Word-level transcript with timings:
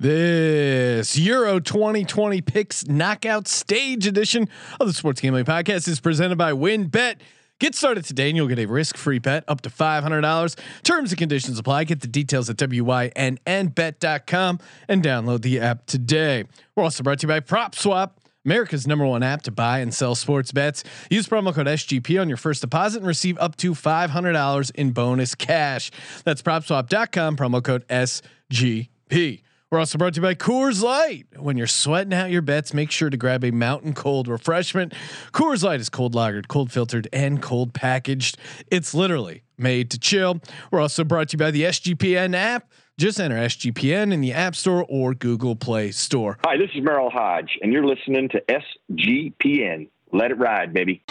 This 0.00 1.18
Euro 1.18 1.58
2020 1.58 2.40
picks 2.42 2.86
knockout 2.86 3.48
stage 3.48 4.06
edition 4.06 4.48
of 4.78 4.86
the 4.86 4.92
Sports 4.92 5.20
Gambling 5.20 5.44
Podcast 5.44 5.88
is 5.88 5.98
presented 5.98 6.38
by 6.38 6.52
WynnBET. 6.52 7.16
Get 7.58 7.74
started 7.74 8.04
today 8.04 8.28
and 8.28 8.36
you'll 8.36 8.46
get 8.46 8.60
a 8.60 8.66
risk-free 8.66 9.18
bet 9.18 9.42
up 9.48 9.60
to 9.62 9.70
$500. 9.70 10.56
Terms 10.84 11.10
and 11.10 11.18
conditions 11.18 11.58
apply. 11.58 11.82
Get 11.82 12.00
the 12.00 12.06
details 12.06 12.48
at 12.48 12.58
wynnbet.com 12.58 14.58
and 14.86 15.02
download 15.02 15.42
the 15.42 15.58
app 15.58 15.84
today. 15.86 16.44
We're 16.76 16.84
also 16.84 17.02
brought 17.02 17.18
to 17.18 17.26
you 17.26 17.28
by 17.28 17.40
PropSwap, 17.40 18.12
America's 18.44 18.86
number 18.86 19.04
one 19.04 19.24
app 19.24 19.42
to 19.42 19.50
buy 19.50 19.80
and 19.80 19.92
sell 19.92 20.14
sports 20.14 20.52
bets. 20.52 20.84
Use 21.10 21.26
promo 21.26 21.52
code 21.52 21.66
SGP 21.66 22.20
on 22.20 22.28
your 22.28 22.36
first 22.36 22.60
deposit 22.60 22.98
and 22.98 23.06
receive 23.08 23.36
up 23.38 23.56
to 23.56 23.72
$500 23.72 24.70
in 24.76 24.92
bonus 24.92 25.34
cash. 25.34 25.90
That's 26.22 26.40
PropSwap.com, 26.40 27.36
promo 27.36 27.64
code 27.64 27.84
SGP. 27.88 29.42
We're 29.70 29.80
also 29.80 29.98
brought 29.98 30.14
to 30.14 30.20
you 30.20 30.22
by 30.22 30.34
Coors 30.34 30.82
Light. 30.82 31.26
When 31.36 31.58
you're 31.58 31.66
sweating 31.66 32.14
out 32.14 32.30
your 32.30 32.40
bets, 32.40 32.72
make 32.72 32.90
sure 32.90 33.10
to 33.10 33.18
grab 33.18 33.44
a 33.44 33.50
mountain 33.50 33.92
cold 33.92 34.26
refreshment. 34.26 34.94
Coors 35.32 35.62
Light 35.62 35.78
is 35.78 35.90
cold 35.90 36.14
lagered, 36.14 36.48
cold 36.48 36.72
filtered, 36.72 37.06
and 37.12 37.42
cold 37.42 37.74
packaged. 37.74 38.38
It's 38.68 38.94
literally 38.94 39.42
made 39.58 39.90
to 39.90 39.98
chill. 39.98 40.40
We're 40.70 40.80
also 40.80 41.04
brought 41.04 41.28
to 41.28 41.34
you 41.34 41.38
by 41.38 41.50
the 41.50 41.64
SGPN 41.64 42.34
app. 42.34 42.72
Just 42.96 43.20
enter 43.20 43.36
SGPN 43.36 44.10
in 44.10 44.22
the 44.22 44.32
App 44.32 44.56
Store 44.56 44.86
or 44.88 45.12
Google 45.12 45.54
Play 45.54 45.90
Store. 45.90 46.38
Hi, 46.46 46.56
this 46.56 46.70
is 46.74 46.82
Merrill 46.82 47.10
Hodge, 47.10 47.58
and 47.60 47.70
you're 47.70 47.86
listening 47.86 48.30
to 48.30 48.42
SGPN. 48.48 49.90
Let 50.12 50.30
it 50.30 50.38
ride, 50.38 50.72
baby. 50.72 51.02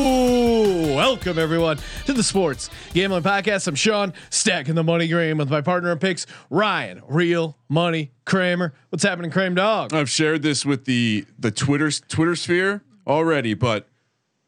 Welcome 0.00 1.38
everyone 1.38 1.78
to 2.06 2.14
the 2.14 2.22
Sports 2.22 2.70
Gambling 2.94 3.22
Podcast. 3.22 3.66
I'm 3.68 3.74
Sean, 3.74 4.14
stacking 4.30 4.74
the 4.74 4.82
money 4.82 5.06
green 5.08 5.36
with 5.36 5.50
my 5.50 5.60
partner 5.60 5.92
in 5.92 5.98
picks, 5.98 6.26
Ryan, 6.48 7.02
real 7.06 7.58
money 7.68 8.12
Kramer. 8.24 8.72
What's 8.88 9.02
happening, 9.04 9.30
Kramer 9.30 9.56
Dog? 9.56 9.92
I've 9.92 10.08
shared 10.08 10.40
this 10.40 10.64
with 10.64 10.86
the 10.86 11.26
the 11.38 11.50
Twitter 11.50 11.90
Twitter 11.90 12.34
sphere 12.34 12.82
already, 13.06 13.52
but 13.52 13.88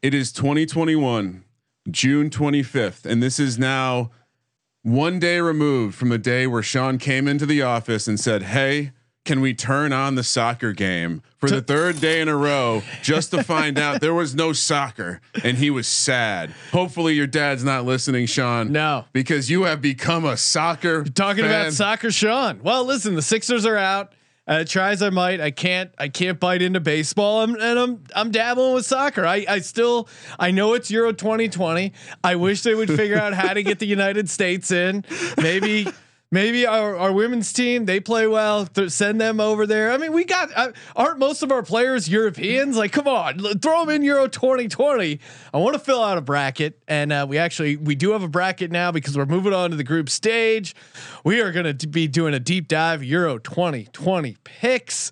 it 0.01 0.15
is 0.15 0.31
2021, 0.31 1.43
June 1.91 2.29
25th, 2.31 3.05
and 3.05 3.21
this 3.21 3.39
is 3.39 3.59
now 3.59 4.09
one 4.81 5.19
day 5.19 5.39
removed 5.39 5.95
from 5.95 6.09
the 6.09 6.17
day 6.17 6.47
where 6.47 6.63
Sean 6.63 6.97
came 6.97 7.27
into 7.27 7.45
the 7.45 7.61
office 7.61 8.07
and 8.07 8.19
said, 8.19 8.43
"Hey, 8.43 8.91
can 9.25 9.39
we 9.41 9.53
turn 9.53 9.93
on 9.93 10.15
the 10.15 10.23
soccer 10.23 10.73
game 10.73 11.21
for 11.37 11.49
the 11.49 11.61
third 11.61 12.01
day 12.01 12.19
in 12.21 12.27
a 12.27 12.35
row 12.35 12.83
just 13.01 13.31
to 13.31 13.43
find 13.43 13.77
out 13.79 14.01
there 14.01 14.13
was 14.13 14.35
no 14.35 14.51
soccer?" 14.53 15.21
And 15.43 15.57
he 15.57 15.69
was 15.69 15.87
sad. 15.87 16.51
Hopefully, 16.71 17.13
your 17.13 17.27
dad's 17.27 17.63
not 17.63 17.85
listening, 17.85 18.25
Sean. 18.25 18.71
No. 18.71 19.05
because 19.13 19.49
you 19.49 19.63
have 19.63 19.81
become 19.81 20.25
a 20.25 20.35
soccer 20.37 21.03
Talking 21.03 21.43
fan. 21.45 21.61
about 21.61 21.73
soccer, 21.73 22.11
Sean. 22.11 22.59
Well, 22.63 22.83
listen, 22.85 23.15
the 23.15 23.21
Sixers 23.21 23.65
are 23.65 23.77
out. 23.77 24.13
Uh, 24.45 24.65
try 24.65 24.89
as 24.91 25.01
I 25.01 25.09
might, 25.09 25.39
I 25.39 25.51
can't. 25.51 25.89
I 25.97 26.09
can't 26.09 26.37
bite 26.37 26.61
into 26.61 26.81
baseball, 26.81 27.43
I'm, 27.43 27.55
and 27.55 27.79
I'm 27.79 28.03
I'm 28.13 28.29
dabbling 28.29 28.73
with 28.73 28.85
soccer. 28.85 29.25
I 29.25 29.45
I 29.47 29.59
still 29.59 30.09
I 30.37 30.51
know 30.51 30.73
it's 30.73 30.91
Euro 30.91 31.13
2020. 31.13 31.93
I 32.25 32.35
wish 32.35 32.61
they 32.63 32.75
would 32.75 32.89
figure 32.89 33.17
out 33.17 33.33
how 33.33 33.53
to 33.53 33.63
get 33.63 33.79
the 33.79 33.85
United 33.87 34.29
States 34.29 34.69
in. 34.69 35.05
Maybe. 35.41 35.87
Maybe 36.33 36.65
our, 36.65 36.97
our 36.97 37.13
women's 37.13 37.53
team 37.53 37.85
they 37.85 37.99
play 37.99 38.25
well. 38.25 38.65
Th- 38.65 38.89
send 38.89 39.21
them 39.21 39.39
over 39.39 39.67
there. 39.67 39.91
I 39.91 39.99
mean, 39.99 40.13
we 40.13 40.23
got 40.23 40.49
uh, 40.55 40.71
aren't 40.95 41.19
most 41.19 41.43
of 41.43 41.51
our 41.51 41.61
players 41.61 42.09
Europeans? 42.09 42.75
Like, 42.75 42.91
come 42.91 43.07
on, 43.07 43.45
l- 43.45 43.53
throw 43.61 43.81
them 43.81 43.89
in 43.91 44.01
Euro 44.01 44.27
2020. 44.27 45.19
I 45.53 45.57
want 45.59 45.75
to 45.75 45.79
fill 45.79 46.03
out 46.03 46.17
a 46.17 46.21
bracket, 46.21 46.81
and 46.87 47.13
uh, 47.13 47.27
we 47.29 47.37
actually 47.37 47.75
we 47.75 47.93
do 47.93 48.13
have 48.13 48.23
a 48.23 48.27
bracket 48.27 48.71
now 48.71 48.91
because 48.91 49.15
we're 49.15 49.27
moving 49.27 49.53
on 49.53 49.69
to 49.69 49.75
the 49.75 49.83
group 49.83 50.09
stage. 50.09 50.73
We 51.23 51.39
are 51.39 51.51
going 51.51 51.77
to 51.77 51.87
be 51.87 52.07
doing 52.07 52.33
a 52.33 52.39
deep 52.39 52.67
dive 52.67 53.03
Euro 53.03 53.37
2020 53.37 54.35
picks. 54.43 55.11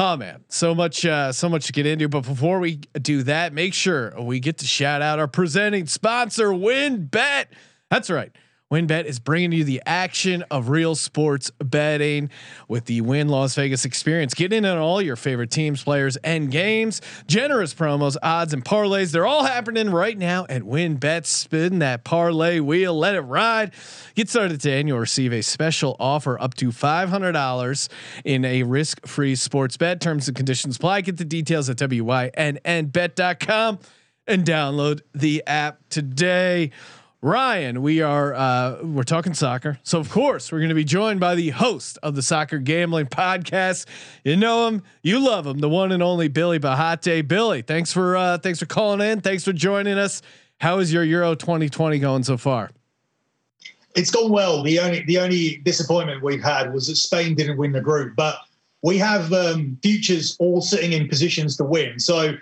Oh 0.00 0.16
man, 0.16 0.42
so 0.48 0.74
much, 0.74 1.06
uh, 1.06 1.30
so 1.30 1.48
much 1.48 1.66
to 1.66 1.72
get 1.72 1.86
into. 1.86 2.08
But 2.08 2.22
before 2.22 2.58
we 2.58 2.80
do 3.00 3.22
that, 3.22 3.52
make 3.52 3.72
sure 3.72 4.20
we 4.20 4.40
get 4.40 4.58
to 4.58 4.66
shout 4.66 5.00
out 5.00 5.20
our 5.20 5.28
presenting 5.28 5.86
sponsor, 5.86 6.48
WynnBET. 6.48 7.44
That's 7.88 8.10
right. 8.10 8.32
WynnBET 8.72 9.04
is 9.04 9.20
bringing 9.20 9.52
you 9.52 9.62
the 9.62 9.80
action 9.86 10.42
of 10.50 10.70
real 10.70 10.96
sports 10.96 11.52
betting 11.64 12.30
with 12.66 12.86
the 12.86 13.00
Wynn 13.00 13.28
Las 13.28 13.54
Vegas 13.54 13.84
experience. 13.84 14.34
Get 14.34 14.52
in 14.52 14.64
on 14.64 14.78
all 14.78 15.00
your 15.00 15.14
favorite 15.14 15.52
teams, 15.52 15.84
players, 15.84 16.16
and 16.16 16.50
games. 16.50 17.00
Generous 17.28 17.74
promos, 17.74 18.16
odds, 18.24 18.52
and 18.52 18.64
parlays. 18.64 19.12
They're 19.12 19.24
all 19.24 19.44
happening 19.44 19.90
right 19.90 20.18
now 20.18 20.46
at 20.48 20.62
WynnBET. 20.62 21.26
Spin 21.26 21.78
that 21.78 22.02
parlay 22.02 22.58
wheel, 22.58 22.98
let 22.98 23.14
it 23.14 23.20
ride. 23.20 23.72
Get 24.16 24.28
started 24.28 24.60
today, 24.60 24.80
and 24.80 24.88
you'll 24.88 24.98
receive 24.98 25.32
a 25.32 25.42
special 25.42 25.94
offer 26.00 26.36
up 26.42 26.54
to 26.54 26.70
$500 26.70 27.88
in 28.24 28.44
a 28.44 28.64
risk 28.64 29.06
free 29.06 29.36
sports 29.36 29.76
bet. 29.76 30.00
Terms 30.00 30.26
and 30.26 30.36
conditions 30.36 30.74
apply. 30.74 31.02
Get 31.02 31.18
the 31.18 31.24
details 31.24 31.70
at 31.70 31.76
WYNNBet.com 31.76 33.78
and 34.26 34.44
download 34.44 35.02
the 35.14 35.44
app 35.46 35.78
today. 35.88 36.72
Ryan, 37.26 37.82
we 37.82 38.02
are 38.02 38.34
uh, 38.34 38.84
we're 38.84 39.02
talking 39.02 39.34
soccer, 39.34 39.80
so 39.82 39.98
of 39.98 40.08
course 40.08 40.52
we're 40.52 40.60
going 40.60 40.68
to 40.68 40.76
be 40.76 40.84
joined 40.84 41.18
by 41.18 41.34
the 41.34 41.50
host 41.50 41.98
of 42.04 42.14
the 42.14 42.22
Soccer 42.22 42.58
Gambling 42.58 43.06
Podcast. 43.06 43.86
You 44.22 44.36
know 44.36 44.68
him, 44.68 44.84
you 45.02 45.18
love 45.18 45.44
him, 45.44 45.58
the 45.58 45.68
one 45.68 45.90
and 45.90 46.04
only 46.04 46.28
Billi 46.28 46.60
Bhatti. 46.60 47.26
Billi, 47.26 47.62
thanks 47.62 47.92
for 47.92 48.16
uh, 48.16 48.38
thanks 48.38 48.60
for 48.60 48.66
calling 48.66 49.00
in, 49.00 49.22
thanks 49.22 49.42
for 49.42 49.52
joining 49.52 49.98
us. 49.98 50.22
How 50.60 50.78
is 50.78 50.92
your 50.92 51.02
Euro 51.02 51.34
2020 51.34 51.98
going 51.98 52.22
so 52.22 52.36
far? 52.36 52.70
It's 53.96 54.12
gone 54.12 54.30
well. 54.30 54.62
The 54.62 54.78
only 54.78 55.02
the 55.06 55.18
only 55.18 55.56
disappointment 55.64 56.22
we've 56.22 56.44
had 56.44 56.72
was 56.72 56.86
that 56.86 56.94
Spain 56.94 57.34
didn't 57.34 57.56
win 57.56 57.72
the 57.72 57.80
group, 57.80 58.14
but 58.14 58.36
we 58.82 58.98
have 58.98 59.32
um, 59.32 59.76
futures 59.82 60.36
all 60.38 60.60
sitting 60.60 60.92
in 60.92 61.08
positions 61.08 61.56
to 61.56 61.64
win. 61.64 61.98
So 61.98 62.36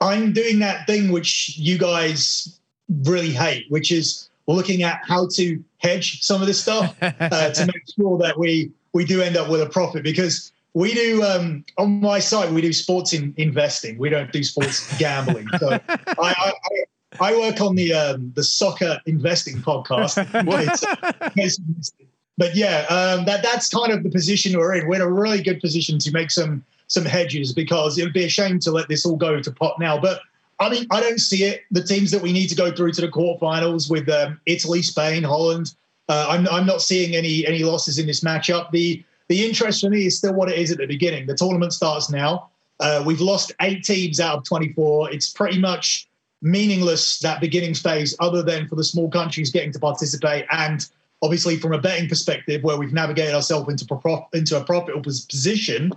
I'm 0.00 0.32
doing 0.32 0.58
that 0.58 0.88
thing 0.88 1.12
which 1.12 1.56
you 1.56 1.78
guys 1.78 2.58
really 2.88 3.30
hate, 3.30 3.66
which 3.70 3.90
is 3.90 4.28
looking 4.46 4.82
at 4.82 5.00
how 5.06 5.26
to 5.34 5.62
hedge 5.78 6.22
some 6.22 6.40
of 6.40 6.46
this 6.46 6.60
stuff 6.60 6.96
uh, 7.02 7.50
to 7.50 7.66
make 7.66 7.82
sure 7.96 8.18
that 8.18 8.38
we 8.38 8.70
we 8.92 9.04
do 9.04 9.20
end 9.20 9.36
up 9.36 9.48
with 9.50 9.60
a 9.60 9.68
profit 9.68 10.02
because 10.02 10.52
we 10.74 10.92
do 10.92 11.22
um, 11.22 11.64
on 11.78 12.00
my 12.00 12.18
site 12.18 12.50
we 12.50 12.60
do 12.60 12.72
sports 12.72 13.12
in, 13.12 13.32
investing. 13.36 13.98
We 13.98 14.10
don't 14.10 14.30
do 14.32 14.42
sports 14.42 14.96
gambling. 14.98 15.48
So 15.58 15.78
I, 15.88 16.04
I, 16.18 16.52
I 17.20 17.36
work 17.36 17.60
on 17.60 17.74
the 17.76 17.94
um, 17.94 18.32
the 18.34 18.42
soccer 18.42 19.00
investing 19.06 19.56
podcast. 19.58 20.16
But 22.36 22.56
yeah, 22.56 22.84
um, 22.88 23.26
that 23.26 23.44
that's 23.44 23.68
kind 23.68 23.92
of 23.92 24.02
the 24.02 24.10
position 24.10 24.58
we're 24.58 24.74
in. 24.74 24.88
We're 24.88 24.96
in 24.96 25.02
a 25.02 25.10
really 25.10 25.40
good 25.40 25.60
position 25.60 26.00
to 26.00 26.10
make 26.10 26.32
some 26.32 26.64
some 26.88 27.04
hedges 27.04 27.52
because 27.52 27.96
it 27.96 28.02
would 28.02 28.12
be 28.12 28.24
a 28.24 28.28
shame 28.28 28.58
to 28.60 28.72
let 28.72 28.88
this 28.88 29.06
all 29.06 29.16
go 29.16 29.40
to 29.40 29.52
pot 29.52 29.78
now. 29.78 30.00
But 30.00 30.20
I 30.60 30.70
mean, 30.70 30.86
I 30.90 31.00
don't 31.00 31.18
see 31.18 31.44
it. 31.44 31.62
The 31.70 31.82
teams 31.82 32.10
that 32.10 32.22
we 32.22 32.32
need 32.32 32.48
to 32.48 32.54
go 32.54 32.70
through 32.70 32.92
to 32.92 33.00
the 33.00 33.08
quarterfinals 33.08 33.90
with 33.90 34.08
um, 34.08 34.40
Italy, 34.46 34.82
Spain, 34.82 35.22
Holland. 35.22 35.74
Uh, 36.08 36.26
I'm 36.28 36.48
I'm 36.48 36.66
not 36.66 36.82
seeing 36.82 37.16
any 37.16 37.46
any 37.46 37.64
losses 37.64 37.98
in 37.98 38.06
this 38.06 38.20
matchup. 38.20 38.70
The 38.70 39.02
the 39.28 39.44
interest 39.44 39.80
for 39.80 39.90
me 39.90 40.06
is 40.06 40.18
still 40.18 40.34
what 40.34 40.50
it 40.50 40.58
is 40.58 40.70
at 40.70 40.78
the 40.78 40.86
beginning. 40.86 41.26
The 41.26 41.34
tournament 41.34 41.72
starts 41.72 42.10
now. 42.10 42.50
Uh, 42.80 43.02
we've 43.06 43.20
lost 43.20 43.52
eight 43.62 43.84
teams 43.84 44.20
out 44.20 44.38
of 44.38 44.44
24. 44.44 45.12
It's 45.12 45.30
pretty 45.30 45.58
much 45.58 46.08
meaningless 46.42 47.20
that 47.20 47.40
beginning 47.40 47.74
phase, 47.74 48.14
other 48.20 48.42
than 48.42 48.68
for 48.68 48.76
the 48.76 48.84
small 48.84 49.08
countries 49.10 49.50
getting 49.50 49.72
to 49.72 49.78
participate, 49.78 50.44
and 50.50 50.86
obviously 51.22 51.56
from 51.56 51.72
a 51.72 51.78
betting 51.78 52.08
perspective, 52.08 52.62
where 52.62 52.76
we've 52.76 52.92
navigated 52.92 53.34
ourselves 53.34 53.68
into 53.68 53.86
into 54.34 54.60
a 54.60 54.64
profitable 54.64 55.02
position. 55.02 55.92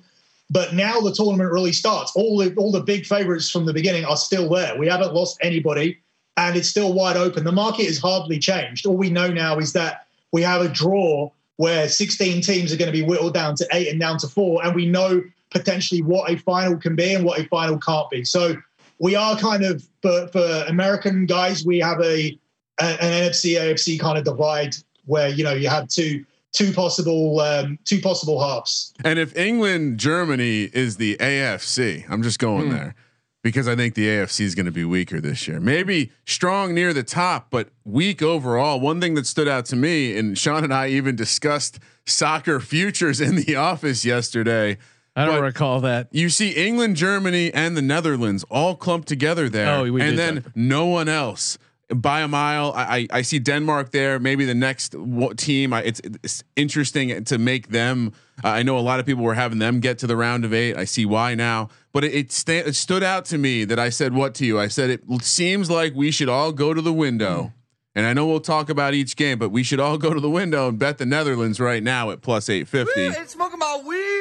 But 0.49 0.73
now 0.73 0.99
the 1.01 1.13
tournament 1.13 1.51
really 1.51 1.73
starts. 1.73 2.13
All 2.15 2.37
the 2.37 2.53
all 2.55 2.71
the 2.71 2.81
big 2.81 3.05
favorites 3.05 3.49
from 3.49 3.65
the 3.65 3.73
beginning 3.73 4.05
are 4.05 4.17
still 4.17 4.49
there. 4.49 4.77
We 4.77 4.87
haven't 4.87 5.13
lost 5.13 5.37
anybody, 5.41 5.97
and 6.37 6.55
it's 6.55 6.69
still 6.69 6.93
wide 6.93 7.17
open. 7.17 7.43
The 7.43 7.51
market 7.51 7.85
has 7.87 7.97
hardly 7.97 8.39
changed. 8.39 8.85
All 8.85 8.95
we 8.95 9.09
know 9.09 9.27
now 9.27 9.57
is 9.57 9.73
that 9.73 10.07
we 10.31 10.41
have 10.43 10.61
a 10.61 10.69
draw 10.69 11.29
where 11.57 11.89
16 11.89 12.41
teams 12.41 12.71
are 12.71 12.77
going 12.77 12.91
to 12.91 12.97
be 12.97 13.03
whittled 13.03 13.33
down 13.33 13.55
to 13.55 13.67
eight 13.73 13.89
and 13.89 13.99
down 13.99 14.17
to 14.19 14.27
four, 14.27 14.63
and 14.63 14.73
we 14.73 14.85
know 14.85 15.21
potentially 15.51 16.01
what 16.01 16.29
a 16.29 16.37
final 16.37 16.77
can 16.77 16.95
be 16.95 17.13
and 17.13 17.25
what 17.25 17.39
a 17.39 17.45
final 17.45 17.77
can't 17.77 18.09
be. 18.09 18.23
So 18.23 18.55
we 18.99 19.15
are 19.15 19.37
kind 19.37 19.63
of 19.63 19.83
for, 20.01 20.27
for 20.27 20.63
American 20.67 21.25
guys, 21.25 21.65
we 21.65 21.79
have 21.79 21.99
a, 22.01 22.37
a 22.79 22.83
an 22.83 23.31
NFC 23.31 23.59
AFC 23.59 23.99
kind 23.99 24.17
of 24.17 24.23
divide 24.23 24.75
where 25.05 25.29
you 25.29 25.43
know 25.43 25.53
you 25.53 25.69
have 25.69 25.87
two 25.87 26.25
two 26.57 26.73
possible 26.73 27.39
um, 27.39 27.77
two 27.85 28.01
possible 28.01 28.41
halves. 28.43 28.93
And 29.03 29.19
if 29.19 29.35
England 29.37 29.99
Germany 29.99 30.63
is 30.73 30.97
the 30.97 31.15
AFC, 31.17 32.09
I'm 32.09 32.23
just 32.23 32.39
going 32.39 32.69
there 32.69 32.95
because 33.43 33.67
I 33.67 33.75
think 33.75 33.93
the 33.93 34.07
AFC 34.07 34.41
is 34.41 34.55
going 34.55 34.65
to 34.65 34.71
be 34.71 34.83
weaker 34.83 35.21
this 35.21 35.47
year. 35.47 35.59
Maybe 35.59 36.11
strong 36.25 36.73
near 36.73 36.93
the 36.93 37.03
top, 37.03 37.47
but 37.51 37.69
weak 37.85 38.21
overall. 38.21 38.79
One 38.79 38.99
thing 38.99 39.13
that 39.13 39.27
stood 39.27 39.47
out 39.47 39.65
to 39.65 39.75
me, 39.75 40.17
and 40.17 40.37
Sean 40.37 40.63
and 40.63 40.73
I 40.73 40.87
even 40.89 41.15
discussed 41.15 41.79
soccer 42.05 42.59
futures 42.59 43.21
in 43.21 43.35
the 43.35 43.55
office 43.55 44.03
yesterday. 44.03 44.77
I 45.15 45.25
don't 45.25 45.35
But- 45.35 45.41
recall 45.43 45.79
that. 45.81 46.09
You 46.11 46.29
see 46.29 46.51
England, 46.51 46.95
Germany, 46.95 47.53
and 47.53 47.77
the 47.77 47.81
Netherlands 47.81 48.43
all 48.49 48.75
clumped 48.75 49.07
together 49.07 49.47
there, 49.49 49.69
Oh, 49.79 49.91
we 49.91 50.01
and 50.01 50.17
then 50.17 50.35
that. 50.35 50.55
no 50.55 50.85
one 50.87 51.07
else 51.07 51.57
by 51.89 52.21
a 52.21 52.27
mile. 52.27 52.73
I, 52.75 53.07
I, 53.11 53.21
see 53.21 53.39
Denmark 53.39 53.91
there. 53.91 54.19
Maybe 54.19 54.45
the 54.45 54.53
next 54.53 54.95
team. 55.37 55.73
I, 55.73 55.83
it's, 55.83 56.01
it's 56.23 56.43
interesting 56.55 57.23
to 57.23 57.37
make 57.37 57.69
them. 57.69 58.13
Uh, 58.43 58.49
I 58.49 58.63
know 58.63 58.77
a 58.77 58.81
lot 58.81 58.99
of 58.99 59.05
people 59.05 59.23
were 59.23 59.33
having 59.33 59.59
them 59.59 59.79
get 59.79 59.97
to 59.99 60.07
the 60.07 60.17
round 60.17 60.43
of 60.45 60.53
eight. 60.53 60.75
I 60.75 60.85
see 60.85 61.05
why 61.05 61.35
now, 61.35 61.69
but 61.93 62.03
it 62.03 62.13
it, 62.13 62.31
sta- 62.31 62.65
it 62.65 62.75
stood 62.75 63.03
out 63.03 63.25
to 63.25 63.37
me 63.37 63.63
that 63.65 63.79
I 63.79 63.89
said 63.89 64.13
what 64.13 64.35
to 64.35 64.45
you. 64.45 64.59
I 64.59 64.67
said 64.67 64.89
it 64.89 65.01
seems 65.21 65.69
like 65.69 65.93
we 65.95 66.11
should 66.11 66.29
all 66.29 66.51
go 66.51 66.73
to 66.73 66.81
the 66.81 66.93
window. 66.93 67.53
And 67.95 68.05
I 68.05 68.13
know 68.13 68.27
we'll 68.27 68.41
talk 68.41 68.69
about 68.69 68.93
each 68.93 69.15
game, 69.15 69.39
but 69.39 69.49
we 69.49 69.63
should 69.63 69.79
all 69.79 69.97
go 69.97 70.13
to 70.13 70.19
the 70.19 70.29
window 70.29 70.67
and 70.67 70.77
bet 70.77 70.99
the 70.99 71.05
Netherlands 71.07 71.59
right 71.59 71.81
now 71.81 72.11
at 72.11 72.21
plus 72.21 72.47
eight 72.47 72.67
fifty. 72.67 73.11
smoking 73.25 73.57
my 73.57 73.81
weed. 73.83 74.16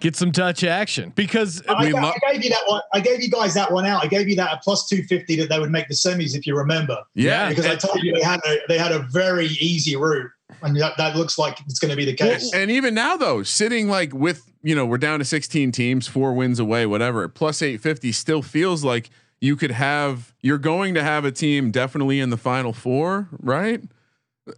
Get 0.00 0.16
some 0.16 0.32
touch 0.32 0.64
action 0.64 1.12
because 1.14 1.62
I, 1.68 1.84
We 1.84 1.92
ga- 1.92 2.00
lo- 2.00 2.12
I 2.28 2.32
gave 2.32 2.44
you 2.44 2.50
that 2.50 2.62
one. 2.66 2.82
I 2.92 3.00
gave 3.00 3.22
you 3.22 3.30
guys 3.30 3.54
that 3.54 3.72
one 3.72 3.86
out. 3.86 4.04
I 4.04 4.08
gave 4.08 4.28
you 4.28 4.36
that 4.36 4.50
at 4.52 4.62
plus 4.62 4.88
two 4.88 5.02
fifty 5.04 5.36
that 5.36 5.48
they 5.48 5.58
would 5.58 5.70
make 5.70 5.88
the 5.88 5.94
semis 5.94 6.36
if 6.36 6.46
you 6.46 6.56
remember. 6.56 6.98
Yeah, 7.14 7.48
because 7.48 7.66
I 7.66 7.76
told 7.76 8.02
you 8.02 8.12
they 8.12 8.22
had 8.22 8.40
a 8.46 8.58
they 8.68 8.78
had 8.78 8.92
a 8.92 9.00
very 9.10 9.46
easy 9.46 9.96
route, 9.96 10.30
and 10.62 10.76
that, 10.76 10.96
that 10.98 11.16
looks 11.16 11.38
like 11.38 11.58
it's 11.66 11.78
going 11.78 11.90
to 11.90 11.96
be 11.96 12.04
the 12.04 12.14
case. 12.14 12.52
And 12.52 12.70
even 12.70 12.94
now, 12.94 13.16
though, 13.16 13.42
sitting 13.42 13.88
like 13.88 14.12
with 14.12 14.50
you 14.62 14.74
know 14.74 14.84
we're 14.86 14.98
down 14.98 15.18
to 15.20 15.24
16 15.24 15.72
teams, 15.72 16.06
four 16.06 16.32
wins 16.34 16.58
away, 16.58 16.86
whatever. 16.86 17.26
Plus 17.28 17.62
850 17.62 18.12
still 18.12 18.42
feels 18.42 18.84
like 18.84 19.10
you 19.40 19.56
could 19.56 19.70
have. 19.72 20.34
You're 20.42 20.58
going 20.58 20.94
to 20.94 21.02
have 21.02 21.24
a 21.24 21.32
team 21.32 21.70
definitely 21.70 22.20
in 22.20 22.30
the 22.30 22.36
final 22.36 22.72
four, 22.72 23.28
right? 23.40 23.80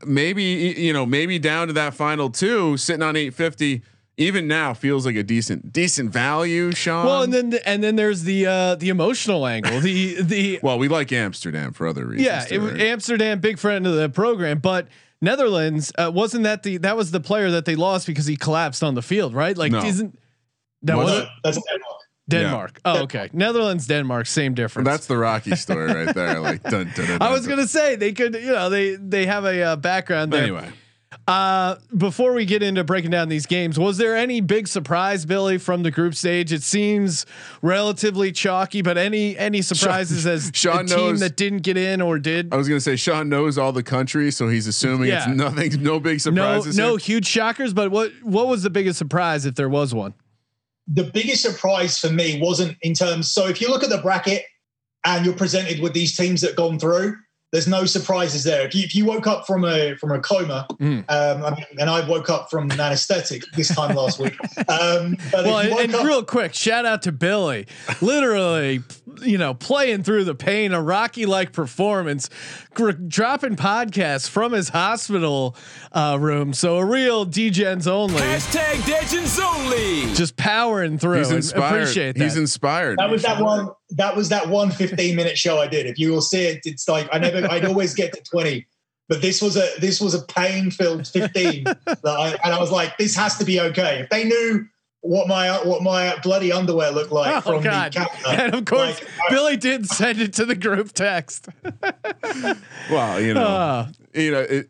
Maybe 0.04 0.42
you 0.42 0.92
know 0.92 1.06
maybe 1.06 1.38
down 1.38 1.68
to 1.68 1.72
that 1.74 1.94
final 1.94 2.30
two, 2.30 2.76
sitting 2.76 3.02
on 3.02 3.16
850. 3.16 3.82
Even 4.20 4.48
now 4.48 4.74
feels 4.74 5.06
like 5.06 5.14
a 5.16 5.22
decent 5.22 5.72
decent 5.72 6.10
value, 6.12 6.72
Sean. 6.72 7.06
well, 7.06 7.22
and 7.22 7.32
then 7.32 7.54
and 7.64 7.82
then 7.84 7.94
there's 7.96 8.24
the 8.24 8.46
uh, 8.46 8.74
the 8.74 8.88
emotional 8.88 9.46
angle. 9.46 9.80
The 9.80 10.20
the 10.22 10.58
well, 10.62 10.76
we 10.78 10.88
like 10.88 11.12
Amsterdam 11.12 11.72
for 11.72 11.86
other 11.86 12.04
reasons. 12.04 12.26
yeah, 12.26 12.44
it, 12.50 12.58
right? 12.58 12.80
Amsterdam, 12.80 13.38
big 13.40 13.58
friend 13.58 13.86
of 13.86 13.94
the 13.94 14.08
program, 14.08 14.58
but 14.58 14.88
Netherlands 15.22 15.92
uh, 15.96 16.10
wasn't 16.12 16.42
that 16.44 16.64
the 16.64 16.78
that 16.78 16.96
was 16.96 17.12
the 17.12 17.20
player 17.20 17.50
that 17.52 17.64
they 17.64 17.76
lost 17.76 18.06
because 18.08 18.26
he 18.26 18.36
collapsed 18.36 18.82
on 18.82 18.94
the 18.94 19.02
field, 19.02 19.34
right? 19.34 19.56
Like 19.56 19.70
No. 19.72 19.84
isn't 19.84 20.18
that 20.82 20.96
Was 20.96 21.04
was 21.06 21.12
No, 21.14 21.22
it? 21.22 21.28
that's 21.44 21.56
Denmark. 21.70 21.94
Denmark? 22.30 22.80
Oh, 22.84 23.02
okay. 23.04 23.30
Netherlands, 23.32 23.86
Denmark, 23.86 24.26
same 24.26 24.52
difference. 24.54 24.86
That's 24.86 25.06
the 25.06 25.16
Rocky 25.16 25.56
story 25.56 25.92
right 25.92 26.14
there. 26.14 26.40
Like, 26.40 26.62
dun, 26.62 26.90
dun, 26.94 27.06
dun, 27.06 27.18
I 27.22 27.30
was 27.30 27.42
dun. 27.46 27.50
gonna 27.56 27.66
say 27.68 27.96
they 27.96 28.12
could, 28.12 28.34
you 28.34 28.52
know, 28.52 28.68
they 28.68 28.96
they 28.96 29.26
have 29.26 29.44
a 29.44 29.62
uh, 29.62 29.76
background 29.76 30.32
there. 30.32 30.42
anyway. 30.42 30.68
Uh, 31.26 31.76
before 31.94 32.32
we 32.32 32.46
get 32.46 32.62
into 32.62 32.82
breaking 32.84 33.10
down 33.10 33.28
these 33.28 33.44
games, 33.44 33.78
was 33.78 33.98
there 33.98 34.16
any 34.16 34.40
big 34.40 34.66
surprise, 34.66 35.26
Billi, 35.26 35.58
from 35.58 35.82
the 35.82 35.90
group 35.90 36.14
stage? 36.14 36.52
It 36.54 36.62
seems 36.62 37.26
relatively 37.60 38.32
chalky, 38.32 38.80
but 38.80 38.96
any 38.96 39.36
any 39.36 39.60
surprises 39.60 40.26
as 40.26 40.50
Sean 40.54 40.86
a 40.86 40.88
team 40.88 40.96
knows- 40.96 41.20
that 41.20 41.36
didn't 41.36 41.58
get 41.64 41.76
in 41.76 42.00
or 42.00 42.18
did? 42.18 42.52
I 42.52 42.56
was 42.56 42.66
gonna 42.66 42.80
say 42.80 42.96
Sean 42.96 43.28
knows 43.28 43.58
all 43.58 43.72
the 43.72 43.82
countries, 43.82 44.36
so 44.38 44.48
he's 44.48 44.66
assuming 44.66 45.08
Yeah. 45.08 45.28
it's 45.28 45.36
nothing, 45.36 45.82
no 45.82 46.00
big 46.00 46.20
surprises. 46.20 46.78
no 46.78 46.96
here. 46.96 47.16
huge 47.16 47.26
shockers, 47.26 47.74
but 47.74 47.90
what 47.90 48.10
what 48.22 48.46
was 48.46 48.62
the 48.62 48.70
biggest 48.70 48.98
surprise 48.98 49.44
if 49.44 49.54
there 49.54 49.68
was 49.68 49.94
one? 49.94 50.14
the 50.90 51.04
biggest 51.04 51.42
surprise 51.42 51.98
for 51.98 52.08
me 52.10 52.40
wasn't 52.40 52.74
in 52.80 52.94
terms. 52.94 53.30
So 53.30 53.46
if 53.46 53.60
you 53.60 53.68
look 53.68 53.84
at 53.84 53.90
the 53.90 53.98
bracket 53.98 54.44
and 55.04 55.22
you're 55.26 55.34
presented 55.34 55.80
with 55.80 55.92
these 55.92 56.16
teams 56.16 56.40
that 56.40 56.56
gone 56.56 56.78
through, 56.78 57.14
there's 57.50 57.66
no 57.66 57.86
surprises 57.86 58.44
there. 58.44 58.66
If 58.66 58.74
you, 58.74 58.82
if 58.84 58.94
you 58.94 59.04
woke 59.06 59.26
up 59.26 59.46
from 59.46 59.64
a 59.64 59.94
from 59.96 60.12
a 60.12 60.20
coma, 60.20 60.66
Mm. 60.80 61.04
um, 61.08 61.44
I 61.44 61.50
mean, 61.54 61.64
and 61.80 61.88
I 61.90 62.06
woke 62.08 62.28
up 62.30 62.50
from 62.50 62.70
an 62.70 62.78
anesthetic 62.80 63.42
this 63.56 63.74
time 63.74 63.96
last 63.96 64.18
week. 64.18 64.36
Um, 64.68 65.16
but 65.32 65.44
Well, 65.44 65.58
and, 65.58 65.72
and 65.80 65.94
up, 65.94 66.04
real 66.06 66.22
quick, 66.22 66.52
shout 66.54 66.84
out 66.84 67.02
to 67.02 67.12
Billi, 67.12 67.66
literally, 68.02 68.80
you 69.22 69.38
know, 69.38 69.54
playing 69.54 70.02
through 70.02 70.24
the 70.24 70.34
pain, 70.34 70.72
a 70.72 70.80
Rocky 70.82 71.26
like 71.26 71.52
performance, 71.52 72.28
gr- 72.74 72.92
dropping 72.92 73.56
podcasts 73.56 74.28
from 74.28 74.52
his 74.52 74.68
hospital 74.70 75.56
uh, 75.92 76.16
room. 76.20 76.52
So 76.52 76.78
a 76.78 76.84
real 76.84 77.26
DGens 77.26 77.86
only, 77.86 78.20
Hashtag 78.20 78.86
Legends 78.88 79.38
only. 79.40 80.14
just 80.14 80.36
powering 80.36 80.98
through. 80.98 81.18
He's 81.18 81.30
inspired. 81.30 81.80
Appreciate 81.82 82.16
that. 82.16 82.22
He's 82.24 82.36
inspired. 82.36 82.98
that 82.98 83.10
was 83.10 83.22
that 83.22 83.42
one. 83.42 83.70
That 83.90 84.14
was 84.16 84.28
that 84.28 84.48
one 84.48 84.70
15 84.70 85.16
minute 85.16 85.38
show 85.38 85.58
I 85.58 85.66
did. 85.66 85.86
If 85.86 85.98
you 85.98 86.10
will 86.12 86.20
see 86.20 86.44
it, 86.46 86.60
it's 86.64 86.88
like 86.88 87.08
I 87.12 87.18
never. 87.18 87.50
I'd 87.50 87.64
always 87.64 87.94
get 87.94 88.12
to 88.12 88.22
20. 88.22 88.66
But 89.08 89.22
this 89.22 89.40
was 89.40 89.56
a 89.56 89.66
this 89.80 90.00
was 90.00 90.12
a 90.14 90.20
pain 90.22 90.70
filled 90.70 91.06
15, 91.08 91.64
that 91.64 91.76
I, 92.04 92.36
and 92.44 92.52
I 92.52 92.58
was 92.60 92.70
like, 92.70 92.98
this 92.98 93.16
has 93.16 93.38
to 93.38 93.44
be 93.46 93.58
okay. 93.60 94.00
If 94.00 94.10
they 94.10 94.24
knew 94.24 94.66
what 95.00 95.26
my 95.28 95.48
what 95.64 95.82
my 95.82 96.14
bloody 96.22 96.52
underwear 96.52 96.90
looked 96.90 97.12
like 97.12 97.34
Oh 97.36 97.40
from 97.54 97.62
God! 97.62 97.92
the 97.94 98.00
camera, 98.00 98.28
And 98.44 98.54
of 98.54 98.64
course, 98.66 99.00
like, 99.00 99.08
I- 99.30 99.32
Billi 99.34 99.56
did 99.56 99.86
send 99.86 100.20
it 100.20 100.34
to 100.34 100.44
the 100.44 100.54
group 100.56 100.92
text. 100.92 101.48
well, 102.90 103.20
you 103.20 103.32
know, 103.34 103.40
Uh, 103.46 103.88
you 104.14 104.30
know, 104.32 104.40
it, 104.40 104.68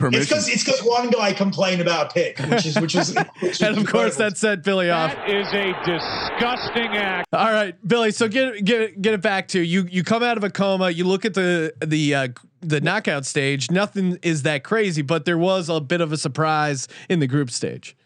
it's 0.00 0.28
because 0.28 0.48
it's 0.48 0.64
because 0.64 0.80
one 0.80 1.08
guy 1.10 1.32
complained 1.32 1.80
about 1.80 2.10
a 2.10 2.14
pick, 2.14 2.38
which 2.38 2.66
is 2.66 2.80
which 2.80 2.94
was, 2.94 3.14
which 3.40 3.62
and 3.62 3.76
was 3.76 3.84
of 3.84 3.90
course, 3.90 4.16
that 4.16 4.36
set 4.36 4.62
Billi 4.62 4.90
off. 4.90 5.12
is 5.26 5.46
a 5.52 5.72
disgusting 5.84 6.96
act. 6.96 7.28
All 7.32 7.52
right, 7.52 7.76
Billi. 7.86 8.10
So 8.10 8.28
get 8.28 8.64
get 8.64 9.00
get 9.00 9.14
it 9.14 9.22
back 9.22 9.48
to 9.48 9.60
you. 9.60 9.86
You 9.90 10.02
come 10.02 10.22
out 10.22 10.36
of 10.36 10.44
a 10.44 10.50
coma. 10.50 10.90
You 10.90 11.04
look 11.04 11.24
at 11.24 11.34
the 11.34 11.72
the 11.84 12.14
uh, 12.14 12.28
the 12.60 12.80
knockout 12.80 13.24
stage. 13.24 13.70
Nothing 13.70 14.18
is 14.22 14.42
that 14.42 14.64
crazy, 14.64 15.02
but 15.02 15.24
there 15.24 15.38
was 15.38 15.68
a 15.68 15.80
bit 15.80 16.00
of 16.00 16.12
a 16.12 16.16
surprise 16.16 16.88
in 17.08 17.20
the 17.20 17.26
group 17.28 17.50
stage. 17.50 17.96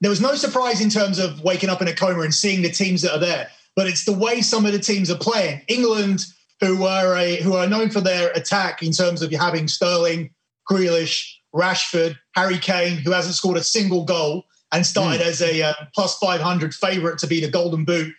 there 0.00 0.10
was 0.10 0.20
no 0.20 0.34
surprise 0.34 0.80
in 0.80 0.90
terms 0.90 1.18
of 1.18 1.42
waking 1.42 1.70
up 1.70 1.80
in 1.80 1.88
a 1.88 1.94
coma 1.94 2.20
and 2.20 2.34
seeing 2.34 2.62
the 2.62 2.70
teams 2.70 3.02
that 3.02 3.12
are 3.12 3.18
there, 3.20 3.48
but 3.74 3.86
it's 3.86 4.04
the 4.04 4.12
way 4.12 4.42
some 4.42 4.66
of 4.66 4.72
the 4.72 4.78
teams 4.78 5.10
are 5.10 5.18
playing. 5.18 5.62
England, 5.68 6.26
who 6.60 6.84
are 6.84 7.16
a 7.16 7.36
who 7.36 7.54
are 7.54 7.66
known 7.66 7.88
for 7.88 8.02
their 8.02 8.30
attack 8.32 8.82
in 8.82 8.92
terms 8.92 9.22
of 9.22 9.32
having 9.32 9.66
Sterling, 9.66 10.30
Grealish, 10.70 11.34
Rashford, 11.54 12.16
Harry 12.34 12.58
Kane, 12.58 12.98
who 12.98 13.12
hasn't 13.12 13.34
scored 13.34 13.56
a 13.56 13.64
single 13.64 14.04
goal 14.04 14.44
and 14.72 14.84
started 14.84 15.22
as 15.22 15.40
a 15.40 15.62
uh, 15.62 15.72
plus 15.94 16.18
500 16.18 16.74
favourite 16.74 17.18
to 17.18 17.26
be 17.26 17.40
the 17.40 17.50
Golden 17.50 17.84
Boot 17.84 18.12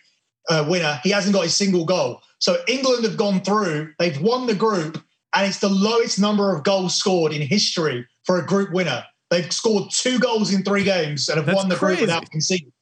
uh, 0.48 0.66
winner. 0.68 1.00
He 1.02 1.10
hasn't 1.10 1.34
got 1.34 1.46
a 1.46 1.50
single 1.50 1.84
goal. 1.84 2.22
So 2.38 2.58
England 2.66 3.04
have 3.04 3.16
gone 3.16 3.40
through, 3.40 3.92
they've 3.98 4.20
won 4.20 4.46
the 4.46 4.54
group, 4.54 5.02
and 5.34 5.46
it's 5.46 5.60
the 5.60 5.68
lowest 5.68 6.18
number 6.18 6.54
of 6.54 6.64
goals 6.64 6.94
scored 6.94 7.32
in 7.32 7.42
history 7.42 8.06
for 8.24 8.38
a 8.38 8.46
group 8.46 8.72
winner. 8.72 9.04
They've 9.30 9.52
scored 9.52 9.90
two 9.92 10.18
goals 10.18 10.52
in 10.52 10.64
three 10.64 10.82
games 10.82 11.28
and 11.28 11.36
have 11.36 11.46
That's 11.46 11.56
won 11.56 11.68
the 11.68 11.76
crazy. 11.76 11.98
group 11.98 12.08
without 12.08 12.30
conceding. 12.30 12.72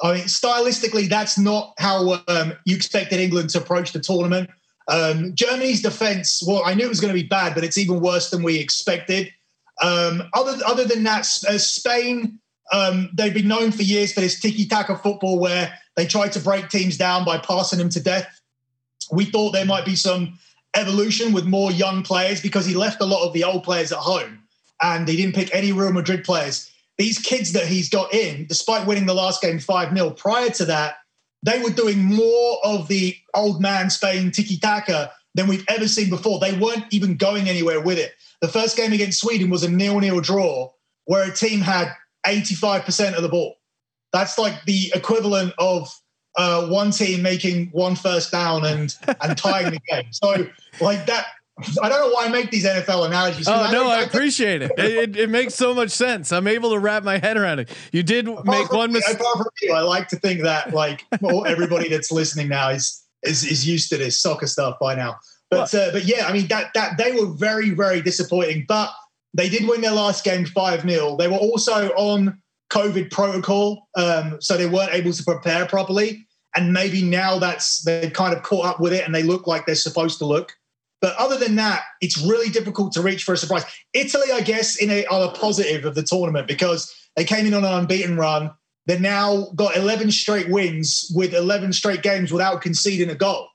I 0.00 0.14
mean, 0.14 0.24
stylistically, 0.24 1.08
that's 1.08 1.36
not 1.38 1.74
how 1.78 2.22
um, 2.28 2.52
you 2.64 2.76
expected 2.76 3.18
England 3.18 3.50
to 3.50 3.58
approach 3.58 3.92
the 3.92 3.98
tournament. 3.98 4.48
Um, 4.88 5.34
Germany's 5.34 5.82
defense, 5.82 6.42
well, 6.46 6.62
I 6.64 6.74
knew 6.74 6.86
it 6.86 6.88
was 6.88 7.00
going 7.00 7.14
to 7.14 7.20
be 7.20 7.28
bad, 7.28 7.54
but 7.54 7.62
it's 7.62 7.78
even 7.78 8.00
worse 8.00 8.30
than 8.30 8.42
we 8.42 8.58
expected. 8.58 9.30
Um, 9.82 10.22
other, 10.32 10.58
other 10.66 10.84
than 10.84 11.04
that, 11.04 11.28
uh, 11.48 11.58
Spain, 11.58 12.38
um, 12.72 13.10
they've 13.12 13.34
been 13.34 13.48
known 13.48 13.70
for 13.70 13.82
years 13.82 14.12
for 14.12 14.20
this 14.20 14.40
tiki 14.40 14.66
taka 14.66 14.96
football 14.96 15.38
where 15.38 15.72
they 15.96 16.06
try 16.06 16.28
to 16.28 16.40
break 16.40 16.68
teams 16.68 16.96
down 16.96 17.24
by 17.24 17.38
passing 17.38 17.78
them 17.78 17.90
to 17.90 18.00
death. 18.00 18.40
We 19.12 19.26
thought 19.26 19.52
there 19.52 19.64
might 19.64 19.84
be 19.84 19.96
some 19.96 20.38
evolution 20.74 21.32
with 21.32 21.46
more 21.46 21.70
young 21.70 22.02
players 22.02 22.40
because 22.40 22.66
he 22.66 22.74
left 22.74 23.00
a 23.00 23.06
lot 23.06 23.26
of 23.26 23.32
the 23.32 23.44
old 23.44 23.64
players 23.64 23.92
at 23.92 23.98
home 23.98 24.42
and 24.82 25.08
he 25.08 25.16
didn't 25.16 25.34
pick 25.34 25.54
any 25.54 25.72
Real 25.72 25.92
Madrid 25.92 26.24
players. 26.24 26.70
These 26.98 27.18
kids 27.18 27.52
that 27.52 27.66
he's 27.66 27.88
got 27.88 28.12
in, 28.12 28.46
despite 28.46 28.86
winning 28.86 29.06
the 29.06 29.14
last 29.14 29.40
game 29.40 29.58
5 29.58 29.94
0, 29.94 30.10
prior 30.10 30.50
to 30.50 30.64
that, 30.66 30.96
they 31.42 31.62
were 31.62 31.70
doing 31.70 32.02
more 32.04 32.58
of 32.64 32.88
the 32.88 33.16
old 33.34 33.60
man 33.60 33.90
Spain 33.90 34.30
tiki 34.30 34.58
taka 34.58 35.12
than 35.34 35.46
we've 35.46 35.64
ever 35.68 35.86
seen 35.86 36.10
before. 36.10 36.38
They 36.38 36.56
weren't 36.58 36.84
even 36.90 37.16
going 37.16 37.48
anywhere 37.48 37.80
with 37.80 37.98
it. 37.98 38.12
The 38.40 38.48
first 38.48 38.76
game 38.76 38.92
against 38.92 39.20
Sweden 39.20 39.50
was 39.50 39.62
a 39.62 39.70
nil 39.70 40.00
nil 40.00 40.20
draw 40.20 40.70
where 41.04 41.30
a 41.30 41.34
team 41.34 41.60
had 41.60 41.88
85% 42.26 43.14
of 43.14 43.22
the 43.22 43.28
ball. 43.28 43.56
That's 44.12 44.38
like 44.38 44.64
the 44.64 44.92
equivalent 44.94 45.54
of 45.58 45.88
uh, 46.36 46.66
one 46.68 46.90
team 46.90 47.22
making 47.22 47.68
one 47.72 47.96
first 47.96 48.30
down 48.30 48.64
and 48.64 48.94
and 49.20 49.36
tying 49.36 49.72
the 49.72 49.80
game. 49.90 50.12
So 50.12 50.46
like 50.80 51.06
that, 51.06 51.26
I 51.82 51.88
don't 51.88 52.00
know 52.00 52.14
why 52.14 52.26
I 52.26 52.28
make 52.28 52.50
these 52.50 52.64
NFL 52.64 53.06
analogies. 53.06 53.48
Oh 53.48 53.70
no, 53.72 53.88
I 53.88 54.00
appreciate 54.04 54.62
it. 54.62 54.72
It, 54.78 54.90
it. 54.90 55.16
it 55.16 55.30
makes 55.30 55.54
so 55.54 55.74
much 55.74 55.90
sense. 55.90 56.32
I'm 56.32 56.46
able 56.46 56.70
to 56.70 56.78
wrap 56.78 57.02
my 57.02 57.18
head 57.18 57.36
around 57.36 57.58
it. 57.60 57.70
You 57.92 58.02
did 58.02 58.28
apart 58.28 58.46
make 58.46 58.72
one 58.72 58.92
mistake. 58.92 59.16
Apart 59.16 59.38
from 59.38 59.46
you, 59.62 59.72
I 59.72 59.80
like 59.80 60.08
to 60.08 60.16
think 60.16 60.42
that 60.42 60.72
like 60.72 61.04
well, 61.20 61.46
everybody 61.46 61.88
that's 61.88 62.12
listening 62.12 62.48
now 62.48 62.68
is 62.70 63.02
is 63.22 63.44
is 63.44 63.66
used 63.66 63.88
to 63.90 63.96
this 63.96 64.20
soccer 64.20 64.46
stuff 64.46 64.78
by 64.80 64.94
now. 64.94 65.16
But 65.50 65.74
uh, 65.74 65.90
but 65.92 66.04
yeah, 66.04 66.26
I 66.26 66.32
mean 66.32 66.46
that 66.48 66.72
that 66.74 66.98
they 66.98 67.12
were 67.12 67.26
very 67.26 67.70
very 67.70 68.02
disappointing. 68.02 68.64
But 68.68 68.90
They 69.34 69.48
did 69.48 69.68
win 69.68 69.80
their 69.80 69.92
last 69.92 70.24
game 70.24 70.46
5 70.46 70.82
0. 70.82 71.16
They 71.16 71.28
were 71.28 71.36
also 71.36 71.88
on 71.90 72.40
COVID 72.72 73.10
protocol, 73.10 73.88
um, 73.96 74.38
so 74.40 74.56
they 74.56 74.66
weren't 74.66 74.92
able 74.92 75.12
to 75.12 75.24
prepare 75.24 75.66
properly. 75.66 76.26
And 76.54 76.72
maybe 76.72 77.02
now 77.02 77.38
that's 77.38 77.82
they've 77.82 78.12
kind 78.12 78.34
of 78.34 78.42
caught 78.42 78.64
up 78.64 78.80
with 78.80 78.92
it 78.92 79.04
and 79.04 79.14
they 79.14 79.22
look 79.22 79.46
like 79.46 79.66
they're 79.66 79.74
supposed 79.74 80.18
to 80.18 80.26
look. 80.26 80.52
But 81.00 81.16
other 81.16 81.38
than 81.38 81.56
that, 81.56 81.82
it's 82.00 82.20
really 82.20 82.50
difficult 82.50 82.92
to 82.92 83.02
reach 83.02 83.22
for 83.22 83.32
a 83.32 83.36
surprise. 83.36 83.64
Italy, 83.92 84.32
I 84.32 84.40
guess, 84.40 84.76
in 84.76 84.90
a, 84.90 85.04
are 85.06 85.28
a 85.28 85.32
positive 85.32 85.84
of 85.84 85.94
the 85.94 86.02
tournament 86.02 86.48
because 86.48 86.92
they 87.14 87.24
came 87.24 87.46
in 87.46 87.54
on 87.54 87.64
an 87.64 87.72
unbeaten 87.72 88.16
run. 88.16 88.50
They've 88.86 89.00
now 89.00 89.48
got 89.54 89.76
11 89.76 90.10
straight 90.10 90.48
wins 90.48 91.10
with 91.14 91.34
11 91.34 91.72
straight 91.74 92.02
games 92.02 92.32
without 92.32 92.62
conceding 92.62 93.10
a 93.10 93.14
goal. 93.14 93.48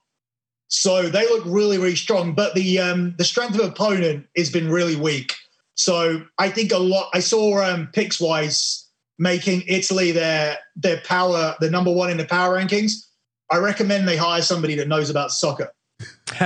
So 0.67 1.03
they 1.09 1.23
look 1.27 1.43
really, 1.45 1.77
really 1.77 1.95
strong. 1.95 2.33
But 2.33 2.55
the 2.55 2.79
um, 2.79 3.15
the 3.17 3.23
strength 3.23 3.59
of 3.59 3.65
opponent 3.65 4.25
has 4.35 4.49
been 4.49 4.71
really 4.71 4.95
weak. 4.95 5.35
So 5.75 6.23
I 6.39 6.49
think 6.49 6.71
a 6.71 6.77
lot. 6.77 7.09
I 7.13 7.19
saw 7.19 7.61
um, 7.63 7.89
Pickswise 7.93 8.85
making 9.19 9.63
Italy 9.67 10.11
their 10.11 10.57
their 10.75 10.97
power, 11.01 11.55
the 11.59 11.69
number 11.69 11.91
one 11.91 12.09
in 12.09 12.17
the 12.17 12.25
power 12.25 12.57
rankings. 12.57 13.05
I 13.51 13.57
recommend 13.57 14.07
they 14.07 14.17
hire 14.17 14.41
somebody 14.41 14.73
that 14.75 14.87
knows 14.87 15.09
about 15.09 15.31
soccer. 15.31 15.71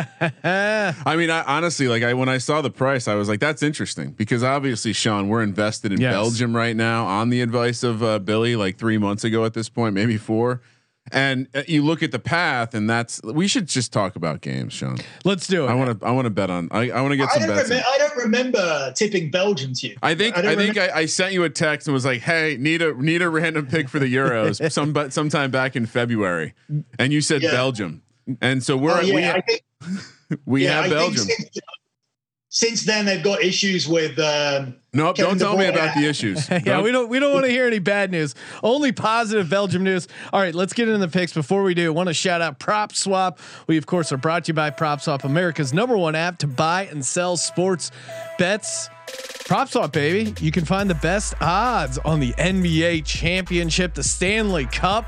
I 0.44 1.16
mean, 1.16 1.30
I, 1.30 1.44
honestly, 1.44 1.88
like 1.88 2.04
I 2.04 2.14
when 2.14 2.30
I 2.30 2.38
saw 2.38 2.62
the 2.62 2.70
price, 2.70 3.08
I 3.08 3.16
was 3.16 3.28
like, 3.30 3.40
"That's 3.40 3.64
interesting," 3.64 4.12
because 4.12 4.44
obviously, 4.44 4.94
Sean, 4.94 5.28
we're 5.30 5.44
invested 5.44 5.92
in 5.92 6.00
Yes. 6.02 6.14
Belgium 6.14 6.56
right 6.56 6.76
now 6.76 7.06
on 7.06 7.30
the 7.30 7.42
advice 7.42 7.84
of 7.84 8.04
uh, 8.04 8.20
Billi, 8.20 8.56
like 8.56 8.78
three 8.78 8.98
months 8.98 9.24
ago 9.24 9.46
at 9.46 9.54
this 9.54 9.70
point, 9.70 9.94
maybe 9.96 10.18
four. 10.18 10.62
And 11.10 11.48
uh, 11.56 11.64
you 11.70 11.86
look 11.86 12.04
at 12.04 12.12
the 12.12 12.20
path, 12.20 12.74
and 12.74 12.90
that's 12.90 13.22
we 13.24 13.48
should 13.48 13.68
just 13.68 13.94
talk 13.94 14.18
about 14.18 14.42
games, 14.42 14.74
Sean. 14.74 14.98
Let's 15.24 15.48
do 15.48 15.64
it. 15.66 15.70
I 15.70 15.74
want 15.74 16.02
to, 16.02 16.06
I 16.06 16.12
want 16.12 16.26
to 16.26 16.30
bet 16.30 16.50
on. 16.50 16.68
I, 16.70 16.90
I 16.92 17.00
want 17.00 17.14
to 17.14 17.16
get 17.18 17.30
I 17.30 17.34
some 17.36 17.48
don't, 17.48 17.56
bets. 17.56 17.70
in. 17.70 17.78
I 17.78 17.98
don't 17.98 18.18
remember 18.18 18.92
tipping 18.94 19.32
Belgium 19.32 19.72
to 19.76 19.88
you. 19.88 19.96
I 20.04 20.16
think 20.16 20.38
I 20.38 20.52
I, 20.52 20.56
think 20.58 20.78
I, 20.78 20.90
I 20.90 21.06
sent 21.06 21.32
you 21.32 21.46
a 21.46 21.50
text 21.50 21.88
and 21.88 21.94
was 21.94 22.04
like, 22.04 22.20
"Hey, 22.24 22.58
need 22.60 22.82
a 22.82 22.94
need 23.02 23.22
a 23.22 23.30
random 23.30 23.68
pick 23.68 23.88
for 23.88 24.00
the 24.00 24.14
Euros 24.14 24.70
some 24.72 24.92
but 24.92 25.14
sometime 25.14 25.50
back 25.50 25.78
in 25.78 25.86
February," 25.86 26.54
and 27.00 27.14
you 27.14 27.22
said 27.22 27.42
Yeah. 27.42 27.52
Belgium, 27.52 28.02
and 28.42 28.64
so 28.64 28.78
we're 28.78 28.98
Oh, 28.98 29.02
yeah, 29.02 29.16
we, 29.16 29.26
I 29.26 29.42
think, 29.42 29.64
we 30.46 30.64
yeah, 30.66 30.82
have 30.82 30.90
Belgium. 30.92 31.26
Since, 31.26 31.60
since 32.50 32.86
then, 32.86 33.06
they've 33.06 33.24
got 33.24 33.42
issues 33.42 33.88
with. 33.88 34.18
Um, 34.20 34.76
Nope, 34.94 35.18
Kevin 35.18 35.38
don't 35.38 35.40
tell 35.40 35.58
me 35.58 35.68
about 35.68 35.96
the 35.96 36.08
issues. 36.08 36.50
yeah, 36.50 36.58
Don't- 36.60 36.84
we 36.84 36.92
don't 36.92 37.08
we 37.10 37.20
don't 37.20 37.32
want 37.32 37.46
to 37.46 37.52
hear 37.52 37.68
any 37.68 37.78
bad 37.78 38.10
news. 38.10 38.34
Only 38.64 38.92
positive 38.92 39.48
Belgium 39.48 39.84
news. 39.84 40.08
All 40.34 40.40
right, 40.40 40.56
let's 40.56 40.74
get 40.74 40.88
into 40.88 40.98
the 41.06 41.08
picks. 41.12 41.34
Before 41.34 41.62
we 41.62 41.76
do, 41.76 41.94
want 41.94 42.08
to 42.08 42.14
shout 42.16 42.42
out 42.42 42.58
Prop 42.58 42.94
Swap. 42.96 43.40
We 43.68 43.78
of 43.78 43.86
course 43.86 44.12
are 44.12 44.18
brought 44.18 44.46
to 44.46 44.50
you 44.50 44.54
by 44.56 44.72
Prop 44.72 45.02
Swap, 45.02 45.24
America's 45.24 45.72
number 45.74 45.96
one 45.98 46.16
app 46.16 46.40
to 46.40 46.48
buy 46.48 46.86
and 46.86 47.06
sell 47.06 47.38
sports 47.38 47.92
bets. 48.40 48.90
Prop 49.46 49.70
Swap, 49.70 49.92
baby. 49.94 50.34
You 50.42 50.52
can 50.52 50.66
find 50.66 50.90
the 50.90 50.96
best 50.96 51.36
odds 51.42 52.00
on 52.00 52.20
the 52.20 52.34
NBA 52.34 53.06
championship, 53.06 53.94
the 53.94 54.04
Stanley 54.04 54.66
Cup. 54.66 55.06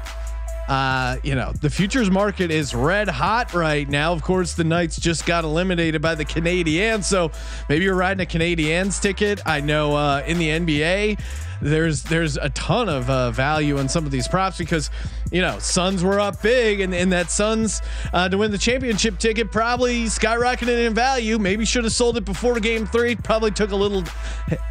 Uh, 0.69 1.17
you 1.23 1.33
know, 1.33 1.51
the 1.51 1.69
futures 1.69 2.11
market 2.11 2.51
is 2.51 2.75
red 2.75 3.09
hot 3.09 3.55
right 3.55 3.89
now. 3.89 4.13
Of 4.13 4.21
course, 4.21 4.53
the 4.53 4.63
Knights 4.63 4.99
just 4.99 5.25
got 5.25 5.43
eliminated 5.43 5.99
by 5.99 6.13
the 6.13 6.25
Canadiens. 6.25 7.05
So 7.05 7.31
maybe 7.67 7.85
you're 7.85 7.95
riding 7.95 8.21
a 8.21 8.29
Canadiens 8.29 9.01
ticket. 9.01 9.41
I 9.47 9.61
know 9.61 9.95
uh, 9.95 10.23
in 10.27 10.37
the 10.37 10.47
NBA, 10.49 11.19
there's 11.59 12.03
there's 12.03 12.37
a 12.37 12.49
ton 12.51 12.87
of 12.87 13.09
uh, 13.09 13.31
value 13.31 13.79
in 13.79 13.89
some 13.89 14.05
of 14.05 14.11
these 14.11 14.27
props 14.27 14.59
because 14.59 14.91
you 15.31 15.41
know 15.41 15.59
Suns 15.59 16.03
were 16.03 16.19
up 16.19 16.41
big 16.41 16.79
and, 16.81 16.93
and 16.93 17.11
that 17.11 17.31
Suns 17.31 17.81
uh, 18.13 18.29
to 18.29 18.37
win 18.37 18.51
the 18.51 18.57
championship 18.57 19.17
ticket 19.19 19.51
probably 19.51 20.05
skyrocketed 20.05 20.85
in 20.85 20.93
value. 20.93 21.37
Maybe 21.37 21.65
should 21.65 21.83
have 21.83 21.93
sold 21.93 22.17
it 22.17 22.25
before 22.25 22.59
game 22.59 22.85
three. 22.85 23.15
Probably 23.15 23.51
took 23.51 23.71
a 23.71 23.75
little 23.75 24.03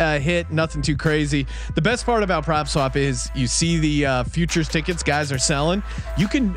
uh, 0.00 0.18
hit. 0.18 0.50
Nothing 0.50 0.82
too 0.82 0.96
crazy. 0.96 1.46
The 1.74 1.82
best 1.82 2.04
part 2.04 2.22
about 2.22 2.44
prop 2.44 2.68
swap 2.68 2.96
is 2.96 3.30
you 3.34 3.46
see 3.46 3.78
the 3.78 4.06
uh, 4.06 4.24
futures 4.24 4.68
tickets 4.68 5.02
guys 5.02 5.30
are 5.32 5.38
selling. 5.38 5.82
You 6.16 6.28
can 6.28 6.56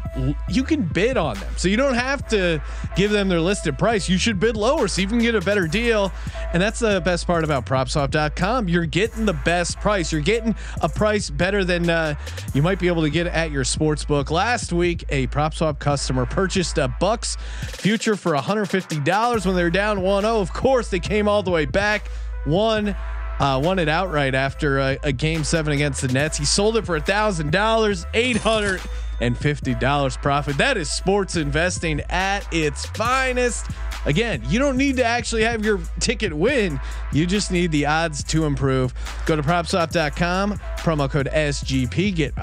you 0.49 0.63
can 0.63 0.83
bid 0.83 1.17
on 1.17 1.37
them, 1.39 1.53
so 1.57 1.67
you 1.67 1.77
don't 1.77 1.95
have 1.95 2.27
to 2.29 2.61
give 2.95 3.11
them 3.11 3.29
their 3.29 3.41
listed 3.41 3.77
price. 3.77 4.09
You 4.09 4.17
should 4.17 4.39
bid 4.39 4.57
lower 4.57 4.87
so 4.87 5.01
you 5.01 5.07
can 5.07 5.19
get 5.19 5.35
a 5.35 5.41
better 5.41 5.67
deal. 5.67 6.11
And 6.53 6.61
that's 6.61 6.79
the 6.79 7.01
best 7.01 7.27
part 7.27 7.43
about 7.43 7.65
PropSwap.com. 7.65 8.67
You're 8.67 8.85
getting 8.85 9.25
the 9.25 9.33
best 9.33 9.79
price. 9.79 10.11
You're 10.11 10.21
getting 10.21 10.55
a 10.81 10.89
price 10.89 11.29
better 11.29 11.63
than 11.63 11.89
uh, 11.89 12.15
you 12.53 12.61
might 12.61 12.79
be 12.79 12.87
able 12.87 13.03
to 13.03 13.09
get 13.09 13.27
at 13.27 13.51
your 13.51 13.63
sports 13.63 13.90
book. 14.07 14.31
Last 14.31 14.71
week, 14.73 15.03
a 15.09 15.27
PropSwap 15.27 15.79
customer 15.79 16.25
purchased 16.25 16.77
a 16.77 16.87
Bucks 16.99 17.35
future 17.67 18.15
for 18.15 18.33
$150 18.33 19.45
when 19.45 19.55
they 19.55 19.63
were 19.63 19.69
down 19.69 19.99
1-0. 19.99 20.23
Of 20.25 20.53
course, 20.53 20.89
they 20.89 20.99
came 20.99 21.27
all 21.27 21.43
the 21.43 21.51
way 21.51 21.65
back. 21.65 22.09
Won 22.45 22.95
uh, 23.39 23.59
won 23.59 23.79
it 23.79 23.89
outright 23.89 24.35
after 24.35 24.79
a, 24.79 24.97
a 25.03 25.11
game 25.11 25.43
seven 25.43 25.73
against 25.73 26.01
the 26.01 26.07
Nets. 26.09 26.37
He 26.37 26.45
sold 26.45 26.77
it 26.77 26.85
for 26.85 26.95
a 26.95 27.01
thousand 27.01 27.51
dollars, 27.51 28.05
eight 28.13 28.37
hundred 28.37 28.81
and 29.19 29.37
fifty 29.37 29.73
dollars 29.73 30.15
profit. 30.15 30.57
That 30.57 30.77
is 30.77 30.91
sports 30.91 31.35
investing 31.35 32.01
at 32.09 32.41
its 32.53 32.85
finest. 32.85 33.65
Again, 34.05 34.43
you 34.47 34.59
don't 34.59 34.77
need 34.77 34.97
to 34.97 35.03
actually 35.03 35.43
have 35.43 35.65
your 35.65 35.79
ticket 35.99 36.33
win. 36.33 36.79
You 37.11 37.25
just 37.25 37.51
need 37.51 37.71
the 37.71 37.85
odds 37.85 38.23
to 38.25 38.45
improve. 38.45 38.93
Go 39.25 39.35
to 39.35 39.43
propswap.com, 39.43 40.53
promo 40.77 41.09
code 41.09 41.29
SGP, 41.31 42.15
get 42.15 42.35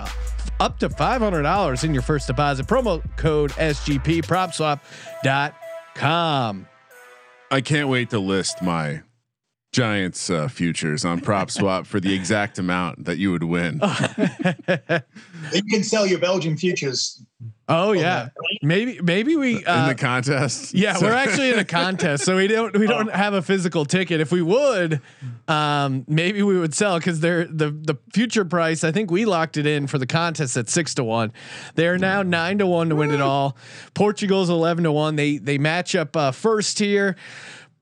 up, 0.59 0.73
up 0.73 0.79
to 0.81 0.89
$500 0.89 1.85
in 1.85 1.93
your 1.93 2.03
first 2.03 2.27
deposit. 2.27 2.67
Promo 2.67 3.05
code 3.17 3.53
SGP, 3.53 4.25
propswap.com. 4.25 6.67
I 7.51 7.63
can't 7.63 7.89
wait 7.89 8.11
to 8.11 8.19
list 8.19 8.61
my 8.63 9.01
Giants 9.73 10.31
uh, 10.31 10.49
futures 10.49 11.05
on 11.05 11.21
Prop 11.21 11.51
Swap 11.51 11.87
for 11.87 12.01
the 12.01 12.15
exact 12.15 12.59
amount 12.59 13.05
that 13.05 13.19
you 13.19 13.31
would 13.33 13.45
win. 13.45 13.75
you 15.53 15.63
can 15.71 15.83
sell 15.83 16.07
your 16.07 16.19
Belgian 16.19 16.57
futures. 16.57 17.23
Oh 17.69 17.93
yeah, 17.93 18.31
maybe 18.63 18.99
maybe 19.01 19.37
we 19.37 19.65
uh, 19.65 19.83
in 19.83 19.89
the 19.89 19.95
contest. 19.95 20.75
Yeah, 20.79 20.95
So- 20.95 21.07
we're 21.07 21.13
actually 21.13 21.51
in 21.53 21.59
a 21.59 21.65
contest, 21.65 22.25
so 22.25 22.37
we 22.37 22.49
don't 22.49 22.77
we 22.77 22.87
don't 22.87 23.13
have 23.13 23.35
a 23.35 23.43
physical 23.43 23.85
ticket. 23.85 24.21
If 24.21 24.33
we 24.33 24.43
would, 24.43 25.01
um, 25.47 26.05
maybe 26.09 26.43
we 26.43 26.59
would 26.59 26.75
sell 26.75 26.99
because 26.99 27.21
they're 27.21 27.45
the 27.45 27.71
the 27.71 27.97
future 28.13 28.45
price. 28.45 28.83
I 28.85 28.91
think 28.91 29.11
we 29.11 29.25
locked 29.25 29.57
it 29.57 29.67
in 29.67 29.87
for 29.87 29.99
the 29.99 30.07
contest 30.07 30.57
at 30.57 30.69
six 30.69 30.95
to 30.95 31.05
one. 31.05 31.33
They 31.75 31.87
are 31.87 31.99
now 31.99 32.23
nine 32.23 32.59
to 32.59 32.67
one 32.67 32.89
to 32.89 32.97
win 32.97 33.11
it 33.13 33.21
all. 33.21 33.57
Portugal's 33.95 34.49
eleven 34.51 34.83
to 34.85 34.91
one. 34.93 35.15
They 35.17 35.37
they 35.39 35.59
match 35.59 35.95
up 35.95 36.17
uh, 36.17 36.33
first 36.33 36.79
here. 36.79 37.15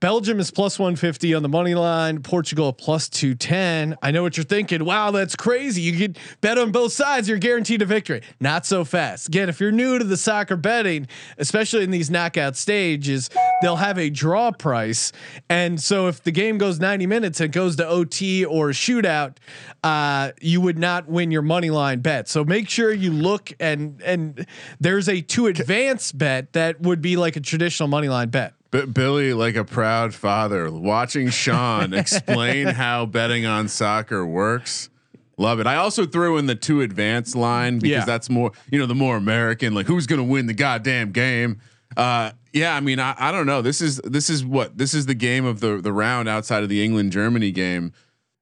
Belgium 0.01 0.41
is 0.41 0.51
plus 0.51 0.79
150 0.79 1.35
on 1.35 1.43
the 1.43 1.49
money 1.49 1.75
line. 1.75 2.23
Portugal 2.23 2.73
plus 2.73 3.09
210. 3.09 3.97
I 4.03 4.11
know 4.11 4.23
what 4.23 4.37
you're 4.37 4.45
thinking. 4.45 4.85
Wow, 4.85 5.11
that's 5.11 5.35
crazy. 5.35 5.81
You 5.81 5.97
could 5.97 6.19
bet 6.41 6.59
on 6.59 6.71
both 6.71 6.93
sides. 6.93 7.29
You're 7.29 7.39
guaranteed 7.39 7.81
a 7.81 7.87
victory. 7.87 8.23
Not 8.39 8.67
so 8.67 8.85
fast. 8.85 9.29
Again, 9.29 9.49
if 9.49 9.59
you're 9.59 9.73
new 9.73 9.99
to 9.99 10.05
the 10.05 10.17
soccer 10.17 10.57
betting, 10.57 11.09
especially 11.39 11.83
in 11.83 11.91
these 11.91 12.11
knockout 12.11 12.57
stages, 12.57 13.31
they'll 13.63 13.77
have 13.77 13.99
a 13.99 14.11
draw 14.11 14.51
price. 14.53 15.13
And 15.49 15.81
so 15.81 16.09
if 16.09 16.23
the 16.23 16.33
game 16.33 16.59
goes 16.59 16.79
90 16.79 17.07
minutes 17.07 17.41
and 17.41 17.51
goes 17.51 17.77
to 17.77 17.87
OT 17.87 18.45
or 18.45 18.71
shootout, 18.71 19.37
uh, 19.83 20.33
you 20.41 20.61
would 20.61 20.79
not 20.79 21.09
win 21.09 21.31
your 21.31 21.43
money 21.43 21.71
line 21.71 22.01
bet. 22.01 22.29
So 22.29 22.45
make 22.45 22.69
sure 22.69 22.93
you 22.93 23.13
look 23.13 23.53
and 23.59 24.03
and 24.03 24.47
there's 24.79 25.09
a 25.09 25.23
two 25.23 25.47
advance 25.47 26.13
bet 26.13 26.53
that 26.53 26.81
would 26.83 27.01
be 27.01 27.17
like 27.17 27.37
a 27.37 27.41
traditional 27.41 27.89
money 27.89 28.09
line 28.09 28.29
bet. 28.29 28.56
B- 28.71 28.87
Billi, 28.87 29.33
like 29.33 29.55
a 29.57 29.65
proud 29.65 30.15
father, 30.15 30.71
watching 30.71 31.31
Sean 31.31 31.93
explain 31.95 32.67
how 32.69 33.07
betting 33.07 33.47
on 33.47 33.69
soccer 33.69 34.25
works. 34.27 34.91
Love 35.39 35.61
it. 35.61 35.67
I 35.67 35.77
also 35.77 36.07
threw 36.07 36.39
in 36.39 36.47
the 36.47 36.55
two 36.55 36.81
advance 36.81 37.35
line 37.35 37.79
because 37.79 37.91
Yeah. 37.91 38.05
that's 38.07 38.31
more, 38.31 38.53
you 38.71 38.79
know, 38.79 38.87
the 38.87 38.95
more 38.95 39.17
American, 39.17 39.75
like 39.75 39.87
who's 39.87 40.07
going 40.07 40.19
to 40.19 40.25
win 40.25 40.47
the 40.47 40.55
goddamn 40.55 41.13
game. 41.13 41.61
Uh, 41.97 42.31
yeah, 42.53 42.75
I 42.75 42.81
mean, 42.81 42.99
I, 42.99 43.15
I 43.19 43.33
don't 43.33 43.47
know. 43.47 43.61
This 43.63 43.81
is 43.83 43.99
this 43.99 44.31
is 44.31 44.45
what 44.45 44.79
this 44.79 44.95
is 44.95 45.05
the 45.07 45.15
game 45.15 45.45
of 45.45 45.61
the 45.61 45.77
the 45.81 45.93
round 45.93 46.27
outside 46.29 46.63
of 46.63 46.69
the 46.71 46.83
England 46.83 47.13
Germany 47.13 47.51
game, 47.53 47.93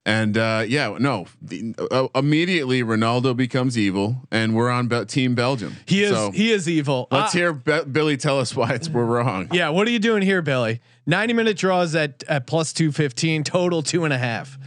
and 0.06 0.37
uh, 0.37 0.64
yeah, 0.66 0.96
no, 1.00 1.26
the, 1.40 1.75
uh, 1.90 2.08
immediately 2.14 2.82
Ronaldo 2.82 3.37
becomes 3.37 3.78
evil, 3.78 4.16
and 4.30 4.54
we're 4.54 4.70
on 4.70 4.87
Be- 4.88 5.04
Team 5.06 5.34
Belgium. 5.34 5.76
He 5.87 6.02
is 6.02 6.11
So, 6.12 6.30
he 6.30 6.52
is 6.52 6.68
evil. 6.68 7.08
let's 7.11 7.34
Uh, 7.34 7.38
hear 7.38 7.52
Be- 7.52 7.84
Billi 7.90 8.16
tell 8.16 8.38
us 8.38 8.54
why 8.54 8.73
it's 8.75 8.88
we're 8.88 9.04
wrong. 9.06 9.49
Yeah, 9.52 9.70
what 9.70 9.87
are 9.88 9.90
you 9.90 9.99
doing 9.99 10.23
here, 10.23 10.42
Billi? 10.42 10.80
90 11.06 11.32
minute 11.34 11.56
draws 11.56 11.94
at 11.94 12.23
at 12.28 12.46
plus 12.46 12.73
215, 12.73 13.44
total 13.44 13.82
two 13.82 14.04
and 14.04 14.12
a 14.12 14.18
half. 14.18 14.58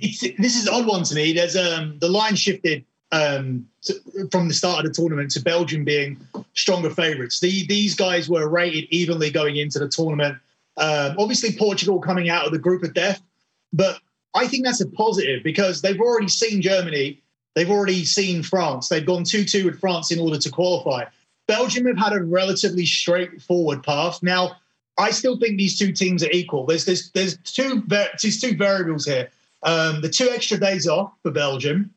It's, 0.00 0.20
this 0.20 0.56
is 0.56 0.66
an 0.66 0.74
odd 0.74 0.86
one 0.86 1.04
to 1.04 1.14
me. 1.14 1.32
There's 1.32 1.56
um 1.56 1.98
the 2.00 2.08
line 2.08 2.34
shifted 2.34 2.84
um 3.12 3.66
to, 3.82 3.94
from 4.30 4.48
the 4.48 4.54
start 4.54 4.84
of 4.84 4.92
the 4.92 4.94
tournament 4.94 5.30
to 5.32 5.40
Belgium 5.42 5.84
being 5.84 6.18
stronger 6.54 6.90
favourites. 6.90 7.40
The, 7.40 7.66
these 7.66 7.94
guys 7.94 8.28
were 8.28 8.48
rated 8.48 8.84
evenly 8.90 9.30
going 9.30 9.56
into 9.56 9.78
the 9.78 9.88
tournament. 9.88 10.38
Um, 10.76 11.16
obviously, 11.18 11.52
Portugal 11.56 12.00
coming 12.00 12.30
out 12.30 12.46
of 12.46 12.52
the 12.52 12.58
group 12.58 12.82
of 12.82 12.94
death, 12.94 13.20
but 13.72 13.98
I 14.34 14.46
think 14.46 14.64
that's 14.64 14.80
a 14.80 14.88
positive 14.88 15.42
because 15.42 15.82
they've 15.82 16.00
already 16.00 16.28
seen 16.28 16.62
Germany, 16.62 17.20
they've 17.54 17.70
already 17.70 18.04
seen 18.04 18.42
France. 18.42 18.88
They've 18.88 19.04
gone 19.04 19.24
two-two 19.24 19.64
with 19.64 19.80
France 19.80 20.10
in 20.10 20.18
order 20.18 20.38
to 20.38 20.50
qualify. 20.50 21.04
Belgium 21.46 21.86
have 21.86 21.98
had 21.98 22.12
a 22.12 22.22
relatively 22.22 22.86
straightforward 22.86 23.82
path. 23.82 24.22
Now, 24.22 24.56
I 24.98 25.10
still 25.10 25.38
think 25.38 25.58
these 25.58 25.78
two 25.78 25.92
teams 25.92 26.22
are 26.22 26.30
equal. 26.30 26.66
There's 26.66 26.84
there's 26.84 27.10
there's 27.10 27.36
two 27.38 27.82
there's 27.88 28.40
two 28.40 28.56
variables 28.56 29.04
here. 29.04 29.30
Um, 29.62 30.00
the 30.00 30.08
two 30.08 30.28
extra 30.30 30.58
days 30.58 30.88
off 30.88 31.12
for 31.22 31.30
Belgium, 31.30 31.92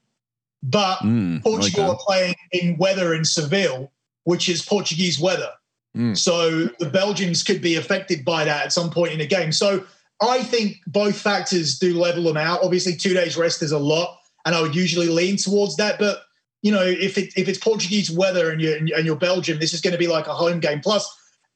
but 0.64 1.00
Mm, 1.00 1.32
I 1.32 1.34
like 1.34 1.44
Portugal 1.44 1.92
are 1.92 1.98
playing 1.98 2.36
in 2.52 2.78
weather 2.78 3.14
in 3.14 3.26
Seville, 3.26 3.92
which 4.24 4.50
is 4.50 4.62
Portuguese 4.62 5.20
weather. 5.20 5.52
Mm. 5.96 6.18
So 6.18 6.66
the 6.80 6.90
Belgians 6.90 7.44
could 7.44 7.62
be 7.62 7.76
affected 7.76 8.26
by 8.26 8.46
that 8.46 8.66
at 8.66 8.74
some 8.74 8.90
point 8.90 9.14
in 9.14 9.20
the 9.20 9.28
game. 9.28 9.52
So 9.52 9.86
I 10.22 10.44
think 10.44 10.78
both 10.88 11.20
factors 11.20 11.78
do 11.78 12.00
level 12.00 12.24
them 12.24 12.38
out. 12.38 12.64
Obviously, 12.64 12.96
two 12.96 13.14
days 13.14 13.36
rest 13.38 13.62
is 13.62 13.72
a 13.72 13.80
lot, 13.80 14.18
and 14.46 14.56
I 14.56 14.62
would 14.62 14.76
usually 14.76 15.08
lean 15.10 15.38
towards 15.38 15.76
that. 15.78 16.00
But 16.00 16.22
you 16.62 16.72
know, 16.72 16.84
if 16.84 17.18
it 17.18 17.34
if 17.36 17.48
it's 17.48 17.60
Portuguese 17.60 18.10
weather 18.10 18.50
and 18.50 18.62
you're 18.62 18.78
and 18.78 19.06
you're 19.06 19.16
Belgium, 19.16 19.60
this 19.60 19.74
is 19.74 19.82
going 19.82 19.92
to 19.94 19.98
be 20.00 20.08
like 20.08 20.28
a 20.28 20.34
home 20.34 20.60
game. 20.60 20.80
Plus, 20.80 21.08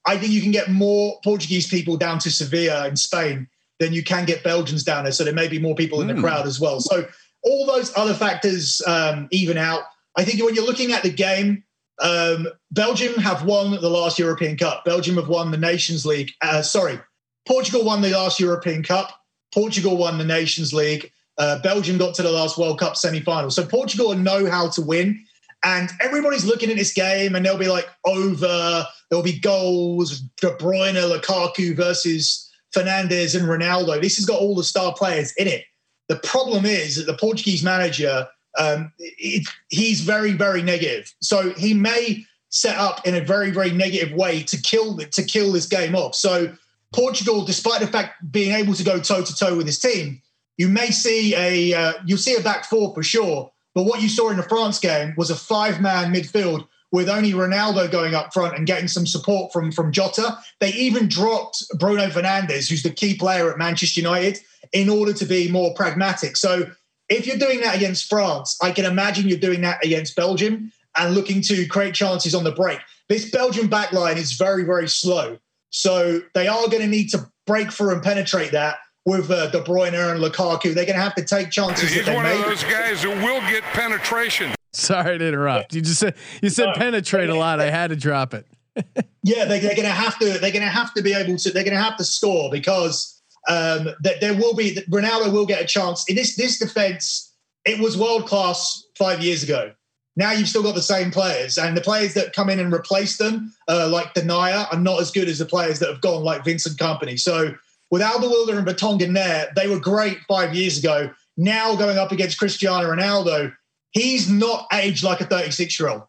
I 0.05 0.17
think 0.17 0.31
you 0.31 0.41
can 0.41 0.51
get 0.51 0.69
more 0.69 1.19
Portuguese 1.23 1.67
people 1.67 1.97
down 1.97 2.19
to 2.19 2.29
Sevilla 2.31 2.87
in 2.87 2.95
Spain 2.95 3.47
than 3.79 3.93
you 3.93 4.03
can 4.03 4.25
get 4.25 4.43
Belgians 4.43 4.83
down 4.83 5.03
there. 5.05 5.13
So 5.13 5.23
there 5.23 5.33
may 5.33 5.47
be 5.47 5.59
more 5.59 5.75
people 5.75 6.01
in 6.01 6.07
the 6.07 6.13
Hmm. 6.13 6.21
crowd 6.21 6.45
as 6.47 6.59
well. 6.59 6.81
So 6.81 7.07
all 7.43 7.65
those 7.65 7.95
other 7.95 8.13
factors 8.13 8.81
um, 8.85 9.27
even 9.31 9.57
out. 9.57 9.83
I 10.17 10.25
think 10.25 10.43
when 10.43 10.53
you're 10.53 10.65
looking 10.65 10.91
at 10.91 11.01
the 11.03 11.09
game, 11.09 11.63
um, 12.01 12.49
Belgium 12.71 13.13
have 13.21 13.45
won 13.45 13.71
the 13.71 13.89
last 13.89 14.19
European 14.19 14.57
Cup. 14.57 14.83
Belgium 14.83 15.15
have 15.15 15.29
won 15.29 15.51
the 15.51 15.57
Nations 15.57 16.05
League. 16.05 16.31
Uh, 16.41 16.61
sorry, 16.61 16.99
Portugal 17.47 17.83
won 17.83 18.01
the 18.01 18.11
last 18.11 18.39
European 18.39 18.83
Cup. 18.83 19.11
Portugal 19.53 19.97
won 19.97 20.17
the 20.17 20.25
Nations 20.25 20.73
League. 20.73 21.11
Uh, 21.37 21.59
Belgium 21.61 21.97
got 21.97 22.13
to 22.15 22.21
the 22.21 22.31
last 22.31 22.57
World 22.57 22.79
Cup 22.79 22.95
semi-final. 22.95 23.49
So 23.49 23.65
Portugal 23.65 24.13
know 24.15 24.49
how 24.49 24.69
to 24.69 24.81
win. 24.81 25.23
And 25.63 25.89
everybody's 26.01 26.45
looking 26.45 26.69
at 26.69 26.77
this 26.77 26.93
game 26.93 27.35
and 27.35 27.45
they'll 27.45 27.57
be 27.57 27.67
like 27.67 27.89
over, 28.05 28.85
there'll 29.09 29.23
be 29.23 29.39
goals, 29.39 30.21
De 30.41 30.51
Bruyne, 30.57 30.95
Lukaku 30.95 31.75
versus 31.75 32.49
Fernandes 32.75 33.37
and 33.37 33.47
Ronaldo. 33.47 34.01
This 34.01 34.17
has 34.17 34.25
got 34.25 34.39
all 34.39 34.55
the 34.55 34.63
star 34.63 34.93
players 34.93 35.33
in 35.33 35.47
it. 35.47 35.65
The 36.07 36.17
problem 36.17 36.65
is 36.65 36.95
that 36.95 37.07
the 37.07 37.17
Portuguese 37.17 37.63
manager, 37.63 38.27
um, 38.57 38.91
it, 38.99 39.47
he's 39.69 40.01
very, 40.01 40.33
very 40.33 40.61
negative. 40.61 41.13
So 41.21 41.51
he 41.53 41.73
may 41.73 42.25
set 42.49 42.77
up 42.77 43.05
in 43.05 43.15
a 43.15 43.21
very, 43.21 43.51
very 43.51 43.71
negative 43.71 44.11
way 44.11 44.43
to 44.43 44.61
kill 44.61 44.97
to 44.97 45.23
kill 45.23 45.51
this 45.51 45.67
game 45.67 45.95
off. 45.95 46.15
So 46.15 46.53
Portugal, 46.93 47.43
despite 47.45 47.81
the 47.81 47.87
fact 47.87 48.31
being 48.31 48.53
able 48.53 48.73
to 48.73 48.83
go 48.83 48.99
toe 48.99 49.23
to 49.23 49.35
toe 49.35 49.55
with 49.55 49.65
his 49.65 49.79
team, 49.79 50.21
you 50.57 50.67
may 50.67 50.91
see 50.91 51.35
a 51.35 51.73
uh, 51.73 51.93
you'll 52.05 52.17
see 52.17 52.35
a 52.35 52.41
back 52.41 52.65
four 52.65 52.93
for 52.93 53.03
sure. 53.03 53.51
But 53.75 53.83
what 53.83 54.01
you 54.01 54.09
saw 54.09 54.29
in 54.29 54.37
the 54.37 54.43
France 54.43 54.79
game 54.79 55.13
was 55.17 55.29
a 55.29 55.35
five 55.35 55.79
man 55.79 56.13
midfield 56.13 56.67
with 56.91 57.07
only 57.07 57.33
Ronaldo 57.33 57.89
going 57.91 58.15
up 58.15 58.33
front 58.33 58.57
and 58.57 58.65
getting 58.65 58.87
some 58.87 59.05
support 59.05 59.53
from 59.53 59.71
from 59.71 59.91
Jota. 59.91 60.37
They 60.59 60.73
even 60.73 61.07
dropped 61.07 61.63
Bruno 61.77 62.07
Fernandes, 62.07 62.69
who's 62.69 62.83
the 62.83 62.89
key 62.89 63.15
player 63.15 63.51
at 63.51 63.57
Manchester 63.57 64.01
United, 64.01 64.39
in 64.73 64.89
order 64.89 65.13
to 65.13 65.25
be 65.25 65.49
more 65.49 65.73
pragmatic. 65.75 66.35
So 66.35 66.71
if 67.09 67.25
you're 67.25 67.37
doing 67.37 67.61
that 67.61 67.75
against 67.75 68.09
France, 68.09 68.57
I 68.61 68.71
can 68.71 68.85
imagine 68.85 69.27
you're 69.27 69.39
doing 69.39 69.61
that 69.61 69.83
against 69.83 70.15
Belgium 70.15 70.71
and 70.97 71.15
looking 71.15 71.41
to 71.43 71.65
create 71.67 71.93
chances 71.93 72.35
on 72.35 72.43
the 72.43 72.51
break. 72.51 72.79
This 73.07 73.29
Belgian 73.29 73.67
backline 73.67 74.17
is 74.17 74.33
very, 74.33 74.63
very 74.63 74.87
slow. 74.87 75.39
So 75.69 76.21
they 76.33 76.47
are 76.47 76.67
going 76.67 76.81
to 76.81 76.87
need 76.87 77.09
to 77.09 77.29
break 77.45 77.71
through 77.71 77.93
and 77.93 78.03
penetrate 78.03 78.51
that 78.51 78.77
with 79.05 79.31
uh, 79.31 79.49
De 79.51 79.61
Bruyne 79.61 79.93
and 79.93 80.21
Lukaku. 80.23 80.73
They're 80.73 80.85
going 80.85 80.97
to 80.97 81.01
have 81.01 81.15
to 81.15 81.23
take 81.23 81.49
chances 81.51 81.89
He's 81.89 82.05
that 82.05 82.11
they 82.11 82.15
one 82.15 82.25
of 82.25 82.37
those 82.45 82.63
guys 82.63 83.03
who 83.03 83.09
will 83.09 83.41
get 83.49 83.63
penetration. 83.73 84.53
Sorry 84.73 85.17
to 85.17 85.27
interrupt. 85.27 85.73
You 85.73 85.81
just 85.81 85.99
said 85.99 86.15
you 86.41 86.49
said 86.49 86.67
No. 86.67 86.73
penetrate 86.73 87.29
a 87.29 87.35
lot. 87.35 87.59
I 87.59 87.71
had 87.71 87.89
to 87.89 87.95
drop 87.95 88.33
it. 88.33 88.45
Yeah, 89.21 89.43
they, 89.45 89.59
they're 89.59 89.75
going 89.75 89.87
to 89.87 89.93
have 89.93 90.17
to. 90.19 90.25
They're 90.39 90.51
going 90.51 90.63
to 90.63 90.69
have 90.69 90.93
to 90.93 91.01
be 91.01 91.13
able 91.13 91.35
to. 91.37 91.51
They're 91.51 91.65
going 91.65 91.75
to 91.75 91.83
have 91.83 91.97
to 91.97 92.05
score 92.05 92.49
because 92.49 93.21
um, 93.49 93.89
that 94.01 94.21
there 94.21 94.33
will 94.33 94.55
be 94.55 94.75
Ronaldo 94.89 95.33
will 95.33 95.45
get 95.45 95.61
a 95.61 95.65
chance. 95.65 96.05
In 96.07 96.15
this 96.15 96.37
this 96.37 96.57
defense, 96.57 97.35
it 97.65 97.81
was 97.81 97.97
world 97.97 98.27
class 98.27 98.85
five 98.97 99.21
years 99.21 99.43
ago. 99.43 99.73
Now 100.19 100.33
you've 100.33 100.49
still 100.49 100.63
got 100.63 100.75
the 100.75 100.81
same 100.81 101.11
players, 101.11 101.57
and 101.57 101.77
the 101.77 101.81
players 101.81 102.13
that 102.15 102.33
come 102.33 102.49
in 102.49 102.59
and 102.59 102.73
replace 102.73 103.15
them, 103.15 103.53
uh, 103.69 103.87
like 103.87 104.13
Denayer, 104.13 104.67
are 104.69 104.77
not 104.77 104.99
as 104.99 105.11
good 105.11 105.29
as 105.29 105.39
the 105.39 105.45
players 105.45 105.79
that 105.79 105.87
have 105.87 106.01
gone, 106.01 106.25
like 106.25 106.43
Vincent 106.43 106.77
Kompany. 106.77 107.17
So 107.17 107.55
with 107.89 108.01
Alderweireld 108.01 108.57
and 108.57 108.67
Vertonghen 108.67 109.13
there, 109.13 109.49
they 109.55 109.69
were 109.69 109.79
great 109.79 110.17
five 110.27 110.53
years 110.53 110.77
ago. 110.77 111.09
Now 111.37 111.73
going 111.77 111.97
up 111.97 112.11
against 112.11 112.37
Cristiano 112.37 112.93
Ronaldo, 112.93 113.53
he's 113.91 114.29
not 114.29 114.67
aged 114.73 115.05
like 115.05 115.21
a 115.21 115.25
36 115.25 115.79
year 115.79 115.87
old. 115.87 116.03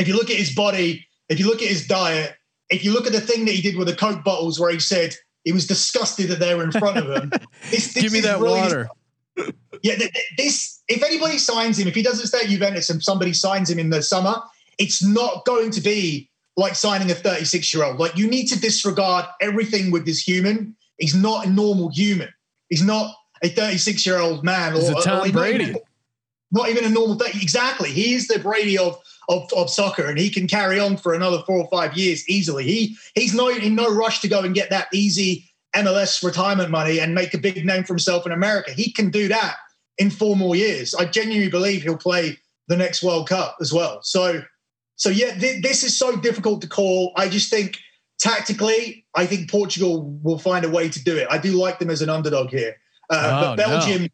If 0.00 0.08
you 0.08 0.14
look 0.14 0.28
at 0.28 0.36
his 0.36 0.52
body, 0.52 1.06
if 1.28 1.38
you 1.38 1.46
look 1.46 1.62
at 1.62 1.68
his 1.68 1.86
diet, 1.86 2.34
if 2.68 2.84
you 2.84 2.92
look 2.92 3.06
at 3.06 3.12
the 3.12 3.20
thing 3.20 3.44
that 3.44 3.54
he 3.54 3.62
did 3.62 3.76
with 3.76 3.86
the 3.86 3.94
Coke 3.94 4.24
bottles, 4.24 4.58
where 4.58 4.72
he 4.72 4.80
said 4.80 5.14
he 5.44 5.52
was 5.52 5.68
disgusted 5.68 6.26
that 6.30 6.40
they 6.40 6.56
were 6.56 6.64
in 6.64 6.72
front 6.72 6.96
of 6.96 7.04
him. 7.08 7.30
This, 7.70 7.94
this 7.94 8.02
Give 8.02 8.12
me 8.12 8.22
that 8.22 8.40
really- 8.40 8.60
water. 8.60 8.88
Yeah, 9.82 9.96
th- 9.96 10.12
th- 10.12 10.24
this. 10.36 10.82
If 10.88 11.02
anybody 11.02 11.38
signs 11.38 11.78
him, 11.78 11.88
if 11.88 11.94
he 11.94 12.02
doesn't 12.02 12.26
stay 12.26 12.40
at 12.40 12.46
Juventus 12.46 12.90
and 12.90 13.02
somebody 13.02 13.32
signs 13.32 13.68
him 13.70 13.78
in 13.78 13.90
the 13.90 14.02
summer, 14.02 14.36
it's 14.78 15.02
not 15.04 15.44
going 15.44 15.70
to 15.72 15.80
be 15.80 16.30
like 16.56 16.74
signing 16.74 17.10
a 17.10 17.14
36 17.14 17.74
year 17.74 17.84
old. 17.84 17.98
Like 17.98 18.16
you 18.16 18.28
need 18.28 18.46
to 18.46 18.58
disregard 18.60 19.26
everything 19.40 19.90
with 19.90 20.06
this 20.06 20.20
human. 20.20 20.74
He's 20.98 21.14
not 21.14 21.46
a 21.46 21.50
normal 21.50 21.90
human. 21.90 22.28
He's 22.70 22.82
not 22.82 23.14
a 23.42 23.48
36 23.48 24.06
year 24.06 24.18
old 24.18 24.42
man 24.44 24.72
or 24.72 24.76
He's 24.80 24.88
a 24.88 24.96
or 24.96 25.02
Tom 25.02 25.18
not 25.18 25.32
Brady. 25.32 25.64
even- 25.64 25.76
not 26.52 26.68
even 26.70 26.84
a 26.84 26.88
normal 26.88 27.18
thing. 27.18 27.32
Exactly. 27.42 27.90
He 27.90 28.14
is 28.14 28.28
the 28.28 28.38
Brady 28.38 28.78
of, 28.78 28.98
of 29.28 29.52
of 29.56 29.68
soccer, 29.68 30.06
and 30.06 30.16
he 30.18 30.30
can 30.30 30.46
carry 30.46 30.78
on 30.78 30.96
for 30.96 31.12
another 31.12 31.42
four 31.44 31.58
or 31.58 31.68
five 31.68 31.96
years 31.96 32.26
easily. 32.28 32.62
He 32.64 32.96
he's 33.16 33.34
no 33.34 33.48
in 33.48 33.74
no 33.74 33.92
rush 33.92 34.20
to 34.20 34.28
go 34.28 34.40
and 34.40 34.54
get 34.54 34.70
that 34.70 34.86
easy 34.92 35.50
MLS 35.84 36.22
retirement 36.22 36.70
money 36.70 37.00
and 37.00 37.14
make 37.14 37.34
a 37.34 37.38
big 37.38 37.64
name 37.64 37.84
for 37.84 37.94
himself 37.94 38.26
in 38.26 38.32
America. 38.32 38.72
He 38.72 38.92
can 38.92 39.10
do 39.10 39.28
that 39.28 39.56
in 39.98 40.10
four 40.10 40.36
more 40.36 40.56
years. 40.56 40.94
I 40.94 41.06
genuinely 41.06 41.50
believe 41.50 41.82
he'll 41.82 41.96
play 41.96 42.38
the 42.68 42.76
next 42.76 43.02
World 43.02 43.28
Cup 43.28 43.56
as 43.60 43.72
well. 43.72 44.00
So 44.02 44.42
so 44.96 45.10
yeah, 45.10 45.34
th- 45.34 45.62
this 45.62 45.84
is 45.84 45.98
so 45.98 46.16
difficult 46.16 46.62
to 46.62 46.68
call. 46.68 47.12
I 47.16 47.28
just 47.28 47.50
think 47.50 47.78
tactically, 48.18 49.06
I 49.14 49.26
think 49.26 49.50
Portugal 49.50 50.18
will 50.22 50.38
find 50.38 50.64
a 50.64 50.70
way 50.70 50.88
to 50.88 51.04
do 51.04 51.16
it. 51.16 51.26
I 51.30 51.38
do 51.38 51.52
like 51.52 51.78
them 51.78 51.90
as 51.90 52.02
an 52.02 52.08
underdog 52.08 52.50
here, 52.50 52.76
uh, 53.10 53.14
Oh, 53.14 53.40
but 53.40 53.56
no. 53.56 53.78
Belgium. 53.78 54.08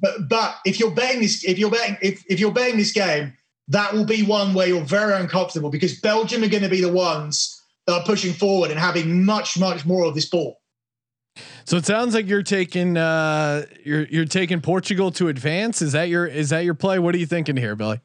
But 0.00 0.28
but 0.28 0.56
if 0.66 0.78
you're 0.78 0.90
betting 0.90 1.22
this, 1.22 1.42
if 1.44 1.58
you're 1.58 1.70
betting 1.70 1.96
if, 2.02 2.22
if 2.28 2.38
you're 2.38 2.52
betting 2.52 2.76
this 2.76 2.92
game, 2.92 3.32
that 3.68 3.94
will 3.94 4.04
be 4.04 4.22
one 4.22 4.54
where 4.54 4.68
you're 4.68 4.84
very 4.84 5.14
uncomfortable 5.14 5.70
because 5.70 5.98
Belgium 6.00 6.44
are 6.44 6.48
going 6.48 6.62
to 6.62 6.68
be 6.68 6.82
the 6.82 6.92
ones 6.92 7.52
that 7.86 7.94
are 7.94 8.04
pushing 8.04 8.32
forward 8.34 8.70
and 8.70 8.78
having 8.78 9.24
much 9.24 9.58
much 9.58 9.86
more 9.86 10.04
of 10.04 10.14
this 10.14 10.28
ball. 10.28 10.60
So 11.66 11.76
it 11.76 11.84
sounds 11.84 12.14
like 12.14 12.28
you're 12.28 12.44
taking 12.44 12.96
uh, 12.96 13.66
you're 13.82 14.04
you're 14.04 14.24
taking 14.24 14.60
Portugal 14.60 15.10
to 15.12 15.26
advance. 15.26 15.82
Is 15.82 15.92
that 15.92 16.08
your 16.08 16.24
is 16.24 16.50
that 16.50 16.60
your 16.60 16.74
play? 16.74 17.00
What 17.00 17.12
are 17.14 17.18
you 17.18 17.26
thinking 17.26 17.56
here, 17.56 17.74
Billi? 17.74 18.00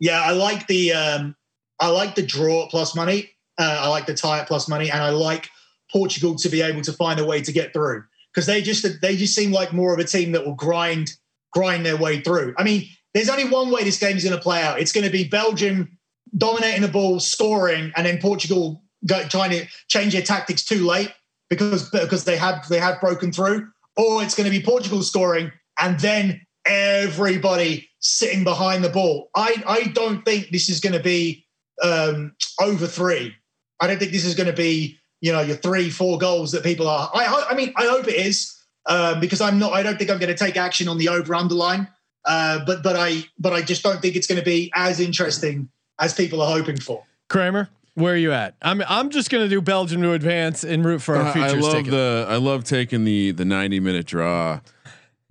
Yeah, 0.00 0.20
I 0.20 0.32
like 0.32 0.66
the 0.66 0.92
um, 0.92 1.36
I 1.78 1.88
like 1.88 2.16
the 2.16 2.26
draw 2.26 2.66
plus 2.68 2.96
money. 2.96 3.30
Uh, 3.56 3.78
I 3.82 3.88
like 3.88 4.06
the 4.06 4.14
tie 4.14 4.40
at 4.40 4.48
plus 4.48 4.68
money, 4.68 4.90
and 4.90 5.00
I 5.00 5.10
like 5.10 5.48
Portugal 5.92 6.34
to 6.36 6.48
be 6.48 6.60
able 6.60 6.82
to 6.82 6.92
find 6.92 7.20
a 7.20 7.24
way 7.24 7.40
to 7.40 7.52
get 7.52 7.72
through 7.72 8.02
because 8.34 8.46
they 8.46 8.62
just 8.62 8.84
they 9.00 9.16
just 9.16 9.36
seem 9.36 9.52
like 9.52 9.72
more 9.72 9.94
of 9.94 10.00
a 10.00 10.04
team 10.04 10.32
that 10.32 10.44
will 10.44 10.56
grind 10.56 11.12
grind 11.52 11.86
their 11.86 11.96
way 11.96 12.20
through. 12.20 12.54
I 12.58 12.64
mean, 12.64 12.88
there's 13.14 13.28
only 13.28 13.48
one 13.48 13.70
way 13.70 13.84
this 13.84 14.00
game 14.00 14.16
is 14.16 14.24
going 14.24 14.36
to 14.36 14.42
play 14.42 14.60
out. 14.60 14.80
It's 14.80 14.90
going 14.90 15.06
to 15.06 15.12
be 15.12 15.22
Belgium 15.22 15.96
dominating 16.36 16.82
the 16.82 16.88
ball, 16.88 17.20
scoring, 17.20 17.92
and 17.94 18.06
then 18.06 18.18
Portugal 18.18 18.82
go, 19.06 19.22
trying 19.28 19.50
to 19.50 19.66
change 19.86 20.14
their 20.14 20.22
tactics 20.22 20.64
too 20.64 20.84
late 20.84 21.12
because 21.50 21.90
because 21.90 22.24
they 22.24 22.36
have 22.36 22.66
they 22.68 22.78
have 22.78 23.00
broken 23.00 23.32
through, 23.32 23.68
or 23.96 24.22
it's 24.22 24.34
going 24.34 24.50
to 24.50 24.56
be 24.56 24.64
Portugal 24.64 25.02
scoring 25.02 25.52
and 25.78 25.98
then 26.00 26.40
everybody 26.64 27.88
sitting 27.98 28.44
behind 28.44 28.82
the 28.82 28.88
ball. 28.88 29.28
I 29.34 29.62
I 29.66 29.82
don't 29.92 30.24
think 30.24 30.48
this 30.50 30.68
is 30.70 30.80
going 30.80 30.94
to 30.94 31.02
be 31.02 31.44
um, 31.82 32.34
over 32.60 32.86
three. 32.86 33.34
I 33.80 33.86
don't 33.86 33.98
think 33.98 34.12
this 34.12 34.24
is 34.24 34.34
going 34.34 34.46
to 34.46 34.54
be 34.54 34.98
you 35.20 35.32
know 35.32 35.40
your 35.40 35.56
three 35.56 35.90
four 35.90 36.16
goals 36.16 36.52
that 36.52 36.62
people 36.62 36.88
are. 36.88 37.10
I 37.12 37.24
I, 37.26 37.50
I 37.50 37.54
mean 37.54 37.74
I 37.76 37.86
hope 37.86 38.08
it 38.08 38.14
is 38.14 38.56
um, 38.86 39.20
because 39.20 39.40
I'm 39.40 39.58
not. 39.58 39.72
I 39.72 39.82
don't 39.82 39.98
think 39.98 40.10
I'm 40.10 40.18
going 40.18 40.34
to 40.34 40.44
take 40.44 40.56
action 40.56 40.88
on 40.88 40.96
the 40.96 41.08
over 41.08 41.34
underline. 41.34 41.88
Uh, 42.24 42.64
but 42.64 42.82
but 42.82 42.96
I 42.96 43.24
but 43.38 43.52
I 43.52 43.62
just 43.62 43.82
don't 43.82 44.00
think 44.00 44.14
it's 44.14 44.26
going 44.26 44.38
to 44.38 44.44
be 44.44 44.70
as 44.74 45.00
interesting 45.00 45.68
as 45.98 46.14
people 46.14 46.40
are 46.42 46.50
hoping 46.50 46.78
for. 46.78 47.04
Kramer, 47.28 47.68
where 47.94 48.14
are 48.14 48.16
you 48.16 48.32
at? 48.32 48.54
I'm 48.62 48.82
I'm 48.88 49.10
just 49.10 49.30
gonna 49.30 49.48
do 49.48 49.60
Belgium 49.60 50.02
to 50.02 50.12
advance 50.12 50.64
and 50.64 50.84
root 50.84 51.02
for 51.02 51.16
our 51.16 51.32
future. 51.32 51.46
I 51.46 51.52
love 51.52 51.72
ticket. 51.72 51.90
the 51.90 52.26
I 52.28 52.36
love 52.36 52.64
taking 52.64 53.04
the 53.04 53.32
the 53.32 53.44
90 53.44 53.80
minute 53.80 54.06
draw. 54.06 54.60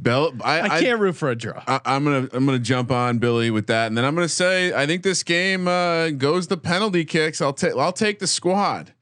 Bell, 0.02 0.32
I, 0.46 0.62
I 0.62 0.80
can't 0.80 1.02
root 1.02 1.18
for 1.18 1.30
a 1.30 1.36
draw. 1.36 1.62
I, 1.68 1.82
I'm 1.84 2.06
gonna 2.06 2.30
I'm 2.32 2.46
gonna 2.46 2.58
jump 2.58 2.90
on 2.90 3.18
Billi 3.18 3.52
with 3.52 3.68
that, 3.68 3.88
and 3.88 3.98
then 3.98 4.06
I'm 4.06 4.16
gonna 4.16 4.30
say 4.30 4.74
I 4.74 4.86
think 4.86 5.04
this 5.04 5.24
game 5.24 5.68
uh, 5.68 6.10
goes 6.12 6.48
the 6.48 6.56
penalty 6.56 7.04
kicks. 7.04 7.42
I'll 7.42 7.52
take 7.52 7.76
I'll 7.76 7.92
take 7.92 8.20
the 8.20 8.28
squad, 8.28 8.94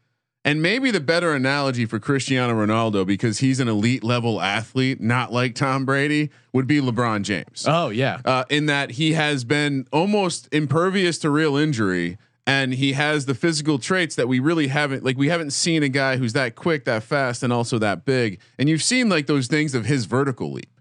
and 0.43 0.59
maybe 0.59 0.89
the 0.89 0.99
better 0.99 1.35
analogy 1.35 1.85
for 1.85 1.99
Cristiano 1.99 2.55
Ronaldo 2.55 3.05
because 3.05 3.39
he's 3.39 3.59
an 3.59 3.67
elite 3.67 4.03
level 4.03 4.41
athlete, 4.41 4.99
not 4.99 5.31
like 5.31 5.53
Tom 5.53 5.85
Brady, 5.85 6.31
would 6.51 6.65
be 6.65 6.81
LeBron 6.81 7.21
James. 7.21 7.65
oh 7.67 7.89
yeah. 7.89 8.19
Uh, 8.25 8.45
in 8.49 8.65
that 8.65 8.91
he 8.91 9.13
has 9.13 9.43
been 9.43 9.85
almost 9.91 10.49
impervious 10.51 11.19
to 11.19 11.29
real 11.29 11.57
injury 11.57 12.17
and 12.47 12.73
he 12.73 12.93
has 12.93 13.27
the 13.27 13.35
physical 13.35 13.77
traits 13.77 14.15
that 14.15 14.27
we 14.27 14.39
really 14.39 14.67
haven't 14.69 15.03
like 15.03 15.17
we 15.17 15.27
haven't 15.29 15.51
seen 15.51 15.83
a 15.83 15.89
guy 15.89 16.17
who's 16.17 16.33
that 16.33 16.55
quick, 16.55 16.85
that 16.85 17.03
fast, 17.03 17.43
and 17.43 17.53
also 17.53 17.77
that 17.77 18.05
big. 18.05 18.39
And 18.57 18.67
you've 18.69 18.81
seen 18.81 19.09
like 19.09 19.27
those 19.27 19.45
things 19.47 19.75
of 19.75 19.85
his 19.85 20.05
vertical 20.05 20.51
leap, 20.51 20.71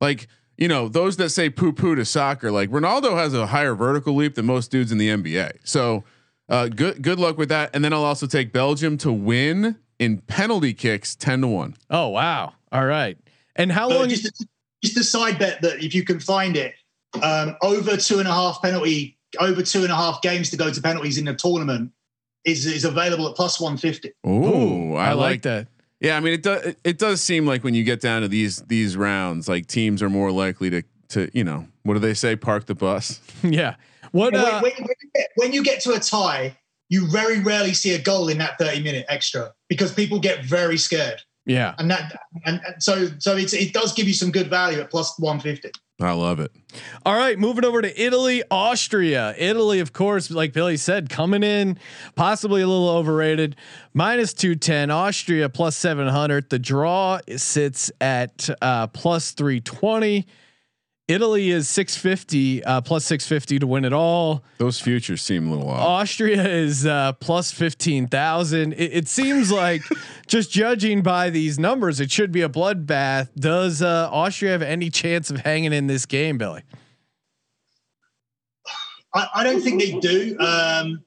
like. 0.00 0.28
You 0.58 0.68
know, 0.68 0.88
those 0.88 1.18
that 1.18 1.28
say 1.28 1.50
poo 1.50 1.74
poo 1.74 1.94
to 1.96 2.06
soccer, 2.06 2.50
like 2.50 2.70
Ronaldo 2.70 3.14
has 3.14 3.34
a 3.34 3.48
higher 3.48 3.74
vertical 3.74 4.14
leap 4.14 4.36
than 4.36 4.46
most 4.46 4.70
dudes 4.70 4.90
in 4.90 4.96
the 4.96 5.10
NBA. 5.10 5.58
So, 5.64 6.04
uh, 6.48 6.68
good 6.68 7.02
good 7.02 7.20
luck 7.20 7.36
with 7.36 7.50
that. 7.50 7.68
And 7.74 7.84
then 7.84 7.92
I'll 7.92 8.04
also 8.04 8.26
take 8.26 8.54
Belgium 8.54 8.96
to 8.98 9.12
win 9.12 9.76
in 9.98 10.22
penalty 10.22 10.72
kicks, 10.72 11.14
ten 11.14 11.42
to 11.42 11.46
one. 11.48 11.74
Oh 11.90 12.08
wow! 12.08 12.54
All 12.72 12.86
right. 12.86 13.18
And 13.54 13.70
how 13.70 13.90
Uh, 13.90 13.96
long? 13.96 14.08
just, 14.08 14.24
a, 14.24 14.46
just 14.82 14.96
a 14.96 15.04
side 15.04 15.38
bet 15.38 15.60
that 15.60 15.84
if 15.84 15.94
you 15.94 16.04
can 16.04 16.20
find 16.20 16.56
it, 16.56 16.72
um, 17.22 17.54
over 17.60 17.98
two 17.98 18.18
and 18.18 18.26
a 18.26 18.32
half 18.32 18.62
penalty, 18.62 19.15
over 19.38 19.62
two 19.62 19.82
and 19.82 19.92
a 19.92 19.96
half 19.96 20.22
games 20.22 20.50
to 20.50 20.56
go 20.56 20.70
to 20.70 20.80
penalties 20.80 21.18
in 21.18 21.24
the 21.24 21.34
tournament 21.34 21.92
is 22.44 22.64
is 22.66 22.84
available 22.84 23.28
at 23.28 23.36
plus 23.36 23.60
one 23.60 23.76
fifty. 23.76 24.12
Ooh, 24.26 24.94
I, 24.94 25.12
like 25.12 25.42
that. 25.42 25.68
Yeah, 26.00 26.16
I 26.16 26.20
mean 26.20 26.32
it 26.34 26.42
does. 26.42 26.74
It 26.84 26.98
does 26.98 27.20
seem 27.20 27.46
like 27.46 27.64
when 27.64 27.74
you 27.74 27.84
get 27.84 28.00
down 28.00 28.22
to 28.22 28.28
these 28.28 28.62
these 28.62 28.96
rounds, 28.96 29.48
like 29.48 29.66
teams 29.66 30.02
are 30.02 30.10
more 30.10 30.30
likely 30.30 30.70
to 30.70 30.82
to 31.08 31.30
you 31.32 31.44
know 31.44 31.66
what 31.82 31.94
do 31.94 32.00
they 32.00 32.14
say? 32.14 32.36
Park 32.36 32.66
the 32.66 32.74
bus. 32.74 33.20
Yeah. 33.42 33.76
What? 34.12 34.32
when, 34.32 34.44
Uh, 34.44 34.60
when, 34.60 34.72
when 34.72 34.94
you 35.02 35.10
get, 35.14 35.28
when 35.34 35.52
you 35.52 35.62
get 35.62 35.80
to 35.82 35.92
a 35.92 35.98
tie, 35.98 36.56
you 36.88 37.10
very 37.10 37.40
rarely 37.40 37.74
see 37.74 37.94
a 37.94 37.98
goal 37.98 38.28
in 38.28 38.38
that 38.38 38.58
thirty 38.58 38.82
minute 38.82 39.04
extra 39.08 39.52
because 39.68 39.92
people 39.92 40.20
get 40.20 40.44
very 40.44 40.78
scared, 40.78 41.20
yeah. 41.44 41.74
and 41.78 41.90
that 41.90 42.18
and, 42.44 42.60
and 42.66 42.82
so 42.82 43.08
so 43.18 43.36
it's, 43.36 43.52
it 43.52 43.72
does 43.72 43.92
give 43.92 44.06
you 44.06 44.14
some 44.14 44.30
good 44.30 44.48
value 44.48 44.80
at 44.80 44.90
plus 44.90 45.18
one 45.18 45.40
fifty. 45.40 45.70
I 45.98 46.12
love 46.12 46.40
it. 46.40 46.52
All 47.06 47.16
right, 47.16 47.38
moving 47.38 47.64
over 47.64 47.80
to 47.80 48.02
Italy, 48.02 48.42
Austria. 48.50 49.34
Italy, 49.38 49.80
of 49.80 49.94
course, 49.94 50.30
like 50.30 50.52
Billi 50.52 50.76
said, 50.76 51.08
coming 51.08 51.42
in 51.42 51.78
possibly 52.16 52.60
a 52.60 52.66
little 52.66 52.90
overrated. 52.90 53.56
Minus 53.94 54.34
210. 54.34 54.90
Austria 54.90 55.48
plus 55.48 55.74
700. 55.74 56.50
The 56.50 56.58
draw 56.58 57.20
sits 57.36 57.90
at 57.98 58.50
uh, 58.60 58.88
plus 58.88 59.30
320. 59.30 60.26
Italy 61.08 61.50
is 61.50 61.68
650, 61.68 62.64
uh, 62.64 62.80
plus 62.80 63.04
650 63.04 63.60
to 63.60 63.66
win 63.66 63.84
it 63.84 63.92
all. 63.92 64.42
Those 64.58 64.80
futures 64.80 65.22
seem 65.22 65.46
a 65.46 65.54
little 65.54 65.70
off. 65.70 65.78
Austria 65.78 66.48
is 66.48 66.84
uh, 66.84 67.12
plus 67.12 67.52
15,000. 67.52 68.72
It, 68.72 68.78
it 68.78 69.08
seems 69.08 69.52
like 69.52 69.82
just 70.26 70.50
judging 70.50 71.02
by 71.02 71.30
these 71.30 71.60
numbers, 71.60 72.00
it 72.00 72.10
should 72.10 72.32
be 72.32 72.42
a 72.42 72.48
bloodbath. 72.48 73.28
Does 73.36 73.82
uh, 73.82 74.08
Austria 74.10 74.50
have 74.52 74.62
any 74.62 74.90
chance 74.90 75.30
of 75.30 75.38
hanging 75.38 75.72
in 75.72 75.86
this 75.86 76.06
game, 76.06 76.38
Billi? 76.38 76.62
I, 79.14 79.28
I 79.36 79.44
don't 79.44 79.60
think 79.60 79.80
they 79.80 79.92
do. 80.00 80.36
Um, 80.40 81.04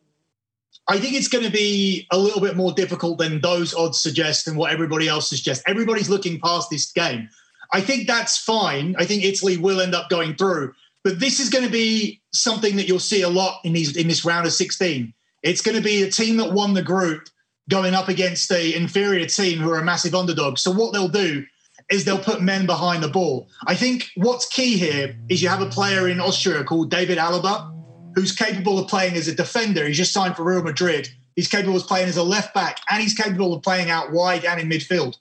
I 0.88 0.98
think 0.98 1.14
it's 1.14 1.28
going 1.28 1.44
to 1.44 1.52
be 1.52 2.08
a 2.10 2.18
little 2.18 2.42
bit 2.42 2.56
more 2.56 2.72
difficult 2.72 3.20
than 3.20 3.42
those 3.42 3.76
odds 3.76 4.00
suggest 4.00 4.48
and 4.48 4.56
what 4.56 4.72
everybody 4.72 5.10
else 5.10 5.30
suggests. 5.30 5.64
Everybody's 5.68 6.10
looking 6.10 6.40
past 6.40 6.70
this 6.72 6.92
game. 6.92 7.30
I 7.72 7.82
think 7.82 8.08
that's 8.08 8.38
fine. 8.38 8.96
I 8.98 9.06
think 9.06 9.24
Italy 9.24 9.58
will 9.58 9.82
end 9.82 9.94
up 9.94 10.10
going 10.10 10.36
through, 10.36 10.74
but 11.04 11.20
this 11.20 11.40
is 11.40 11.50
going 11.50 11.66
to 11.66 11.72
be 11.72 12.22
something 12.34 12.76
that 12.78 12.88
you'll 12.88 13.00
see 13.00 13.22
a 13.22 13.30
lot 13.30 13.62
in 13.64 13.74
these 13.74 13.96
in 13.96 14.08
this 14.08 14.26
round 14.26 14.48
of 14.48 14.54
16. 14.54 15.14
It's 15.44 15.62
going 15.62 15.78
to 15.78 15.84
be 15.84 16.04
a 16.04 16.12
team 16.12 16.38
that 16.38 16.54
won 16.54 16.74
the 16.74 16.82
group 16.82 17.30
going 17.70 17.94
up 17.94 18.10
against 18.10 18.52
a 18.52 18.76
inferior 18.76 19.26
team 19.26 19.60
who 19.60 19.72
are 19.72 19.80
a 19.80 19.84
massive 19.84 20.16
underdog. 20.16 20.58
So 20.58 20.72
what 20.72 20.92
they'll 20.92 21.08
do 21.08 21.46
is 21.90 22.06
they'll 22.06 22.20
put 22.20 22.42
men 22.42 22.66
behind 22.66 23.04
the 23.04 23.08
ball. 23.08 23.48
I 23.66 23.76
think 23.76 24.10
what's 24.16 24.48
key 24.48 24.78
here 24.78 25.16
is 25.30 25.42
you 25.42 25.50
have 25.50 25.62
a 25.62 25.70
player 25.70 26.08
in 26.08 26.20
Austria 26.20 26.64
called 26.64 26.92
David 26.92 27.18
Alaba, 27.18 27.74
who's 28.16 28.32
capable 28.32 28.80
of 28.80 28.88
playing 28.88 29.16
as 29.16 29.28
a 29.28 29.36
defender. 29.36 29.86
He's 29.86 29.98
just 29.98 30.14
signed 30.14 30.36
for 30.36 30.44
Real 30.44 30.64
Madrid. 30.64 31.10
He's 31.36 31.48
capable 31.48 31.78
of 31.78 31.88
playing 31.88 32.10
as 32.10 32.18
a 32.18 32.24
left 32.24 32.54
back, 32.54 32.82
and 32.90 33.02
he's 33.02 33.14
capable 33.14 33.54
of 33.54 33.64
playing 33.64 33.90
out 33.90 34.12
wide 34.12 34.46
and 34.46 34.60
in 34.60 34.68
midfield. 34.68 35.18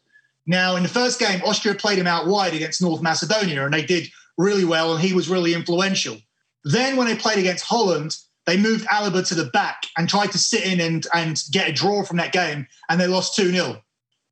Now, 0.48 0.76
in 0.76 0.82
the 0.82 0.88
first 0.88 1.20
game, 1.20 1.42
Austria 1.44 1.74
played 1.74 1.98
him 1.98 2.06
out 2.06 2.26
wide 2.26 2.54
against 2.54 2.80
North 2.80 3.02
Macedonia, 3.02 3.66
and 3.66 3.74
they 3.74 3.84
did 3.84 4.08
really 4.38 4.64
well, 4.64 4.94
and 4.94 5.04
he 5.04 5.12
was 5.12 5.28
really 5.28 5.52
influential. 5.52 6.16
Then, 6.64 6.96
when 6.96 7.06
they 7.06 7.14
played 7.14 7.38
against 7.38 7.66
Holland, 7.66 8.16
they 8.46 8.56
moved 8.56 8.86
Alaba 8.86 9.28
to 9.28 9.34
the 9.34 9.50
back 9.50 9.82
and 9.98 10.08
tried 10.08 10.32
to 10.32 10.38
sit 10.38 10.64
in 10.64 10.80
and, 10.80 11.06
and 11.14 11.40
get 11.52 11.68
a 11.68 11.72
draw 11.72 12.02
from 12.02 12.16
that 12.16 12.32
game, 12.32 12.66
and 12.88 12.98
they 12.98 13.06
lost 13.06 13.36
2 13.36 13.52
0. 13.52 13.82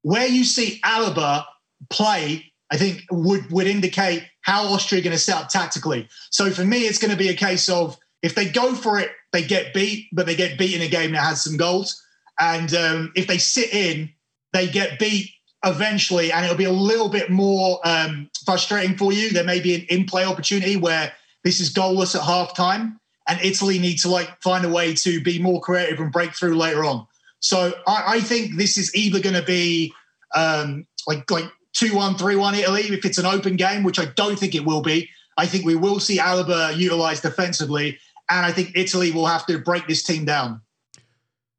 Where 0.02 0.26
you 0.26 0.44
see 0.44 0.80
Alaba 0.82 1.44
play, 1.90 2.50
I 2.70 2.78
think 2.78 3.02
would, 3.10 3.52
would 3.52 3.66
indicate 3.66 4.24
how 4.40 4.72
Austria 4.72 5.02
are 5.02 5.04
going 5.04 5.12
to 5.12 5.22
set 5.22 5.36
up 5.36 5.50
tactically. 5.50 6.08
So 6.30 6.50
for 6.50 6.64
me, 6.64 6.86
it's 6.86 6.98
going 6.98 7.10
to 7.10 7.16
be 7.16 7.28
a 7.28 7.34
case 7.34 7.68
of 7.68 7.98
if 8.22 8.34
they 8.34 8.48
go 8.48 8.74
for 8.74 8.98
it, 8.98 9.10
they 9.32 9.42
get 9.42 9.74
beat, 9.74 10.06
but 10.12 10.24
they 10.24 10.34
get 10.34 10.58
beat 10.58 10.74
in 10.74 10.80
a 10.80 10.88
game 10.88 11.12
that 11.12 11.24
has 11.24 11.44
some 11.44 11.58
goals. 11.58 12.02
And 12.40 12.72
um, 12.72 13.12
if 13.14 13.26
they 13.26 13.36
sit 13.36 13.74
in, 13.74 14.10
they 14.54 14.66
get 14.66 14.98
beat 14.98 15.30
eventually, 15.64 16.32
and 16.32 16.44
it'll 16.44 16.56
be 16.56 16.64
a 16.64 16.70
little 16.70 17.08
bit 17.08 17.30
more 17.30 17.80
um, 17.84 18.30
frustrating 18.44 18.96
for 18.96 19.12
you. 19.12 19.30
There 19.30 19.44
may 19.44 19.60
be 19.60 19.74
an 19.74 19.86
in-play 19.88 20.24
opportunity 20.24 20.76
where 20.76 21.12
this 21.44 21.60
is 21.60 21.72
goalless 21.72 22.14
at 22.14 22.22
halftime, 22.22 22.98
and 23.28 23.40
Italy 23.42 23.78
need 23.78 23.96
to 23.98 24.08
like 24.08 24.40
find 24.42 24.64
a 24.64 24.68
way 24.68 24.94
to 24.94 25.20
be 25.22 25.38
more 25.38 25.60
creative 25.60 26.00
and 26.00 26.12
break 26.12 26.34
through 26.34 26.56
later 26.56 26.84
on. 26.84 27.06
So 27.40 27.72
I, 27.86 28.04
I 28.06 28.20
think 28.20 28.56
this 28.56 28.78
is 28.78 28.94
either 28.94 29.20
going 29.20 29.34
to 29.34 29.42
be 29.42 29.92
um, 30.34 30.86
like 31.06 31.30
like 31.30 31.50
two 31.72 31.94
one, 31.94 32.16
three 32.16 32.36
one 32.36 32.54
Italy 32.54 32.82
if 32.82 33.04
it's 33.04 33.18
an 33.18 33.26
open 33.26 33.56
game, 33.56 33.82
which 33.82 33.98
I 33.98 34.06
don't 34.06 34.38
think 34.38 34.54
it 34.54 34.64
will 34.64 34.82
be. 34.82 35.08
I 35.36 35.46
think 35.46 35.66
we 35.66 35.74
will 35.74 36.00
see 36.00 36.18
Alaba 36.18 36.76
utilized 36.76 37.22
defensively, 37.22 37.98
and 38.30 38.46
I 38.46 38.52
think 38.52 38.72
Italy 38.74 39.12
will 39.12 39.26
have 39.26 39.46
to 39.46 39.58
break 39.58 39.86
this 39.86 40.02
team 40.02 40.24
down. 40.24 40.62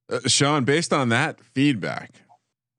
Uh, 0.09 0.19
Sean, 0.25 0.63
based 0.63 0.93
on 0.93 1.09
that 1.09 1.39
feedback, 1.53 2.11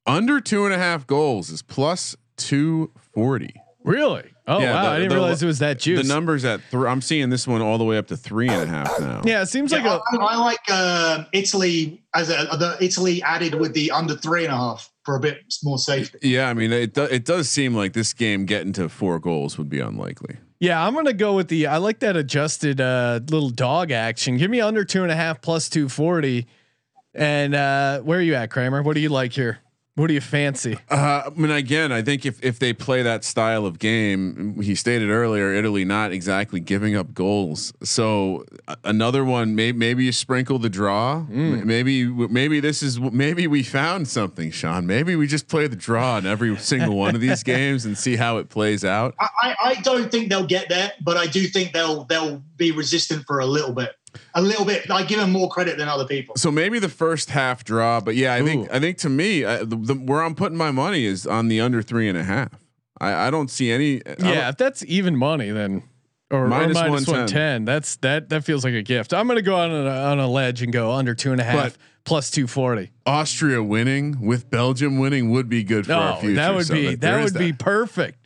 under 0.09 0.41
two 0.41 0.65
and 0.65 0.75
a 0.75 0.79
half 0.79 1.07
goals 1.07 1.51
is 1.51 1.63
plus 1.63 2.17
two 2.37 2.91
forty. 3.15 3.55
Really? 3.85 4.25
Oh 4.47 4.61
Yeah, 4.61 4.73
wow! 4.75 4.83
the- 4.83 4.89
I 4.89 4.97
didn't 4.97 5.09
the- 5.11 5.15
realize 5.17 5.43
it 5.43 5.47
was 5.47 5.59
that 5.61 5.79
juice. 5.79 6.07
The 6.07 6.13
numbers 6.13 6.45
at 6.45 6.61
three. 6.71 6.89
I'm 6.89 7.01
seeing 7.01 7.31
this 7.31 7.47
one 7.47 7.61
all 7.63 7.79
the 7.79 7.85
way 7.85 7.97
up 7.99 8.07
to 8.09 8.17
three 8.17 8.49
and 8.49 8.63
a 8.63 8.67
half 8.67 9.01
now. 9.01 9.23
yeah, 9.25 9.43
it 9.43 9.47
seems 9.47 9.73
like 9.73 9.85
Yeah, 9.85 9.99
a 10.13 10.19
I, 10.21 10.35
I 10.35 10.37
like 10.37 10.59
uh, 10.69 11.25
Italy 11.33 12.03
as 12.15 12.29
a 12.31 12.35
the 12.59 12.77
Italy 12.81 13.23
added 13.23 13.55
with 13.55 13.73
the 13.75 13.91
under 13.91 14.15
three 14.17 14.45
and 14.45 14.53
a 14.53 14.57
half 14.57 14.91
for 15.05 15.17
a 15.17 15.21
bit 15.21 15.43
more 15.63 15.79
safety. 15.79 16.19
Yeah, 16.23 16.49
I 16.49 16.55
mean 16.55 16.73
it. 16.73 16.95
Do, 16.95 17.05
it 17.05 17.25
does 17.25 17.49
seem 17.49 17.75
like 17.75 17.93
this 17.93 18.13
game 18.13 18.45
getting 18.47 18.73
to 18.75 18.89
four 18.89 19.19
goals 19.19 19.57
would 19.59 19.69
be 19.71 19.81
unlikely. 19.81 20.37
yeah. 20.61 20.85
I'm 20.85 20.95
gonna 20.95 21.13
go 21.13 21.35
with 21.35 21.49
the. 21.49 21.67
I 21.69 21.77
like 21.79 22.01
that 22.01 22.17
adjusted 22.17 22.81
uh, 22.81 23.21
little 23.31 23.51
dog 23.51 23.91
action. 23.91 24.37
Give 24.39 24.51
me 24.51 24.61
under 24.61 24.85
two 24.85 25.03
and 25.03 25.13
a 25.13 25.17
half 25.17 25.41
plus 25.41 25.69
two 25.69 25.89
forty. 25.89 26.47
And 27.15 27.55
uh, 27.55 28.01
where 28.01 28.19
are 28.19 28.23
you 28.23 28.35
at, 28.35 28.51
Kramer? 28.51 28.83
What 28.83 28.95
do 28.95 29.01
you 29.01 29.09
like 29.09 29.33
here? 29.33 29.59
What 29.99 30.07
do 30.07 30.15
you 30.15 30.21
fancy? 30.21 30.79
Uh, 30.89 31.23
I 31.27 31.31
mean, 31.35 31.51
again, 31.51 31.91
I 31.91 32.03
think 32.03 32.25
if 32.25 32.43
if 32.45 32.61
they 32.61 32.73
play 32.73 33.03
that 33.03 33.25
style 33.25 33.67
of 33.67 33.81
game, 33.81 34.61
he 34.63 34.77
stated 34.77 35.11
earlier, 35.11 35.53
Italy 35.53 35.85
not 35.85 36.13
exactly 36.13 36.61
giving 36.61 36.95
up 36.95 37.15
goals. 37.15 37.73
So 37.83 38.45
uh, 38.69 38.77
another 38.85 39.25
one, 39.25 39.57
maybe 39.57 39.77
maybe 39.77 40.05
you 40.05 40.13
sprinkle 40.13 40.61
the 40.61 40.69
draw. 40.69 41.27
M- 41.31 41.67
Maybe 41.67 42.05
maybe 42.07 42.61
this 42.61 42.81
is 42.81 43.01
maybe 43.01 43.49
we 43.49 43.65
found 43.65 44.07
something, 44.07 44.53
Sean. 44.53 44.87
Maybe 44.87 45.17
we 45.17 45.27
just 45.27 45.49
play 45.49 45.67
the 45.67 45.75
draw 45.77 46.19
in 46.19 46.27
every 46.27 46.57
single 46.59 46.95
one 46.97 47.17
of 47.17 47.21
these 47.21 47.43
games 47.55 47.85
and 47.85 47.99
see 47.99 48.15
how 48.15 48.37
it 48.39 48.49
plays 48.51 48.85
out. 48.85 49.17
I, 49.19 49.29
I, 49.43 49.57
I 49.71 49.75
don't 49.83 50.13
think 50.13 50.29
they'll 50.29 50.47
get 50.47 50.69
there, 50.69 50.93
but 51.03 51.17
I 51.17 51.27
do 51.27 51.49
think 51.49 51.73
they'll 51.73 52.05
they'll 52.05 52.41
be 52.57 52.71
resistant 52.71 53.27
for 53.27 53.41
a 53.41 53.47
little 53.47 53.73
bit. 53.75 53.97
A 54.35 54.43
little 54.43 54.65
bit. 54.65 54.91
I 54.91 55.03
give 55.05 55.19
them 55.19 55.31
more 55.33 55.49
credit 55.49 55.79
than 55.79 55.89
other 55.89 56.05
people. 56.07 56.37
So 56.37 56.51
maybe 56.51 56.79
the 56.79 56.89
first 56.89 57.31
half 57.31 57.65
draw, 57.65 58.01
but 58.01 58.15
yeah, 58.15 58.35
I 58.35 58.43
think 58.43 58.71
I 58.73 58.79
think 58.81 58.99
to 58.99 59.09
me, 59.09 59.45
uh, 59.45 59.59
the, 59.65 59.77
the, 59.77 59.95
where 59.95 60.23
I'm 60.23 60.35
putting 60.35 60.59
my 60.59 60.71
money 60.71 61.05
is 61.05 61.27
on 61.27 61.49
the 61.49 61.61
under 61.61 61.83
three 61.83 62.09
and 62.09 62.17
a 62.19 62.25
half. 62.25 62.53
I, 63.01 63.29
I 63.29 63.31
don't 63.31 63.51
see 63.51 63.71
any. 63.71 64.03
Yeah, 64.19 64.49
if 64.49 64.57
that's 64.57 64.85
even 64.87 65.17
money, 65.17 65.51
then 65.51 65.83
or 66.31 66.45
or 66.45 66.49
Minus 66.49 66.75
minus 66.75 67.07
110. 67.09 67.15
one 67.17 67.27
ten. 67.29 67.65
That's 67.65 67.97
that 67.97 68.29
that 68.29 68.45
feels 68.45 68.65
like 68.65 68.75
a 68.75 68.83
gift. 68.83 69.15
I'm 69.15 69.27
gonna 69.29 69.41
go 69.43 69.57
on 69.57 69.71
a, 69.71 69.89
on 69.89 70.19
a 70.19 70.27
ledge 70.29 70.63
and 70.63 70.73
go 70.73 70.93
under 70.93 71.15
two 71.15 71.33
and 71.33 71.41
a 71.41 71.45
half 71.45 71.55
But- 71.75 71.77
plus 72.05 72.31
two 72.31 72.47
forty. 72.47 72.91
Austria 73.07 73.63
winning 73.63 74.21
with 74.21 74.51
Belgium 74.51 74.99
winning 74.99 75.31
would 75.31 75.49
be 75.49 75.63
good 75.63 75.87
for 75.87 75.93
our 75.95 76.17
Oh, 76.17 76.21
future. 76.21 76.35
that 76.35 76.55
would 76.55 76.67
So 76.67 76.75
be 76.75 76.87
that- 76.91 77.01
that 77.03 77.17
would 77.19 77.27
is 77.27 77.33
be 77.33 77.53
perfect. 77.53 78.18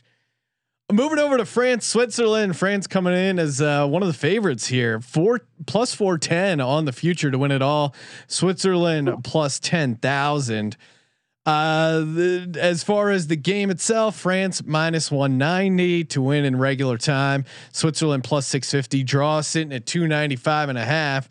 Moving 0.91 1.17
over 1.17 1.37
to 1.37 1.45
France, 1.45 1.87
Switzerland. 1.87 2.57
France 2.57 2.87
coming 2.87 3.13
in 3.13 3.39
as 3.39 3.61
uh, 3.61 3.87
one 3.87 4.03
of 4.03 4.07
the 4.07 4.13
favorites 4.13 4.67
here. 4.67 4.99
Four 4.99 5.41
plus 5.65 5.95
four 5.95 6.17
ten 6.17 6.59
on 6.59 6.85
the 6.85 6.91
future 6.91 7.31
to 7.31 7.37
win 7.37 7.51
it 7.51 7.61
all. 7.61 7.95
Switzerland 8.27 9.23
plus 9.23 9.59
ten 9.59 9.95
thousand. 9.95 10.75
Uh, 11.45 11.99
the, 11.99 12.57
as 12.59 12.83
far 12.83 13.09
as 13.09 13.27
the 13.27 13.35
game 13.35 13.69
itself, 13.69 14.15
France 14.15 14.63
minus 14.65 15.11
190 15.11 16.05
to 16.05 16.21
win 16.21 16.45
in 16.45 16.57
regular 16.57 16.97
time. 16.97 17.43
Switzerland 17.73 18.23
plus 18.23 18.47
650 18.47 19.03
draw 19.03 19.41
sitting 19.41 19.73
at 19.73 19.85
295 19.85 20.69
and 20.69 20.77
a 20.77 20.85
half. 20.85 21.27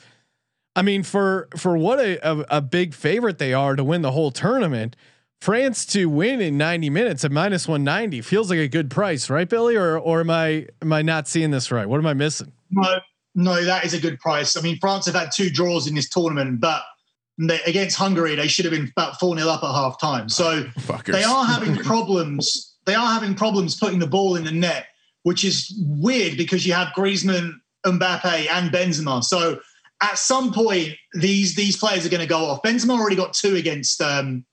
I 0.77 0.83
mean, 0.83 1.03
for, 1.03 1.49
for 1.57 1.79
what 1.79 1.99
a, 1.99 2.19
a, 2.29 2.45
a 2.51 2.61
big 2.61 2.93
favorite 2.93 3.39
they 3.39 3.55
are 3.55 3.75
to 3.75 3.85
win 3.85 4.03
the 4.03 4.13
whole 4.13 4.31
tournament, 4.31 4.97
France 5.43 5.85
to 5.87 6.07
win 6.07 6.41
in 6.41 6.57
90 6.57 6.89
minutes 6.91 7.25
at 7.25 7.33
minus 7.33 7.67
190 7.67 8.21
feels 8.21 8.49
like 8.49 8.61
a 8.61 8.69
good 8.69 8.89
price, 8.89 9.29
right, 9.29 9.49
Billi? 9.49 9.75
Or, 9.75 9.99
or 9.99 10.21
am 10.21 10.31
I, 10.31 10.69
am 10.81 10.93
I 10.93 11.03
not 11.03 11.27
seeing 11.27 11.51
this 11.51 11.73
right? 11.73 11.89
What 11.89 11.99
am 11.99 12.07
I 12.07 12.15
missing? 12.15 12.53
No, 12.71 13.01
no, 13.35 13.65
that 13.65 13.85
is 13.85 13.93
a 13.93 13.99
good 13.99 14.21
price. 14.21 14.57
I 14.57 14.61
mean, 14.61 14.79
France 14.79 15.07
have 15.07 15.17
had 15.17 15.31
two 15.35 15.51
draws 15.51 15.89
in 15.89 15.97
this 15.97 16.09
tournament, 16.09 16.61
but 16.61 16.85
they, 17.39 17.61
against 17.67 17.97
Hungary, 17.97 18.37
they 18.37 18.47
should 18.47 18.67
have 18.67 18.73
been 18.73 18.93
about 18.97 19.19
4 19.19 19.37
0 19.37 19.49
up 19.49 19.65
at 19.65 19.73
half 19.73 20.01
time. 20.01 20.29
So 20.29 20.63
Fuckers. 20.79 21.11
they 21.11 21.25
are 21.25 21.45
having 21.45 21.75
problems. 21.75 22.77
They 22.85 22.95
are 22.95 23.13
having 23.13 23.35
problems 23.35 23.75
putting 23.75 23.99
the 23.99 24.07
ball 24.07 24.37
in 24.37 24.45
the 24.45 24.53
net, 24.53 24.87
which 25.25 25.45
is 25.45 25.75
weird 25.77 26.37
because 26.37 26.65
you 26.65 26.73
have 26.75 26.93
Griezmann, 26.97 27.55
Mbappe, 27.85 28.47
and 28.49 28.71
Benzema. 28.71 29.25
So 29.25 29.59
at 30.01 30.19
some 30.19 30.53
point, 30.53 30.91
these 31.15 31.57
these 31.57 31.77
players 31.77 32.07
are 32.07 32.11
going 32.11 32.21
to 32.21 32.29
go 32.29 32.45
off. 32.45 32.63
Benzema 32.63 32.91
already 32.91 33.17
got 33.17 33.33
two 33.33 33.57
against 33.57 34.01
um, 34.01 34.45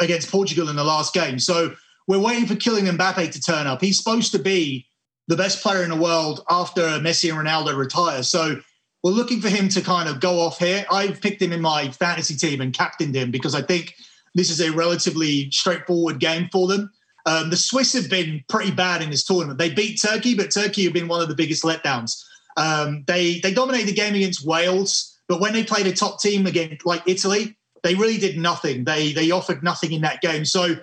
against 0.00 0.30
Portugal 0.30 0.68
in 0.68 0.76
the 0.76 0.84
last 0.84 1.14
game. 1.14 1.38
So 1.38 1.74
we're 2.06 2.18
waiting 2.18 2.46
for 2.46 2.54
Kylian 2.54 2.96
Mbappe 2.96 3.32
to 3.32 3.40
turn 3.40 3.66
up. 3.66 3.80
He's 3.80 3.98
supposed 3.98 4.32
to 4.32 4.38
be 4.38 4.86
the 5.28 5.36
best 5.36 5.62
player 5.62 5.82
in 5.82 5.90
the 5.90 5.96
world 5.96 6.44
after 6.48 6.82
Messi 6.82 7.30
and 7.30 7.38
Ronaldo 7.38 7.76
retire. 7.76 8.22
So 8.22 8.60
we're 9.02 9.12
looking 9.12 9.40
for 9.40 9.48
him 9.48 9.68
to 9.70 9.80
kind 9.80 10.08
of 10.08 10.20
go 10.20 10.40
off 10.40 10.58
here. 10.58 10.86
I've 10.90 11.20
picked 11.20 11.40
him 11.40 11.52
in 11.52 11.60
my 11.60 11.90
fantasy 11.90 12.34
team 12.34 12.60
and 12.60 12.72
captained 12.72 13.14
him 13.14 13.30
because 13.30 13.54
I 13.54 13.62
think 13.62 13.94
this 14.34 14.50
is 14.50 14.60
a 14.60 14.70
relatively 14.72 15.50
straightforward 15.50 16.18
game 16.18 16.48
for 16.50 16.66
them. 16.66 16.90
Um, 17.26 17.50
the 17.50 17.56
Swiss 17.56 17.92
have 17.92 18.08
been 18.08 18.42
pretty 18.48 18.70
bad 18.70 19.02
in 19.02 19.10
this 19.10 19.24
tournament. 19.24 19.58
They 19.58 19.70
beat 19.70 20.00
Turkey, 20.00 20.34
but 20.34 20.50
Turkey 20.50 20.84
have 20.84 20.94
been 20.94 21.08
one 21.08 21.20
of 21.20 21.28
the 21.28 21.34
biggest 21.34 21.62
letdowns. 21.62 22.24
Um, 22.56 23.04
they 23.06 23.38
they 23.40 23.52
dominated 23.52 23.88
the 23.88 23.94
game 23.94 24.14
against 24.14 24.46
Wales, 24.46 25.14
but 25.28 25.40
when 25.40 25.52
they 25.52 25.62
played 25.62 25.86
a 25.86 25.92
top 25.92 26.20
team 26.20 26.46
against 26.46 26.86
like 26.86 27.02
Italy, 27.06 27.57
they 27.82 27.94
really 27.94 28.18
did 28.18 28.38
nothing. 28.38 28.84
They 28.84 29.12
they 29.12 29.30
offered 29.30 29.62
nothing 29.62 29.92
in 29.92 30.02
that 30.02 30.20
game. 30.20 30.44
So 30.44 30.76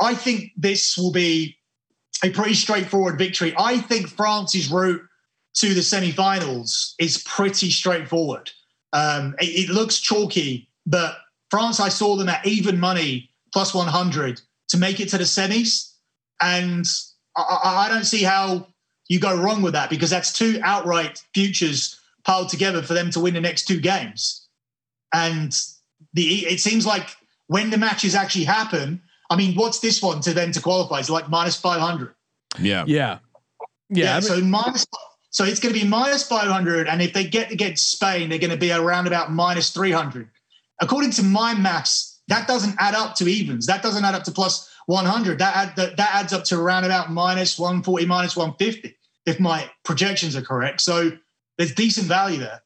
I 0.00 0.14
think 0.14 0.52
this 0.56 0.96
will 0.96 1.12
be 1.12 1.56
a 2.24 2.30
pretty 2.30 2.54
straightforward 2.54 3.18
victory. 3.18 3.54
I 3.58 3.78
think 3.78 4.08
France's 4.08 4.70
route 4.70 5.02
to 5.54 5.74
the 5.74 5.82
semi-finals 5.82 6.94
is 6.98 7.22
pretty 7.24 7.70
straightforward. 7.70 8.50
Um, 8.92 9.34
it, 9.40 9.68
it 9.68 9.70
looks 9.70 10.00
chalky, 10.00 10.68
but 10.86 11.16
France, 11.50 11.80
I 11.80 11.88
saw 11.88 12.16
them 12.16 12.28
at 12.28 12.46
even 12.46 12.80
money 12.80 13.30
plus 13.52 13.74
100 13.74 14.40
to 14.68 14.78
make 14.78 15.00
it 15.00 15.08
to 15.10 15.18
the 15.18 15.24
semis, 15.24 15.92
and 16.40 16.86
I, 17.36 17.42
I 17.42 17.86
I 17.86 17.88
don't 17.88 18.04
see 18.04 18.22
how 18.22 18.66
you 19.08 19.20
go 19.20 19.36
wrong 19.36 19.62
with 19.62 19.74
that 19.74 19.90
because 19.90 20.10
that's 20.10 20.32
two 20.32 20.58
outright 20.62 21.22
futures 21.34 22.00
piled 22.24 22.48
together 22.48 22.82
for 22.82 22.94
them 22.94 23.10
to 23.10 23.20
win 23.20 23.34
the 23.34 23.40
next 23.40 23.66
two 23.66 23.80
games. 23.80 24.46
And 25.12 25.54
the 26.12 26.46
it 26.46 26.60
seems 26.60 26.86
like 26.86 27.08
when 27.46 27.70
the 27.70 27.78
matches 27.78 28.14
actually 28.14 28.44
happen, 28.44 29.02
I 29.30 29.36
mean, 29.36 29.54
what's 29.54 29.80
this 29.80 30.02
one 30.02 30.20
to 30.22 30.34
then 30.34 30.52
to 30.52 30.60
qualify? 30.60 30.98
Is 31.00 31.08
it 31.08 31.12
like 31.12 31.28
minus 31.28 31.56
500? 31.56 32.14
Yeah. 32.60 32.84
Yeah. 32.86 33.18
Yeah. 33.88 34.12
I 34.12 34.20
mean- 34.20 34.22
so 34.22 34.40
minus. 34.40 34.86
So 35.30 35.44
it's 35.44 35.60
going 35.60 35.74
to 35.74 35.80
be 35.80 35.88
minus 35.88 36.28
500, 36.28 36.86
and 36.88 37.00
if 37.00 37.14
they 37.14 37.24
get 37.24 37.50
against 37.50 37.90
Spain, 37.90 38.28
they're 38.28 38.38
going 38.38 38.50
to 38.50 38.58
be 38.58 38.70
around 38.70 39.06
about 39.06 39.32
minus 39.32 39.70
300. 39.70 40.28
According 40.82 41.12
to 41.12 41.22
my 41.22 41.54
maths, 41.54 42.20
that 42.28 42.46
doesn't 42.46 42.76
add 42.78 42.94
up 42.94 43.14
to 43.16 43.26
evens. 43.26 43.66
That 43.66 43.82
doesn't 43.82 44.04
add 44.04 44.14
up 44.14 44.24
to 44.24 44.30
plus 44.30 44.70
100. 44.86 45.38
That 45.38 45.56
add, 45.56 45.76
that, 45.76 45.96
that 45.96 46.14
adds 46.14 46.34
up 46.34 46.44
to 46.44 46.60
around 46.60 46.84
about 46.84 47.10
minus 47.10 47.58
140, 47.58 48.04
minus 48.04 48.36
150, 48.36 48.94
if 49.24 49.40
my 49.40 49.70
projections 49.84 50.36
are 50.36 50.42
correct. 50.42 50.82
So 50.82 51.12
there's 51.56 51.74
decent 51.74 52.08
value 52.08 52.38
there. 52.38 52.60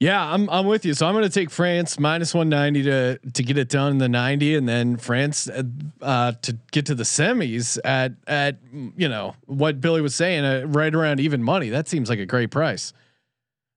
Yeah, 0.00 0.22
I'm 0.22 0.50
I'm 0.50 0.66
with 0.66 0.84
you. 0.84 0.94
So 0.94 1.06
I'm 1.06 1.14
going 1.14 1.24
to 1.24 1.30
take 1.30 1.50
France 1.50 1.98
minus 1.98 2.34
190 2.34 2.82
to 2.82 3.18
to 3.32 3.42
get 3.42 3.56
it 3.56 3.68
done 3.68 3.92
in 3.92 3.98
the 3.98 4.08
90, 4.08 4.56
and 4.56 4.68
then 4.68 4.96
France 4.96 5.48
uh, 5.48 5.62
uh, 6.02 6.32
to 6.42 6.58
get 6.72 6.86
to 6.86 6.94
the 6.94 7.04
semis 7.04 7.78
at 7.84 8.12
at 8.26 8.58
you 8.96 9.08
know 9.08 9.34
what 9.46 9.80
Billi 9.80 10.00
was 10.00 10.14
saying, 10.14 10.44
uh, 10.44 10.64
right 10.66 10.94
around 10.94 11.20
even 11.20 11.42
money. 11.42 11.70
That 11.70 11.88
seems 11.88 12.08
like 12.08 12.18
a 12.18 12.26
great 12.26 12.50
price. 12.50 12.92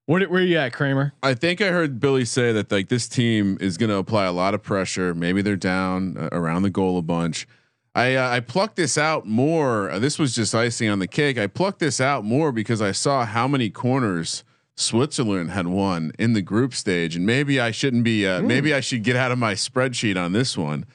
What 0.07 0.29
where 0.29 0.41
you 0.41 0.57
at, 0.57 0.73
Kramer? 0.73 1.13
I 1.21 1.33
think 1.33 1.61
I 1.61 1.67
heard 1.67 1.99
Billi 1.99 2.25
say 2.25 2.53
that 2.53 2.71
like 2.71 2.87
this 2.87 3.07
team 3.07 3.57
is 3.59 3.77
going 3.77 3.89
to 3.89 3.97
apply 3.97 4.25
a 4.25 4.31
lot 4.31 4.53
of 4.53 4.63
pressure. 4.63 5.13
Maybe 5.13 5.41
they're 5.41 5.55
down 5.55 6.17
uh, 6.17 6.29
around 6.31 6.63
the 6.63 6.69
goal 6.69 6.97
a 6.97 7.01
bunch. 7.01 7.45
I 7.93 8.15
uh, 8.15 8.29
I 8.29 8.39
plucked 8.39 8.77
this 8.77 8.97
out 8.97 9.25
more. 9.25 9.91
Uh, 9.91 9.99
this 9.99 10.17
was 10.17 10.33
just 10.33 10.55
icing 10.55 10.89
on 10.89 10.99
the 10.99 11.07
cake. 11.07 11.37
I 11.37 11.47
plucked 11.47 11.79
this 11.79 11.99
out 11.99 12.23
more 12.23 12.51
because 12.51 12.81
I 12.81 12.91
saw 12.91 13.25
how 13.25 13.47
many 13.47 13.69
corners 13.69 14.45
Switzerland 14.77 15.49
had 15.49 15.67
won 15.67 16.11
in 16.19 16.33
the 16.33 16.41
group 16.41 16.73
stage, 16.73 17.15
and 17.15 17.25
maybe 17.25 17.59
I 17.59 17.71
shouldn't 17.71 18.03
be. 18.03 18.25
Uh, 18.27 18.41
maybe 18.41 18.73
I 18.73 18.79
should 18.79 19.03
get 19.03 19.15
out 19.15 19.31
of 19.31 19.39
my 19.39 19.55
spreadsheet 19.55 20.23
on 20.23 20.31
this 20.31 20.55
one. 20.55 20.85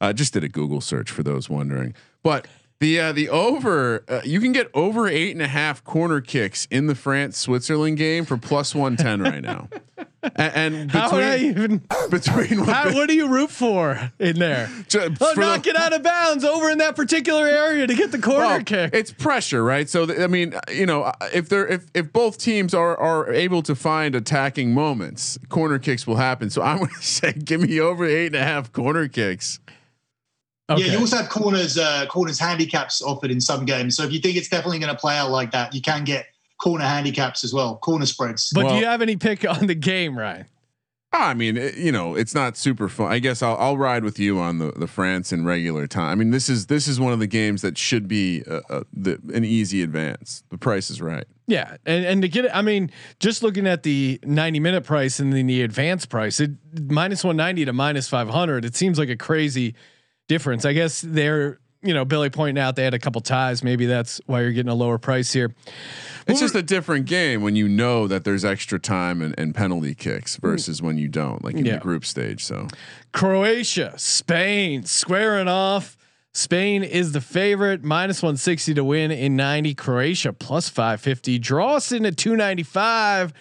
I 0.00 0.12
just 0.12 0.32
did 0.32 0.44
a 0.44 0.48
Google 0.48 0.80
search 0.80 1.10
for 1.10 1.22
those 1.22 1.48
wondering, 1.48 1.94
but. 2.22 2.46
The 2.80 3.00
uh, 3.00 3.12
the 3.12 3.28
over 3.28 4.04
uh, 4.08 4.20
you 4.22 4.38
can 4.38 4.52
get 4.52 4.70
over 4.72 5.08
eight 5.08 5.32
and 5.32 5.42
a 5.42 5.48
half 5.48 5.82
corner 5.82 6.20
kicks 6.20 6.68
in 6.70 6.86
the 6.86 6.94
France 6.94 7.36
Switzerland 7.36 7.96
game 7.96 8.24
for 8.24 8.36
plus 8.36 8.72
one 8.72 8.96
ten 8.96 9.20
right 9.20 9.42
now, 9.42 9.68
A- 10.22 10.40
and, 10.40 10.90
How 10.90 11.12
would 11.12 11.22
I 11.22 11.36
between 11.38 11.50
even? 11.50 11.82
between 12.10 12.60
what, 12.60 12.68
How, 12.68 12.92
what 12.92 13.08
do 13.08 13.14
you 13.14 13.28
root 13.28 13.50
for 13.50 14.12
in 14.18 14.38
there? 14.38 14.68
ju- 14.88 15.00
Oh, 15.02 15.14
for 15.14 15.34
the- 15.34 15.40
knock 15.40 15.66
it 15.66 15.76
out 15.76 15.92
of 15.92 16.02
bounds 16.02 16.44
over 16.44 16.70
in 16.70 16.78
that 16.78 16.96
particular 16.96 17.46
area 17.46 17.86
to 17.86 17.94
get 17.94 18.10
the 18.12 18.18
corner 18.18 18.40
well, 18.40 18.62
kick. 18.64 18.90
It's 18.94 19.12
pressure, 19.12 19.62
right? 19.62 19.88
So 19.88 20.06
th- 20.06 20.18
I 20.18 20.26
mean, 20.26 20.54
you 20.72 20.86
know, 20.86 21.02
uh, 21.04 21.12
if 21.32 21.48
they're 21.48 21.66
if 21.66 21.86
if 21.94 22.12
both 22.12 22.38
teams 22.38 22.74
are 22.74 22.96
are 22.96 23.32
able 23.32 23.62
to 23.62 23.74
find 23.74 24.14
attacking 24.14 24.74
moments, 24.74 25.38
corner 25.48 25.78
kicks 25.78 26.06
will 26.06 26.16
happen. 26.16 26.50
So 26.50 26.62
I'm 26.62 26.78
going 26.78 26.90
to 26.90 27.02
say, 27.02 27.32
give 27.32 27.60
me 27.60 27.80
over 27.80 28.04
eight 28.04 28.26
and 28.26 28.36
a 28.36 28.42
half 28.44 28.72
corner 28.72 29.08
kicks. 29.08 29.60
Okay. 30.70 30.84
Yeah, 30.84 30.92
you 30.92 30.98
also 30.98 31.16
have 31.16 31.30
corners 31.30 31.78
uh, 31.78 32.04
corners 32.06 32.38
handicaps 32.38 33.00
offered 33.00 33.30
in 33.30 33.40
some 33.40 33.64
games. 33.64 33.96
So 33.96 34.02
if 34.02 34.12
you 34.12 34.18
think 34.18 34.36
it's 34.36 34.48
definitely 34.48 34.78
going 34.80 34.92
to 34.94 34.98
play 35.00 35.16
out 35.16 35.30
like 35.30 35.52
that, 35.52 35.74
you 35.74 35.80
can 35.80 36.04
get 36.04 36.26
corner 36.58 36.84
handicaps 36.84 37.44
as 37.44 37.52
well, 37.52 37.76
corner 37.76 38.06
spreads. 38.06 38.50
but 38.54 38.68
do 38.68 38.74
you 38.76 38.84
have 38.84 39.02
any 39.02 39.16
pick 39.16 39.48
on 39.48 39.66
the 39.66 39.74
game, 39.74 40.18
Ryan? 40.18 40.46
I 41.10 41.32
mean, 41.32 41.56
it, 41.56 41.76
you 41.76 41.90
know, 41.90 42.14
it's 42.14 42.34
not 42.34 42.58
super 42.58 42.86
fun. 42.88 43.10
I 43.10 43.18
guess 43.18 43.42
I'll, 43.42 43.56
I'll 43.56 43.78
ride 43.78 44.04
with 44.04 44.18
you 44.18 44.38
on 44.38 44.58
the, 44.58 44.72
the 44.72 44.86
France 44.86 45.32
in 45.32 45.46
regular 45.46 45.86
time. 45.86 46.10
I 46.10 46.14
mean, 46.16 46.30
this 46.32 46.50
is 46.50 46.66
this 46.66 46.86
is 46.86 47.00
one 47.00 47.14
of 47.14 47.18
the 47.18 47.26
games 47.26 47.62
that 47.62 47.78
should 47.78 48.08
be 48.08 48.42
uh, 48.46 48.60
uh, 48.68 48.82
the, 48.92 49.18
an 49.32 49.42
easy 49.42 49.82
advance. 49.82 50.42
The 50.50 50.58
price 50.58 50.90
is 50.90 51.00
right. 51.00 51.24
Yeah, 51.46 51.78
and 51.86 52.04
and 52.04 52.22
to 52.22 52.28
get 52.28 52.44
it, 52.44 52.50
I 52.52 52.60
mean, 52.60 52.90
just 53.20 53.42
looking 53.42 53.66
at 53.66 53.84
the 53.84 54.20
ninety 54.22 54.60
minute 54.60 54.84
price 54.84 55.18
and 55.18 55.32
then 55.32 55.46
the 55.46 55.62
advanced 55.62 56.10
price, 56.10 56.40
it 56.40 56.50
minus 56.78 57.24
one 57.24 57.36
ninety 57.36 57.64
to 57.64 57.72
minus 57.72 58.06
five 58.06 58.28
hundred. 58.28 58.66
It 58.66 58.76
seems 58.76 58.98
like 58.98 59.08
a 59.08 59.16
crazy 59.16 59.74
difference. 60.28 60.66
I 60.66 60.74
guess 60.74 61.00
they're 61.00 61.58
you 61.82 61.94
know 61.94 62.04
Billi 62.04 62.30
pointing 62.30 62.60
out 62.62 62.76
they 62.76 62.84
had 62.84 62.94
a 62.94 62.98
couple 62.98 63.20
ties. 63.20 63.62
Maybe 63.62 63.86
that's 63.86 64.20
why 64.26 64.42
you're 64.42 64.52
getting 64.52 64.70
a 64.70 64.74
lower 64.74 64.98
price 64.98 65.32
here. 65.32 65.54
It's 66.26 66.40
just 66.40 66.54
a 66.54 66.62
different 66.62 67.06
game 67.06 67.40
when 67.42 67.56
you 67.56 67.68
know 67.68 68.06
that 68.06 68.24
there's 68.24 68.44
extra 68.44 68.78
time 68.78 69.22
and, 69.22 69.34
and 69.38 69.54
penalty 69.54 69.94
kicks 69.94 70.36
versus 70.36 70.82
when 70.82 70.98
you 70.98 71.08
don't, 71.08 71.42
like 71.42 71.54
in 71.54 71.64
Yeah. 71.64 71.74
the 71.76 71.80
group 71.80 72.04
stage. 72.04 72.44
So 72.44 72.68
Croatia, 73.12 73.94
Spain, 73.96 74.84
squaring 74.84 75.48
off. 75.48 75.96
Spain 76.34 76.84
is 76.84 77.12
the 77.12 77.20
favorite, 77.22 77.82
minus 77.82 78.22
160 78.22 78.74
to 78.74 78.84
win 78.84 79.10
in 79.10 79.34
90. 79.36 79.74
Croatia 79.74 80.32
plus 80.32 80.68
550. 80.68 81.38
Draw 81.38 81.78
sitting 81.78 82.06
at 82.06 82.16
295. 82.16 83.32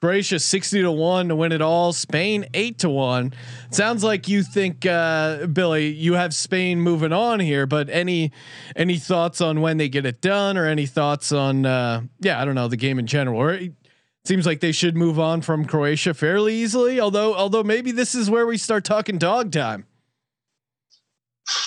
Croatia 0.00 0.38
60 0.38 0.80
to 0.80 0.90
1 0.90 1.28
to 1.28 1.36
win 1.36 1.52
it 1.52 1.60
all. 1.60 1.92
Spain 1.92 2.46
8 2.54 2.78
to 2.78 2.88
1. 2.88 3.34
Sounds 3.70 4.02
like 4.02 4.28
you 4.28 4.42
think 4.42 4.86
uh, 4.86 5.46
Billi, 5.46 5.88
you 5.88 6.14
have 6.14 6.34
Spain 6.34 6.80
moving 6.80 7.12
on 7.12 7.38
here, 7.38 7.66
but 7.66 7.90
any 7.90 8.32
any 8.74 8.96
thoughts 8.96 9.42
on 9.42 9.60
when 9.60 9.76
they 9.76 9.90
get 9.90 10.06
it 10.06 10.22
done 10.22 10.56
or 10.56 10.64
any 10.64 10.86
thoughts 10.86 11.32
on 11.32 11.66
uh, 11.66 12.00
yeah, 12.20 12.40
I 12.40 12.46
don't 12.46 12.54
know, 12.54 12.66
the 12.66 12.78
game 12.78 12.98
in 12.98 13.06
general. 13.06 13.38
Or 13.38 13.52
it 13.52 13.74
seems 14.24 14.46
like 14.46 14.60
they 14.60 14.72
should 14.72 14.96
move 14.96 15.20
on 15.20 15.42
from 15.42 15.66
Croatia 15.66 16.14
fairly 16.14 16.54
easily, 16.54 16.98
although 16.98 17.34
although 17.34 17.62
maybe 17.62 17.92
this 17.92 18.14
is 18.14 18.30
where 18.30 18.46
we 18.46 18.56
start 18.56 18.84
talking 18.84 19.18
dog 19.18 19.52
time. 19.52 19.84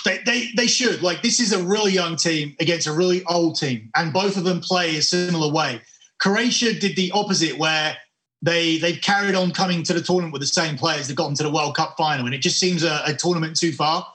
They, 0.04 0.18
they 0.26 0.48
they 0.56 0.66
should 0.66 1.02
like 1.02 1.22
this 1.22 1.38
is 1.38 1.52
a 1.52 1.62
really 1.62 1.92
young 1.92 2.16
team 2.16 2.56
against 2.58 2.88
a 2.88 2.92
really 2.92 3.22
old 3.26 3.60
team, 3.60 3.90
and 3.94 4.12
both 4.12 4.36
of 4.36 4.42
them 4.42 4.60
play 4.60 4.96
a 4.96 5.02
similar 5.02 5.52
way. 5.52 5.82
Croatia 6.18 6.72
did 6.72 6.96
the 6.96 7.12
opposite, 7.12 7.58
where 7.58 7.96
they 8.44 8.76
they've 8.76 9.00
carried 9.00 9.34
on 9.34 9.50
coming 9.52 9.82
to 9.82 9.94
the 9.94 10.02
tournament 10.02 10.32
with 10.32 10.42
the 10.42 10.46
same 10.46 10.76
players 10.76 11.08
that 11.08 11.14
got 11.14 11.28
into 11.28 11.42
the 11.42 11.50
World 11.50 11.74
Cup 11.74 11.96
final, 11.96 12.26
and 12.26 12.34
it 12.34 12.42
just 12.42 12.60
seems 12.60 12.84
a, 12.84 13.02
a 13.06 13.14
tournament 13.14 13.56
too 13.56 13.72
far. 13.72 14.06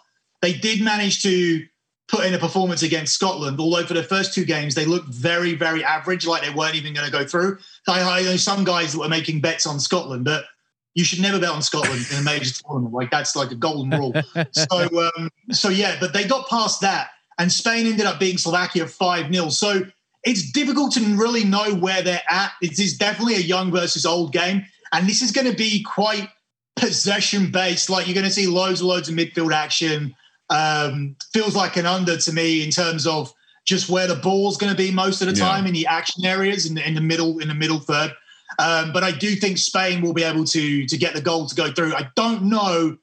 They 0.42 0.54
did 0.54 0.82
manage 0.82 1.24
to 1.24 1.66
put 2.08 2.26
in 2.26 2.34
a 2.36 2.38
performance 2.38 2.84
against 2.84 3.14
Scotland, 3.14 3.60
although 3.60 3.86
for 3.86 3.96
the 3.96 4.04
first 4.04 4.34
two 4.34 4.46
games 4.46 4.76
they 4.76 4.86
looked 4.86 5.10
very 5.10 5.56
very 5.56 5.84
average, 5.84 6.28
like 6.28 6.44
they 6.44 6.52
weren't 6.52 6.76
even 6.76 6.94
going 6.94 7.08
to 7.08 7.12
go 7.12 7.26
through. 7.26 7.58
I, 7.88 8.02
I 8.02 8.22
know 8.22 8.38
some 8.38 8.64
guys 8.64 8.94
that 8.94 9.00
were 9.00 9.10
making 9.10 9.42
bets 9.42 9.66
on 9.66 9.80
Scotland, 9.80 10.26
but 10.26 10.46
you 10.94 11.04
should 11.04 11.22
never 11.22 11.40
bet 11.40 11.50
on 11.50 11.64
Scotland 11.64 12.06
in 12.12 12.20
a 12.20 12.24
major 12.24 12.54
tournament. 12.68 12.94
Like 12.94 13.10
that's 13.10 13.36
like 13.36 13.50
a 13.50 13.56
golden 13.56 14.00
rule. 14.00 14.14
So 14.54 15.10
um, 15.18 15.30
so 15.52 15.70
yeah, 15.70 15.98
but 16.00 16.14
they 16.14 16.26
got 16.26 16.48
past 16.48 16.82
that, 16.82 17.10
and 17.40 17.52
Spain 17.52 17.88
ended 17.88 18.06
up 18.06 18.20
beating 18.20 18.38
Slovakia 18.38 18.86
five 18.86 19.34
0 19.34 19.50
So 19.50 19.82
it's 20.24 20.52
difficult 20.52 20.94
to 20.94 21.02
really 21.16 21.44
know 21.44 21.76
where 21.76 22.02
they're 22.02 22.22
at. 22.30 22.52
It 22.62 22.78
is 22.80 22.98
definitely 22.98 23.36
a 23.36 23.40
young 23.40 23.72
versus 23.72 24.06
old 24.06 24.34
game, 24.34 24.66
and 24.92 25.08
this 25.08 25.22
is 25.22 25.32
going 25.32 25.48
to 25.50 25.56
be 25.56 25.84
quite 25.84 26.30
possession 26.76 27.52
based. 27.52 27.90
Like 27.90 28.08
you're 28.08 28.16
going 28.16 28.26
to 28.28 28.32
see 28.32 28.48
loads 28.48 28.82
and 28.82 28.90
loads 28.90 29.10
of 29.10 29.16
midfield 29.16 29.54
action. 29.54 30.16
Um, 30.50 31.16
feels 31.32 31.56
like 31.56 31.78
an 31.78 31.86
under 31.86 32.18
to 32.18 32.34
me 32.34 32.64
in 32.64 32.72
terms 32.72 33.06
of 33.06 33.32
just 33.66 33.88
where 33.88 34.08
the 34.08 34.16
ball's 34.16 34.58
going 34.58 34.72
to 34.72 34.78
be 34.78 34.90
most 34.90 35.22
of 35.22 35.28
the 35.28 35.36
Yeah. 35.36 35.48
time 35.48 35.68
in 35.68 35.74
the 35.74 35.86
action 35.86 36.26
areas 36.26 36.66
in 36.66 36.74
the, 36.74 36.88
in 36.88 36.96
the 36.96 37.02
middle 37.02 37.38
in 37.40 37.48
the 37.50 37.54
middle 37.54 37.80
third. 37.80 38.14
Um, 38.58 38.92
but 38.92 39.04
I 39.04 39.12
do 39.12 39.36
think 39.36 39.60
Spain 39.60 40.02
will 40.02 40.14
be 40.14 40.24
able 40.24 40.44
to 40.46 40.86
to 40.88 40.98
get 40.98 41.14
the 41.14 41.22
goal 41.22 41.46
to 41.48 41.56
go 41.56 41.72
through. 41.72 41.94
I 41.94 42.10
don't 42.16 42.44
know 42.44 42.98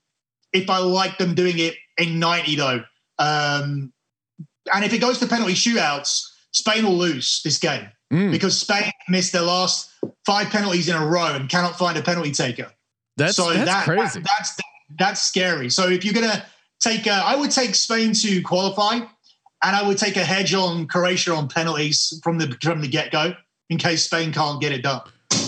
if 0.53 0.69
I 0.69 0.79
like 0.79 1.19
them 1.19 1.35
doing 1.35 1.59
it 1.59 1.75
in 1.99 2.19
90 2.19 2.57
though. 2.57 2.85
Um, 3.19 3.93
and 4.75 4.85
if 4.85 4.93
it 4.93 4.99
goes 4.99 5.19
to 5.21 5.27
penalty 5.27 5.55
shootouts, 5.55 6.25
Spain 6.57 6.85
will 6.85 6.97
lose 6.97 7.41
this 7.45 7.59
game 7.59 7.89
Mm. 8.13 8.31
because 8.31 8.57
Spain 8.59 8.93
missed 9.09 9.33
their 9.33 9.43
last 9.43 9.91
five 10.25 10.49
penalties 10.51 10.89
in 10.89 10.95
a 10.95 11.05
row 11.05 11.35
and 11.35 11.49
cannot 11.49 11.77
find 11.77 11.99
a 11.99 12.03
penalty 12.03 12.31
taker. 12.31 12.71
That's 13.17 13.35
so 13.35 13.53
that's 13.53 13.65
that, 13.69 13.85
crazy. 13.85 14.21
that- 14.21 14.25
that's 14.39 14.57
that's 14.99 15.21
scary. 15.21 15.69
So 15.71 15.89
if 15.89 16.05
you're 16.05 16.15
gonna 16.15 16.47
take, 16.81 17.07
a, 17.09 17.11
I 17.11 17.35
would 17.35 17.51
take 17.51 17.75
Spain 17.75 18.13
to 18.13 18.41
qualify, 18.43 18.95
and 18.95 19.07
I 19.77 19.83
would 19.87 19.99
take 19.99 20.17
a 20.17 20.25
hedge 20.25 20.55
on 20.55 20.87
Croatia 20.87 21.35
on 21.35 21.49
penalties 21.49 22.21
from 22.23 22.39
the 22.39 22.57
from 22.63 22.81
the 22.81 22.87
get 22.89 23.11
go 23.11 23.35
in 23.71 23.79
case 23.79 24.05
Spain 24.05 24.33
can't 24.33 24.61
get 24.61 24.71
it 24.71 24.83
done. 24.83 25.01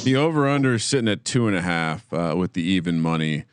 The 0.02 0.16
over 0.16 0.48
under 0.48 0.74
is 0.74 0.82
sitting 0.82 1.08
at 1.08 1.24
two 1.24 1.46
and 1.46 1.56
a 1.56 1.60
half 1.62 2.12
uh, 2.12 2.34
with 2.36 2.54
the 2.54 2.62
even 2.62 3.00
money. 3.00 3.44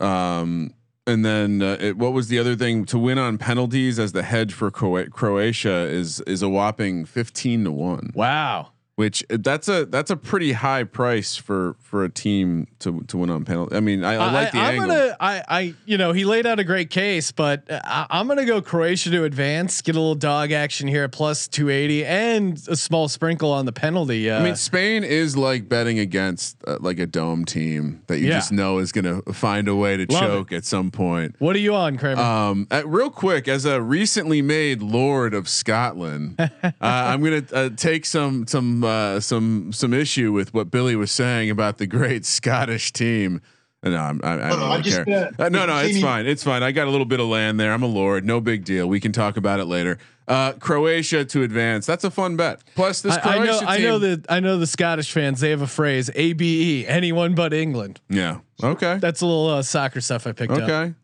Um, 0.00 0.72
and 1.06 1.24
then 1.24 1.62
uh, 1.62 1.76
it, 1.80 1.96
what 1.96 2.12
was 2.12 2.28
the 2.28 2.38
other 2.38 2.54
thing 2.54 2.84
to 2.86 2.98
win 2.98 3.18
on 3.18 3.38
penalties 3.38 3.98
as 3.98 4.12
the 4.12 4.22
hedge 4.22 4.52
for 4.52 4.70
Croatia 4.70 5.86
is 5.86 6.20
is 6.20 6.42
a 6.42 6.48
whopping 6.48 7.04
fifteen 7.04 7.64
to 7.64 7.72
one. 7.72 8.10
wow. 8.14 8.68
Which 8.94 9.24
uh, 9.30 9.38
that's 9.40 9.68
a 9.68 9.86
that's 9.86 10.10
a 10.10 10.16
pretty 10.16 10.52
high 10.52 10.84
price 10.84 11.34
for 11.34 11.76
for 11.80 12.04
a 12.04 12.10
team 12.10 12.66
to 12.80 13.00
to 13.08 13.16
win 13.16 13.30
on 13.30 13.42
penalty. 13.46 13.74
I 13.74 13.80
mean, 13.80 14.04
I, 14.04 14.14
I 14.16 14.30
like 14.30 14.52
the 14.52 14.58
I'm 14.58 14.74
angle. 14.74 14.88
gonna, 14.88 15.16
I, 15.18 15.42
I, 15.48 15.74
you 15.86 15.96
know, 15.96 16.12
he 16.12 16.26
laid 16.26 16.44
out 16.44 16.58
a 16.60 16.64
great 16.64 16.90
case, 16.90 17.32
but 17.32 17.64
I, 17.70 18.06
I'm 18.10 18.28
gonna 18.28 18.44
go 18.44 18.60
Croatia 18.60 19.10
to 19.12 19.24
advance, 19.24 19.80
get 19.80 19.96
a 19.96 19.98
little 19.98 20.14
dog 20.14 20.52
action 20.52 20.88
here 20.88 21.04
at 21.04 21.12
plus 21.12 21.48
280, 21.48 22.04
and 22.04 22.58
a 22.68 22.76
small 22.76 23.08
sprinkle 23.08 23.50
on 23.50 23.64
the 23.64 23.72
penalty. 23.72 24.28
Uh, 24.30 24.40
I 24.40 24.44
mean, 24.44 24.56
Spain 24.56 25.04
is 25.04 25.38
like 25.38 25.70
betting 25.70 25.98
against 25.98 26.62
uh, 26.66 26.76
like 26.80 26.98
a 26.98 27.06
dome 27.06 27.46
team 27.46 28.02
that 28.08 28.18
you 28.18 28.26
Yeah. 28.28 28.34
just 28.34 28.52
know 28.52 28.76
is 28.76 28.92
going 28.92 29.06
to 29.22 29.32
find 29.32 29.68
a 29.68 29.74
way 29.74 29.96
to 29.96 30.06
Love 30.12 30.20
choke 30.20 30.52
at 30.52 30.66
some 30.66 30.90
point. 30.90 31.34
what 31.38 31.56
are 31.56 31.60
you 31.60 31.74
on, 31.74 31.96
Kramer? 31.96 32.20
Um, 32.20 32.66
uh, 32.70 32.82
real 32.84 33.08
quick, 33.10 33.48
as 33.48 33.64
a 33.64 33.80
recently 33.80 34.42
made 34.42 34.82
Lord 34.82 35.32
of 35.32 35.48
Scotland, 35.48 36.34
uh, 36.62 36.72
I'm 36.82 37.22
gonna 37.24 37.42
uh, 37.54 37.70
take 37.74 38.04
some 38.04 38.46
some 38.46 38.81
uh, 38.84 39.20
some 39.20 39.72
some 39.72 39.92
issue 39.94 40.32
with 40.32 40.52
what 40.54 40.70
Billi 40.70 40.96
was 40.96 41.10
saying 41.10 41.50
about 41.50 41.78
the 41.78 41.86
great 41.86 42.24
Scottish 42.38 42.92
team. 42.92 43.40
Uh, 43.84 43.90
No, 43.90 43.96
I'm, 43.98 44.20
I, 44.22 44.32
I 44.34 44.36
don't 44.36 44.42
on, 44.52 44.58
really 44.60 44.72
I'm 44.74 44.82
just 44.82 44.96
care. 45.04 45.04
gonna- 45.04 45.30
Uh, 45.38 45.48
no, 45.48 45.66
no, 45.66 45.78
it's 45.78 45.88
Jamie- 45.90 46.02
fine. 46.02 46.26
It's 46.26 46.44
fine. 46.44 46.62
I 46.62 46.70
got 46.72 46.86
a 46.86 46.90
little 46.90 47.04
bit 47.06 47.18
of 47.20 47.26
land 47.26 47.58
there. 47.58 47.72
I'm 47.72 47.82
a 47.82 47.86
lord. 47.86 48.24
No 48.24 48.40
big 48.40 48.64
deal. 48.64 48.86
We 48.88 49.00
can 49.00 49.10
talk 49.12 49.36
about 49.36 49.58
it 49.60 49.64
later. 49.64 49.98
Uh, 50.28 50.52
Croatia 50.52 51.24
to 51.24 51.42
advance. 51.42 51.84
That's 51.84 52.04
a 52.04 52.10
fun 52.10 52.36
bet. 52.36 52.60
Plus, 52.76 53.02
this 53.02 53.16
I, 53.16 53.18
I 53.18 53.38
know, 53.38 53.58
Croatia 53.58 53.64
I 53.68 53.78
know 53.78 53.98
team- 53.98 54.10
that 54.22 54.26
I 54.32 54.38
know 54.40 54.56
the 54.56 54.68
Scottish 54.68 55.10
fans. 55.10 55.40
They 55.40 55.50
have 55.50 55.62
a 55.62 55.66
phrase 55.66 56.10
ABE, 56.14 56.86
anyone 56.86 57.34
but 57.34 57.52
England. 57.52 58.00
Yeah. 58.08 58.38
Okay. 58.62 58.98
That's 58.98 59.20
a 59.20 59.26
little 59.26 59.48
uh, 59.48 59.62
soccer 59.62 60.00
stuff 60.00 60.28
I 60.28 60.32
picked 60.32 60.52
up. 60.52 60.60
Okay. 60.60 60.94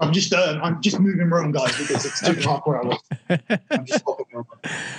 I'm 0.00 0.12
just 0.12 0.32
uh, 0.32 0.60
I'm 0.62 0.80
just 0.80 1.00
moving 1.00 1.28
room, 1.28 1.50
guys, 1.52 1.76
because 1.76 2.04
it's 2.06 2.20
too 2.20 2.40
hot 2.48 2.66
where 2.68 2.82
I 2.82 2.86
was. 2.86 2.98
I'm 3.70 3.84
just 3.84 4.04
around. 4.06 4.46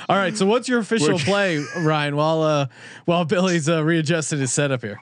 All 0.10 0.18
right, 0.18 0.36
so 0.36 0.46
what's 0.46 0.68
your 0.68 0.80
official 0.80 1.10
We're- 1.16 1.20
play, 1.24 1.66
Ryan? 1.78 2.16
While 2.16 2.42
uh, 2.42 2.68
while 3.06 3.24
Billi's 3.26 3.70
uh, 3.70 3.84
readjusted 3.84 4.40
his 4.40 4.52
setup 4.52 4.82
here. 4.82 5.02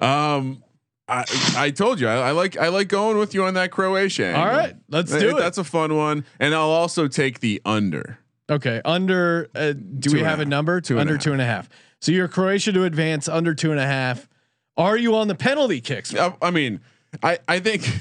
Um, 0.00 0.64
I 1.08 1.24
I 1.56 1.70
told 1.70 2.00
you 2.00 2.08
I, 2.08 2.28
I 2.28 2.30
like 2.32 2.56
I 2.56 2.68
like 2.68 2.88
going 2.88 3.16
with 3.18 3.34
you 3.34 3.44
on 3.44 3.54
that 3.54 3.70
Croatia. 3.70 4.34
All 4.34 4.42
angle. 4.44 4.56
right, 4.58 4.76
let's 4.88 5.10
Th- 5.12 5.22
do 5.22 5.36
it. 5.36 5.40
That's 5.40 5.58
a 5.58 5.64
fun 5.64 5.94
one, 5.96 6.24
and 6.40 6.54
I'll 6.54 6.70
also 6.70 7.06
take 7.06 7.40
the 7.40 7.62
under. 7.64 8.18
Okay, 8.50 8.80
under. 8.84 9.48
Uh, 9.54 9.72
do 9.72 10.10
Two 10.10 10.12
we 10.14 10.18
and 10.18 10.26
a 10.26 10.30
have 10.30 10.40
a 10.40 10.44
number? 10.44 10.80
Two 10.80 10.98
under 10.98 11.14
half. 11.14 11.22
two 11.22 11.32
and 11.32 11.40
a 11.40 11.44
half. 11.44 11.68
So 12.00 12.10
you're 12.10 12.26
Croatia 12.28 12.72
to 12.72 12.82
advance 12.84 13.28
under 13.28 13.54
two 13.54 13.70
and 13.70 13.78
a 13.78 13.86
half. 13.86 14.28
Are 14.76 14.96
you 14.96 15.14
on 15.14 15.28
the 15.28 15.34
penalty 15.36 15.80
kicks? 15.80 16.12
I, 16.14 16.34
I 16.42 16.50
mean, 16.50 16.80
I 17.22 17.38
I 17.46 17.60
think. 17.60 17.88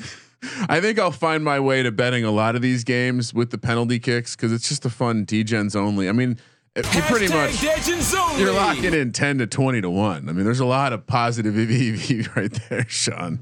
I 0.67 0.81
think 0.81 0.97
I'll 0.99 1.11
find 1.11 1.43
my 1.43 1.59
way 1.59 1.83
to 1.83 1.91
betting 1.91 2.23
a 2.23 2.31
lot 2.31 2.55
of 2.55 2.61
these 2.61 2.83
games 2.83 3.33
with 3.33 3.51
the 3.51 3.57
penalty 3.57 3.99
kicks 3.99 4.35
because 4.35 4.51
it's 4.51 4.67
just 4.67 4.85
a 4.85 4.89
fun 4.89 5.25
degens 5.25 5.75
only. 5.75 6.09
I 6.09 6.13
mean, 6.13 6.37
it- 6.75 6.85
you 6.95 7.01
pretty 7.03 7.27
much 7.27 7.61
Legends 7.63 8.13
only. 8.15 8.41
you're 8.41 8.53
locking 8.53 8.93
in 8.93 9.11
ten 9.11 9.37
to 9.39 9.47
twenty 9.47 9.81
to 9.81 9.89
one. 9.89 10.27
I 10.29 10.31
mean, 10.31 10.43
there's 10.45 10.59
a 10.59 10.65
lot 10.65 10.93
of 10.93 11.05
positive 11.05 11.57
EV 11.59 12.35
right 12.35 12.51
there, 12.69 12.85
Sean. 12.87 13.39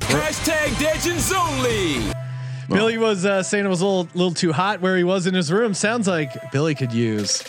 Hashtag 0.00 0.80
Legends 0.82 1.32
only. 1.32 2.12
Billi 2.70 2.98
was 2.98 3.24
uh, 3.24 3.42
saying 3.42 3.64
it 3.64 3.68
was 3.68 3.80
a 3.80 3.86
little, 3.86 4.08
little 4.14 4.34
too 4.34 4.52
hot 4.52 4.80
where 4.82 4.96
he 4.96 5.04
was 5.04 5.26
in 5.26 5.34
his 5.34 5.50
room. 5.50 5.72
Sounds 5.74 6.06
like 6.06 6.52
Billi 6.52 6.74
could 6.74 6.92
use 6.92 7.42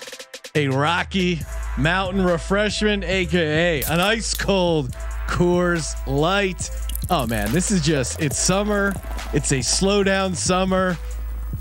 a 0.56 0.67
Rocky 0.69 1.41
Mountain 1.78 2.24
refreshment, 2.24 3.04
aka 3.04 3.82
an 3.84 4.00
ice 4.00 4.34
cold 4.34 4.91
Coors 5.28 5.95
Light. 6.08 6.69
Oh 7.12 7.26
man, 7.26 7.52
this 7.52 7.72
is 7.72 7.82
just 7.82 8.22
it's 8.22 8.38
summer. 8.38 8.93
It's 9.34 9.52
a 9.52 9.62
slow 9.62 10.04
down 10.04 10.36
summer. 10.36 10.95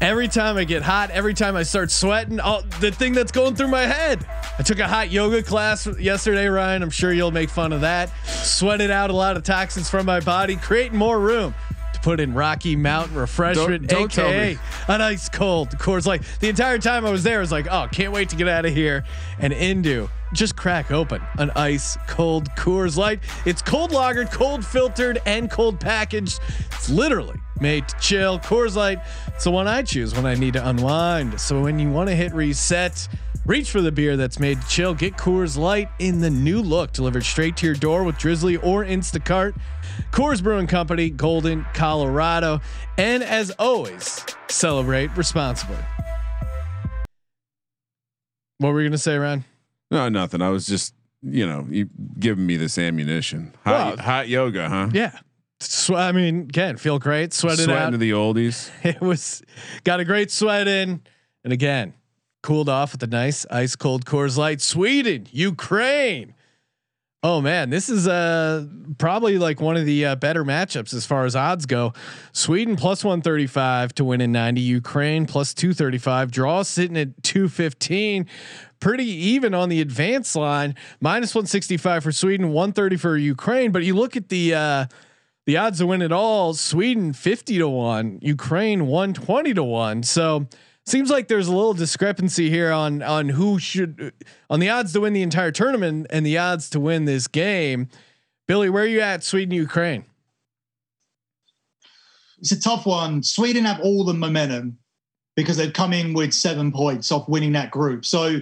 Every 0.00 0.28
time 0.28 0.58
I 0.58 0.64
get 0.64 0.82
hot, 0.82 1.11
every 1.11 1.32
time 1.32 1.56
I 1.56 1.62
start 1.62 1.90
sweating, 1.90 2.38
oh, 2.38 2.61
the 2.80 2.92
thing 2.92 3.14
that's 3.14 3.32
going 3.32 3.56
through 3.56 3.68
my 3.68 3.87
head. 3.87 4.24
I 4.58 4.62
took 4.62 4.78
a 4.78 4.87
hot 4.87 5.11
yoga 5.11 5.42
class 5.42 5.87
yesterday, 5.98 6.48
Ryan. 6.48 6.82
I'm 6.82 6.90
sure 6.90 7.14
you'll 7.14 7.30
make 7.30 7.48
fun 7.48 7.72
of 7.72 7.80
that. 7.80 8.11
Sweated 8.26 8.90
out 8.90 9.08
a 9.08 9.14
lot 9.14 9.38
of 9.38 9.42
toxins 9.42 9.88
from 9.88 10.04
my 10.04 10.20
body, 10.20 10.56
creating 10.56 10.98
more 10.98 11.18
room 11.18 11.54
to 11.98 12.04
put 12.04 12.20
in 12.20 12.34
Rocky 12.34 12.76
Mountain 12.76 13.16
Refreshment, 13.16 13.87
Don't- 13.87 14.12
don't 14.12 14.18
aka 14.18 14.58
an 14.88 15.00
ice 15.00 15.28
cold 15.28 15.70
Coors 15.78 16.06
Light. 16.06 16.22
The 16.40 16.48
entire 16.48 16.78
time 16.78 17.04
I 17.04 17.11
was 17.11 17.22
there, 17.24 17.38
I 17.38 17.40
was 17.40 17.52
like, 17.52 17.66
oh, 17.70 17.88
can't 17.90 18.12
wait 18.12 18.28
to 18.30 18.37
get 18.37 18.48
out 18.48 18.64
of 18.64 18.72
here 18.74 19.04
and 19.38 19.52
into 19.52 20.08
just 20.34 20.56
crack 20.56 20.90
open 20.90 21.22
an 21.38 21.50
ice 21.56 21.96
cold 22.06 22.48
Coors 22.56 22.96
Light. 22.96 23.20
It's 23.46 23.62
cold 23.62 23.90
lagered, 23.92 24.30
cold 24.32 24.64
filtered, 24.64 25.20
and 25.26 25.50
cold 25.50 25.80
packaged. 25.80 26.38
It's 26.72 26.90
literally 26.90 27.37
made 27.61 27.88
to 27.88 27.96
chill. 27.98 28.38
Coors 28.38 28.76
Light, 28.76 28.98
it's 29.28 29.44
the 29.44 29.50
one 29.50 29.66
I 29.66 29.82
choose 29.82 30.14
when 30.14 30.26
I 30.26 30.34
need 30.34 30.52
to 30.54 30.68
unwind. 30.68 31.40
So 31.40 31.62
when 31.62 31.78
you 31.78 31.90
want 31.90 32.08
to 32.11 32.14
hit 32.14 32.32
reset, 32.34 33.08
reach 33.46 33.70
for 33.70 33.80
the 33.80 33.90
beer 33.90 34.16
that's 34.18 34.38
made 34.38 34.61
to 34.61 34.68
chill. 34.68 34.92
Get 34.94 35.16
Coors 35.16 35.56
Light 35.56 35.88
in 35.98 36.20
the 36.20 36.30
new 36.30 36.61
look, 36.61 36.92
delivered 36.92 37.24
straight 37.24 37.56
to 37.58 37.66
your 37.66 37.74
door 37.74 38.04
with 38.04 38.16
Drizly 38.16 38.62
or 38.62 38.84
Instacart. 38.84 39.54
Coors 40.12 40.42
Brewing 40.42 40.66
Company, 40.66 41.11
Golden, 41.11 41.64
Colorado. 41.74 42.61
And 42.96 43.22
as 43.22 43.50
always, 43.52 44.24
celebrate 44.48 45.16
responsibly. 45.16 45.76
What 48.58 48.72
were 48.72 48.80
you 48.80 48.87
going 48.88 48.92
to 48.92 48.98
say, 48.98 49.16
Ryan? 49.16 49.44
No, 49.90 50.08
nothing. 50.08 50.42
I 50.42 50.50
was 50.50 50.66
just 50.66 50.94
you 51.22 51.46
know 51.46 51.66
you 51.68 51.88
giving 52.18 52.46
me 52.46 52.56
this 52.56 52.78
ammunition. 52.78 53.54
Hot, 53.64 53.96
Well- 53.96 54.04
hot 54.04 54.28
yoga, 54.28 54.68
huh? 54.68 54.90
Yeah. 54.92 55.18
Swe- 55.61 55.96
I 55.96 56.12
mean, 56.12 56.42
again, 56.42 56.76
feel 56.76 57.00
great. 57.00 57.32
Sweated 57.32 57.64
Sweating 57.64 57.82
out. 57.82 57.90
to 57.90 57.96
the 57.98 58.12
oldies. 58.12 58.70
it 58.84 59.00
was 59.00 59.42
got 59.84 59.98
a 59.98 60.04
great 60.04 60.30
sweat 60.30 60.68
in, 60.68 61.02
and 61.42 61.52
again, 61.52 61.94
cooled 62.44 62.68
off 62.68 62.92
with 62.92 63.02
a 63.02 63.08
nice 63.08 63.44
ice 63.50 63.74
cold 63.74 64.04
Coors 64.04 64.37
Light. 64.38 64.61
Sweden, 64.61 65.26
Ukraine. 65.32 66.34
Oh 67.20 67.40
man, 67.40 67.70
this 67.70 67.88
is 67.88 68.07
uh 68.07 68.64
probably 68.98 69.38
like 69.38 69.61
one 69.61 69.76
of 69.76 69.85
the 69.85 70.07
uh, 70.07 70.16
better 70.16 70.44
matchups 70.44 70.94
as 70.94 71.04
far 71.04 71.24
as 71.24 71.35
odds 71.35 71.66
go. 71.66 71.92
Sweden 72.33 72.76
plus 72.76 73.04
135 73.04 73.92
to 73.96 74.04
win 74.04 74.20
in 74.20 74.31
90, 74.31 74.61
Ukraine 74.61 75.26
plus 75.26 75.52
235, 75.52 76.31
draw 76.31 76.62
sitting 76.62 76.96
at 76.96 77.20
215. 77.24 78.26
Pretty 78.78 79.04
even 79.04 79.52
on 79.52 79.68
the 79.68 79.81
advance 79.81 80.37
line, 80.37 80.76
minus 81.00 81.35
165 81.35 82.04
for 82.04 82.12
Sweden, 82.12 82.50
130 82.50 82.96
for 82.96 83.16
Ukraine. 83.16 83.72
But 83.72 83.83
you 83.83 83.96
look 83.96 84.16
at 84.16 84.28
the 84.28 84.54
uh 84.54 84.87
the 85.44 85.57
odds 85.57 85.78
to 85.78 85.88
win 85.88 86.02
it 86.02 86.12
all 86.12 86.54
Sweden 86.54 87.12
50 87.12 87.59
to 87.59 87.68
1, 87.68 88.20
Ukraine 88.22 88.87
120 88.87 89.54
to 89.54 89.64
1. 89.64 90.02
So 90.04 90.46
seems 90.88 91.11
like 91.11 91.29
there's 91.29 91.48
a 91.48 91.55
little 91.55 91.74
discrepancy 91.74 92.51
here 92.51 92.72
on 92.72 93.03
on 93.03 93.31
who 93.31 93.59
should 93.59 94.12
on 94.51 94.61
the 94.61 94.68
odds 94.68 94.92
to 94.94 95.01
win 95.01 95.12
the 95.12 95.22
entire 95.22 95.53
tournament 95.53 96.07
and 96.11 96.24
the 96.24 96.38
odds 96.38 96.70
to 96.70 96.81
win 96.81 97.05
this 97.05 97.27
game. 97.27 97.88
Billi, 98.46 98.70
where 98.70 98.85
are 98.85 98.87
you 98.87 99.01
at 99.01 99.22
Sweden 99.22 99.53
Ukraine? 99.53 100.05
It's 102.38 102.53
a 102.53 102.61
tough 102.61 102.87
one. 102.87 103.22
Sweden 103.22 103.64
have 103.64 103.80
all 103.80 104.05
the 104.05 104.14
momentum 104.14 104.78
because 105.36 105.57
they've 105.57 105.72
come 105.72 105.93
in 105.93 106.14
with 106.14 106.32
seven 106.32 106.72
points 106.72 107.12
off 107.12 107.28
winning 107.28 107.53
that 107.53 107.70
group. 107.70 108.05
So 108.05 108.41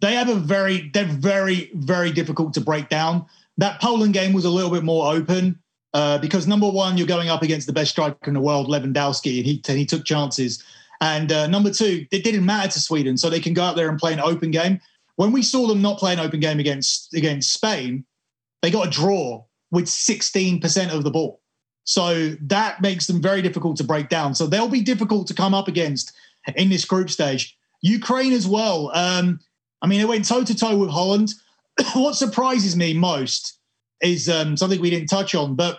they 0.00 0.14
have 0.14 0.28
a 0.28 0.34
very, 0.34 0.90
they're 0.92 1.04
very, 1.04 1.70
very 1.74 2.10
difficult 2.10 2.54
to 2.54 2.60
break 2.60 2.88
down. 2.88 3.24
That 3.58 3.80
Poland 3.80 4.14
game 4.14 4.32
was 4.32 4.44
a 4.44 4.50
little 4.50 4.70
bit 4.70 4.82
more 4.82 5.12
open 5.12 5.58
uh, 5.94 6.18
because 6.18 6.46
number 6.46 6.68
one, 6.68 6.98
you're 6.98 7.06
going 7.06 7.28
up 7.28 7.42
against 7.42 7.66
the 7.66 7.72
best 7.72 7.92
striker 7.92 8.18
in 8.26 8.34
the 8.34 8.40
world, 8.40 8.68
Lewandowski, 8.68 9.38
and 9.38 9.46
he 9.46 9.62
he 9.66 9.86
took 9.86 10.04
chances. 10.04 10.62
And 11.00 11.30
uh, 11.30 11.46
number 11.46 11.70
two, 11.70 12.06
it 12.10 12.24
didn't 12.24 12.44
matter 12.44 12.72
to 12.72 12.80
Sweden, 12.80 13.16
so 13.16 13.28
they 13.28 13.40
can 13.40 13.54
go 13.54 13.62
out 13.62 13.76
there 13.76 13.88
and 13.88 13.98
play 13.98 14.12
an 14.12 14.20
open 14.20 14.50
game. 14.50 14.80
When 15.16 15.32
we 15.32 15.42
saw 15.42 15.66
them 15.66 15.82
not 15.82 15.98
play 15.98 16.12
an 16.12 16.20
open 16.20 16.40
game 16.40 16.58
against 16.58 17.12
against 17.14 17.52
Spain, 17.52 18.04
they 18.62 18.70
got 18.70 18.86
a 18.86 18.90
draw 18.90 19.44
with 19.70 19.86
16% 19.86 20.90
of 20.90 21.04
the 21.04 21.10
ball. 21.10 21.40
So 21.84 22.30
that 22.40 22.80
makes 22.80 23.06
them 23.06 23.22
very 23.22 23.42
difficult 23.42 23.76
to 23.76 23.84
break 23.84 24.08
down. 24.08 24.34
So 24.34 24.46
they'll 24.46 24.68
be 24.68 24.80
difficult 24.80 25.26
to 25.28 25.34
come 25.34 25.54
up 25.54 25.68
against 25.68 26.12
in 26.56 26.68
this 26.68 26.84
group 26.84 27.10
stage. 27.10 27.56
Ukraine 27.82 28.32
as 28.32 28.46
well. 28.46 28.90
Um, 28.94 29.40
I 29.82 29.86
mean, 29.86 30.00
they 30.00 30.06
went 30.06 30.26
toe 30.26 30.44
to 30.44 30.54
toe 30.54 30.76
with 30.78 30.90
Holland. 30.90 31.32
what 31.94 32.16
surprises 32.16 32.76
me 32.76 32.94
most 32.94 33.58
is 34.00 34.28
um, 34.28 34.56
something 34.56 34.80
we 34.80 34.90
didn't 34.90 35.08
touch 35.08 35.34
on, 35.34 35.54
but 35.54 35.78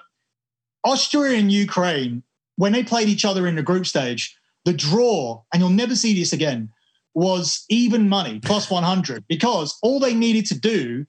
Austria 0.84 1.38
and 1.38 1.51
Ukraine, 1.51 2.24
when 2.55 2.72
they 2.72 2.84
played 2.84 3.09
each 3.09 3.26
other 3.26 3.47
in 3.47 3.55
the 3.55 3.63
group 3.63 3.86
stage, 3.86 4.36
the 4.68 4.74
draw, 4.74 5.41
and 5.53 5.61
you'll 5.61 5.70
never 5.70 5.95
see 5.95 6.13
this 6.13 6.34
again, 6.34 6.70
was 7.13 7.63
even 7.70 8.09
money, 8.09 8.39
plus 8.43 8.70
100, 8.70 9.26
because 9.30 9.80
all 9.82 9.99
they 9.99 10.13
needed 10.13 10.45
to 10.47 10.59
do 10.59 11.05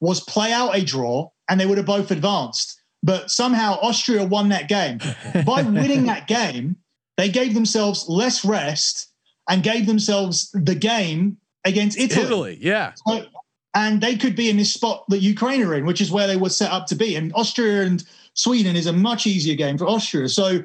was 0.00 0.20
play 0.20 0.50
out 0.50 0.74
a 0.74 0.82
draw 0.82 1.28
and 1.48 1.60
they 1.60 1.66
would 1.66 1.76
have 1.76 1.86
both 1.86 2.10
advanced. 2.10 2.80
But 3.02 3.30
somehow 3.30 3.78
Austria 3.82 4.24
won 4.24 4.48
that 4.48 4.66
game. 4.68 4.98
By 5.46 5.60
winning 5.62 6.06
that 6.06 6.26
game, 6.26 6.76
they 7.18 7.28
gave 7.28 7.52
themselves 7.52 8.08
less 8.08 8.46
rest 8.46 9.08
and 9.46 9.62
gave 9.62 9.86
themselves 9.86 10.50
the 10.52 10.74
game 10.74 11.36
against 11.66 11.98
Italy. 11.98 12.24
Italy, 12.24 12.58
yeah. 12.62 12.92
So- 13.06 13.26
and 13.74 14.02
they 14.02 14.16
could 14.16 14.36
be 14.36 14.50
in 14.50 14.58
this 14.58 14.72
spot 14.72 15.04
that 15.08 15.22
Ukraine 15.22 15.62
are 15.62 15.74
in, 15.74 15.86
which 15.86 16.02
is 16.02 16.10
where 16.10 16.26
they 16.26 16.36
were 16.36 16.50
set 16.50 16.70
up 16.70 16.86
to 16.88 16.94
be. 16.94 17.16
And 17.16 17.32
Austria 17.34 17.82
and 17.82 18.04
Sweden 18.34 18.76
is 18.76 18.86
a 18.86 18.92
much 18.92 19.26
easier 19.26 19.54
game 19.54 19.78
for 19.78 19.86
Austria. 19.86 20.28
So 20.28 20.64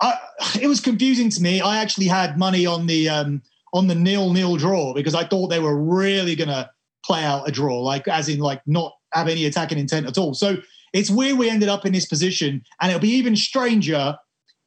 I, 0.00 0.18
it 0.60 0.66
was 0.66 0.80
confusing 0.80 1.30
to 1.30 1.42
me. 1.42 1.60
I 1.60 1.78
actually 1.78 2.06
had 2.06 2.38
money 2.38 2.66
on 2.66 2.86
the 2.86 3.08
um, 3.08 3.42
on 3.72 3.86
the 3.86 3.94
nil 3.94 4.32
nil 4.32 4.56
draw 4.56 4.94
because 4.94 5.14
I 5.14 5.24
thought 5.24 5.48
they 5.48 5.60
were 5.60 5.76
really 5.76 6.34
going 6.34 6.48
to 6.48 6.70
play 7.04 7.24
out 7.24 7.48
a 7.48 7.52
draw, 7.52 7.80
like 7.80 8.08
as 8.08 8.28
in 8.28 8.40
like 8.40 8.62
not 8.66 8.94
have 9.12 9.28
any 9.28 9.44
attacking 9.46 9.78
intent 9.78 10.06
at 10.06 10.18
all. 10.18 10.34
So 10.34 10.56
it's 10.92 11.10
weird 11.10 11.38
we 11.38 11.50
ended 11.50 11.68
up 11.68 11.84
in 11.84 11.92
this 11.92 12.06
position, 12.06 12.62
and 12.80 12.90
it'll 12.90 13.00
be 13.00 13.10
even 13.10 13.36
stranger 13.36 14.16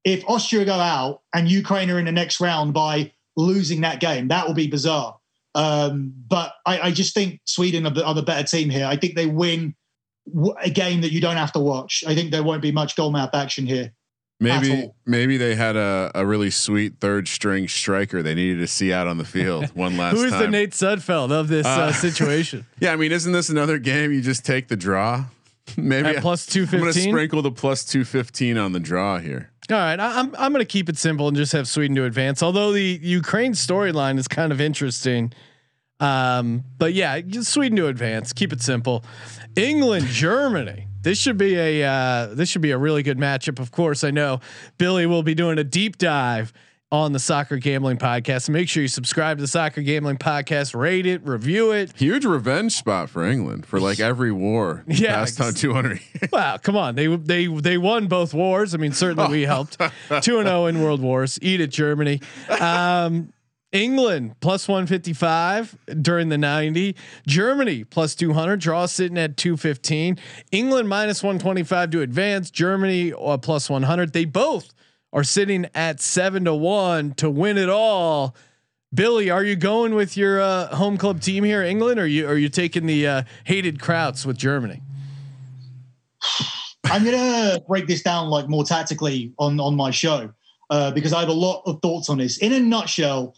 if 0.04 0.24
Austria 0.28 0.66
go 0.66 0.74
out 0.74 1.22
and 1.34 1.50
Ukraine 1.50 1.90
are 1.90 2.00
in 2.00 2.06
the 2.06 2.12
next 2.12 2.40
round 2.40 2.74
by 2.74 3.12
losing 3.36 3.82
that 3.82 4.00
game. 4.00 4.30
That 4.30 4.48
will 4.48 4.54
be 4.54 4.68
bizarre. 4.68 5.18
Um, 5.56 6.14
but 6.28 6.54
I, 6.66 6.80
I 6.80 6.92
just 6.92 7.14
think 7.14 7.42
Sweden 7.46 7.86
are 7.88 7.90
the, 7.90 8.06
are 8.06 8.14
the 8.14 8.22
better 8.22 8.48
team 8.48 8.70
here. 8.70 8.86
I 8.86 8.96
think 8.96 9.16
they 9.16 9.26
win 9.26 9.76
a 10.62 10.70
game 10.70 11.02
that 11.02 11.12
you 11.12 11.20
don't 11.20 11.38
have 11.38 11.52
to 11.54 11.60
watch. 11.60 12.04
I 12.06 12.14
think 12.14 12.32
there 12.32 12.44
won't 12.44 12.62
be 12.62 12.72
much 12.72 12.96
goal 12.96 13.12
map 13.12 13.34
action 13.34 13.66
here. 13.66 13.92
Maybe 14.40 14.72
Asshole. 14.72 14.96
maybe 15.06 15.38
they 15.38 15.56
had 15.56 15.76
a, 15.76 16.12
a 16.14 16.24
really 16.26 16.52
sweet 16.52 17.00
third 17.00 17.28
string 17.28 17.68
striker 17.68 18.22
they 18.22 18.36
needed 18.36 18.60
to 18.60 18.68
see 18.68 18.94
out 18.94 19.08
on 19.08 19.18
the 19.18 19.26
field 19.26 19.66
one 19.74 19.98
last 19.98 20.16
Who 20.16 20.26
is 20.26 20.32
time. 20.32 20.42
the 20.42 20.48
Nate 20.50 20.72
Sudfeld 20.72 21.32
of 21.32 21.48
this 21.48 21.66
uh, 21.66 21.70
Uh, 21.70 21.92
situation? 22.08 22.66
yeah, 22.80 22.94
I 22.94 22.98
mean, 22.98 23.12
isn't 23.12 23.32
this 23.32 23.50
another 23.50 23.80
game 23.80 24.12
you 24.14 24.22
just 24.22 24.46
take 24.46 24.68
the 24.68 24.78
draw? 24.78 25.26
Maybe 25.78 26.10
At 26.10 26.18
plus 26.22 26.56
I'm 26.56 26.66
gonna 26.68 26.94
sprinkle 26.94 27.42
the 27.42 27.52
plus 27.52 27.84
two 27.84 28.06
fifteen 28.06 28.58
on 28.58 28.74
the 28.74 28.80
draw 28.80 29.18
here. 29.18 29.50
All 29.70 29.76
right, 29.78 30.00
I, 30.00 30.20
I'm 30.20 30.34
I'm 30.38 30.54
going 30.54 30.62
to 30.64 30.66
keep 30.66 30.88
it 30.88 30.98
simple 30.98 31.28
and 31.28 31.36
just 31.36 31.52
have 31.52 31.68
Sweden 31.68 31.94
to 31.98 32.06
advance. 32.06 32.42
Although 32.42 32.72
the 32.72 32.82
Ukraine 33.04 33.52
storyline 33.52 34.18
is 34.18 34.26
kind 34.30 34.54
of 34.54 34.62
interesting, 34.62 35.34
um, 36.00 36.64
but 36.78 36.94
yeah, 36.94 37.20
just 37.20 37.52
Sweden 37.52 37.76
to 37.78 37.88
advance. 37.88 38.32
Keep 38.32 38.54
it 38.54 38.62
simple. 38.62 39.04
England, 39.58 40.06
Germany. 40.08 40.88
This 41.08 41.18
should 41.18 41.38
be 41.38 41.56
a 41.56 41.88
uh, 41.88 42.36
this 42.36 42.50
should 42.50 42.62
be 42.62 42.72
a 42.72 42.78
really 42.78 43.02
good 43.02 43.18
matchup. 43.18 43.60
Of 43.60 43.72
course, 43.72 44.04
I 44.04 44.12
know 44.12 44.42
Billi 44.78 45.06
will 45.06 45.24
be 45.24 45.34
doing 45.34 45.58
a 45.58 45.64
deep 45.64 45.98
dive 45.98 46.52
on 46.92 47.14
the 47.14 47.20
Soccer 47.20 47.56
Gambling 47.56 47.98
Podcast. 47.98 48.50
Make 48.50 48.68
sure 48.68 48.82
you 48.82 48.90
subscribe 48.90 49.38
to 49.38 49.42
the 49.42 49.48
Soccer 49.48 49.82
Gambling 49.82 50.18
Podcast, 50.18 50.76
rate 50.76 51.06
it, 51.06 51.26
review 51.26 51.72
it. 51.72 51.96
Huge 51.96 52.26
revenge 52.26 52.74
spot 52.74 53.10
for 53.10 53.24
England 53.24 53.66
for 53.66 53.80
like 53.80 54.02
every 54.02 54.34
war. 54.34 54.84
Yeah, 54.98 55.20
past 55.20 55.40
on 55.40 55.54
two 55.54 55.74
hundred. 55.74 56.02
Wow, 56.34 56.58
come 56.58 56.76
on. 56.76 56.96
They 56.96 57.08
they 57.16 57.48
they 57.48 57.78
won 57.78 58.08
both 58.08 58.34
wars. 58.34 58.76
I 58.76 58.78
mean, 58.78 58.92
certainly 58.92 59.32
we 59.32 59.44
helped. 59.44 59.78
2 60.10 60.40
and 60.40 60.48
0 60.50 60.66
in 60.66 60.84
world 60.84 61.00
wars. 61.00 61.40
Eat 61.42 61.62
it 61.62 61.68
Germany. 61.68 62.20
Um 62.60 63.32
England 63.72 64.36
plus 64.40 64.68
155 64.68 65.78
during 66.02 66.30
the 66.30 66.38
90. 66.38 66.96
Germany 67.28 67.84
plus 67.84 68.16
200. 68.16 68.60
Draw 68.60 68.86
sitting 68.86 69.18
at 69.18 69.38
215. 69.38 70.18
England 70.52 70.90
minus 70.90 71.22
125 71.22 71.92
to 71.92 72.02
advance. 72.02 72.50
Germany 72.50 73.14
uh, 73.14 73.38
plus 73.38 73.70
100. 73.70 74.14
They 74.14 74.26
both 74.26 74.74
are 75.12 75.24
sitting 75.24 75.68
at 75.76 76.00
7 76.00 76.46
to 76.46 76.54
1 76.54 77.14
to 77.16 77.30
win 77.30 77.58
it 77.58 77.70
all. 77.70 78.36
Billi, 78.94 79.30
are 79.30 79.44
you 79.44 79.58
going 79.58 79.96
with 79.96 80.16
your 80.16 80.40
uh, 80.42 80.68
home 80.76 80.98
club 80.98 81.20
team 81.20 81.44
here, 81.44 81.62
England, 81.62 82.00
or 82.00 82.04
are 82.04 82.08
you 82.08 82.26
are 82.26 82.38
you 82.38 82.48
taking 82.48 82.86
the 82.86 83.06
uh, 83.06 83.24
hated 83.44 83.80
Krauts 83.80 84.26
with 84.26 84.38
Germany? 84.38 84.82
I'm 86.86 87.04
gonna 87.04 87.60
break 87.68 87.88
this 87.88 88.02
down 88.02 88.30
like 88.30 88.48
more 88.48 88.64
tactically 88.64 89.34
on 89.40 89.60
on 89.60 89.76
my 89.76 89.92
show 89.92 90.32
uh, 90.70 90.92
because 90.92 91.12
I 91.12 91.20
have 91.20 91.30
a 91.30 91.34
lot 91.34 91.64
of 91.66 91.82
thoughts 91.82 92.10
on 92.10 92.18
this. 92.18 92.38
In 92.38 92.54
a 92.54 92.62
nutshell, 92.62 93.36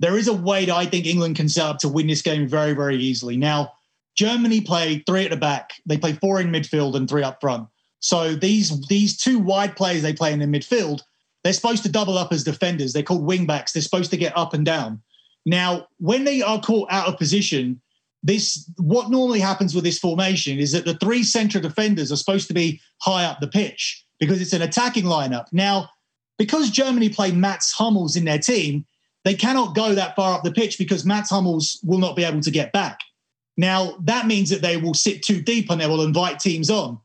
there 0.00 0.18
is 0.18 0.26
a 0.26 0.32
way 0.32 0.64
that 0.64 0.74
I 0.74 0.86
think 0.86 1.06
England 1.06 1.36
can 1.36 1.48
set 1.48 1.66
up 1.66 1.78
to 1.78 1.88
win 1.88 2.08
this 2.08 2.22
game 2.22 2.48
very 2.48 2.72
very 2.72 2.96
easily. 2.96 3.36
Now, 3.36 3.72
Germany 4.16 4.60
play 4.60 5.04
three 5.06 5.24
at 5.24 5.30
the 5.30 5.36
back, 5.36 5.74
they 5.86 5.96
play 5.96 6.14
four 6.14 6.40
in 6.40 6.50
midfield 6.50 6.96
and 6.96 7.08
three 7.08 7.22
up 7.22 7.40
front. 7.40 7.68
So 8.00 8.34
these 8.34 8.86
these 8.88 9.16
two 9.16 9.38
wide 9.38 9.76
players 9.76 10.02
they 10.02 10.12
play 10.12 10.32
in 10.32 10.40
the 10.40 10.46
midfield, 10.46 11.02
they're 11.44 11.52
supposed 11.52 11.82
to 11.84 11.92
double 11.92 12.18
up 12.18 12.32
as 12.32 12.42
defenders. 12.42 12.92
They're 12.92 13.02
called 13.02 13.24
wing 13.24 13.46
backs. 13.46 13.72
They're 13.72 13.82
supposed 13.82 14.10
to 14.10 14.16
get 14.16 14.36
up 14.36 14.54
and 14.54 14.64
down. 14.64 15.02
Now, 15.46 15.86
when 15.98 16.24
they 16.24 16.42
are 16.42 16.60
caught 16.60 16.90
out 16.90 17.08
of 17.08 17.18
position, 17.18 17.80
this 18.22 18.70
what 18.76 19.10
normally 19.10 19.40
happens 19.40 19.74
with 19.74 19.84
this 19.84 19.98
formation 19.98 20.58
is 20.58 20.72
that 20.72 20.84
the 20.84 20.94
three 20.94 21.22
central 21.22 21.62
defenders 21.62 22.10
are 22.10 22.16
supposed 22.16 22.48
to 22.48 22.54
be 22.54 22.80
high 23.02 23.24
up 23.24 23.40
the 23.40 23.48
pitch 23.48 24.04
because 24.18 24.40
it's 24.40 24.52
an 24.52 24.62
attacking 24.62 25.04
lineup. 25.04 25.46
Now, 25.52 25.88
because 26.38 26.70
Germany 26.70 27.08
play 27.08 27.32
Mats 27.32 27.72
Hummels 27.72 28.16
in 28.16 28.24
their 28.24 28.38
team, 28.38 28.84
they 29.24 29.34
cannot 29.34 29.74
go 29.74 29.94
that 29.94 30.16
far 30.16 30.34
up 30.34 30.42
the 30.42 30.52
pitch 30.52 30.78
because 30.78 31.04
Mats 31.04 31.30
Hummels 31.30 31.80
will 31.84 31.98
not 31.98 32.16
be 32.16 32.24
able 32.24 32.40
to 32.40 32.50
get 32.50 32.72
back. 32.72 33.00
Now, 33.56 33.96
that 34.04 34.26
means 34.26 34.48
that 34.50 34.62
they 34.62 34.76
will 34.76 34.94
sit 34.94 35.22
too 35.22 35.42
deep 35.42 35.70
and 35.70 35.80
they 35.80 35.86
will 35.86 36.02
invite 36.02 36.40
teams 36.40 36.70
on. 36.70 36.98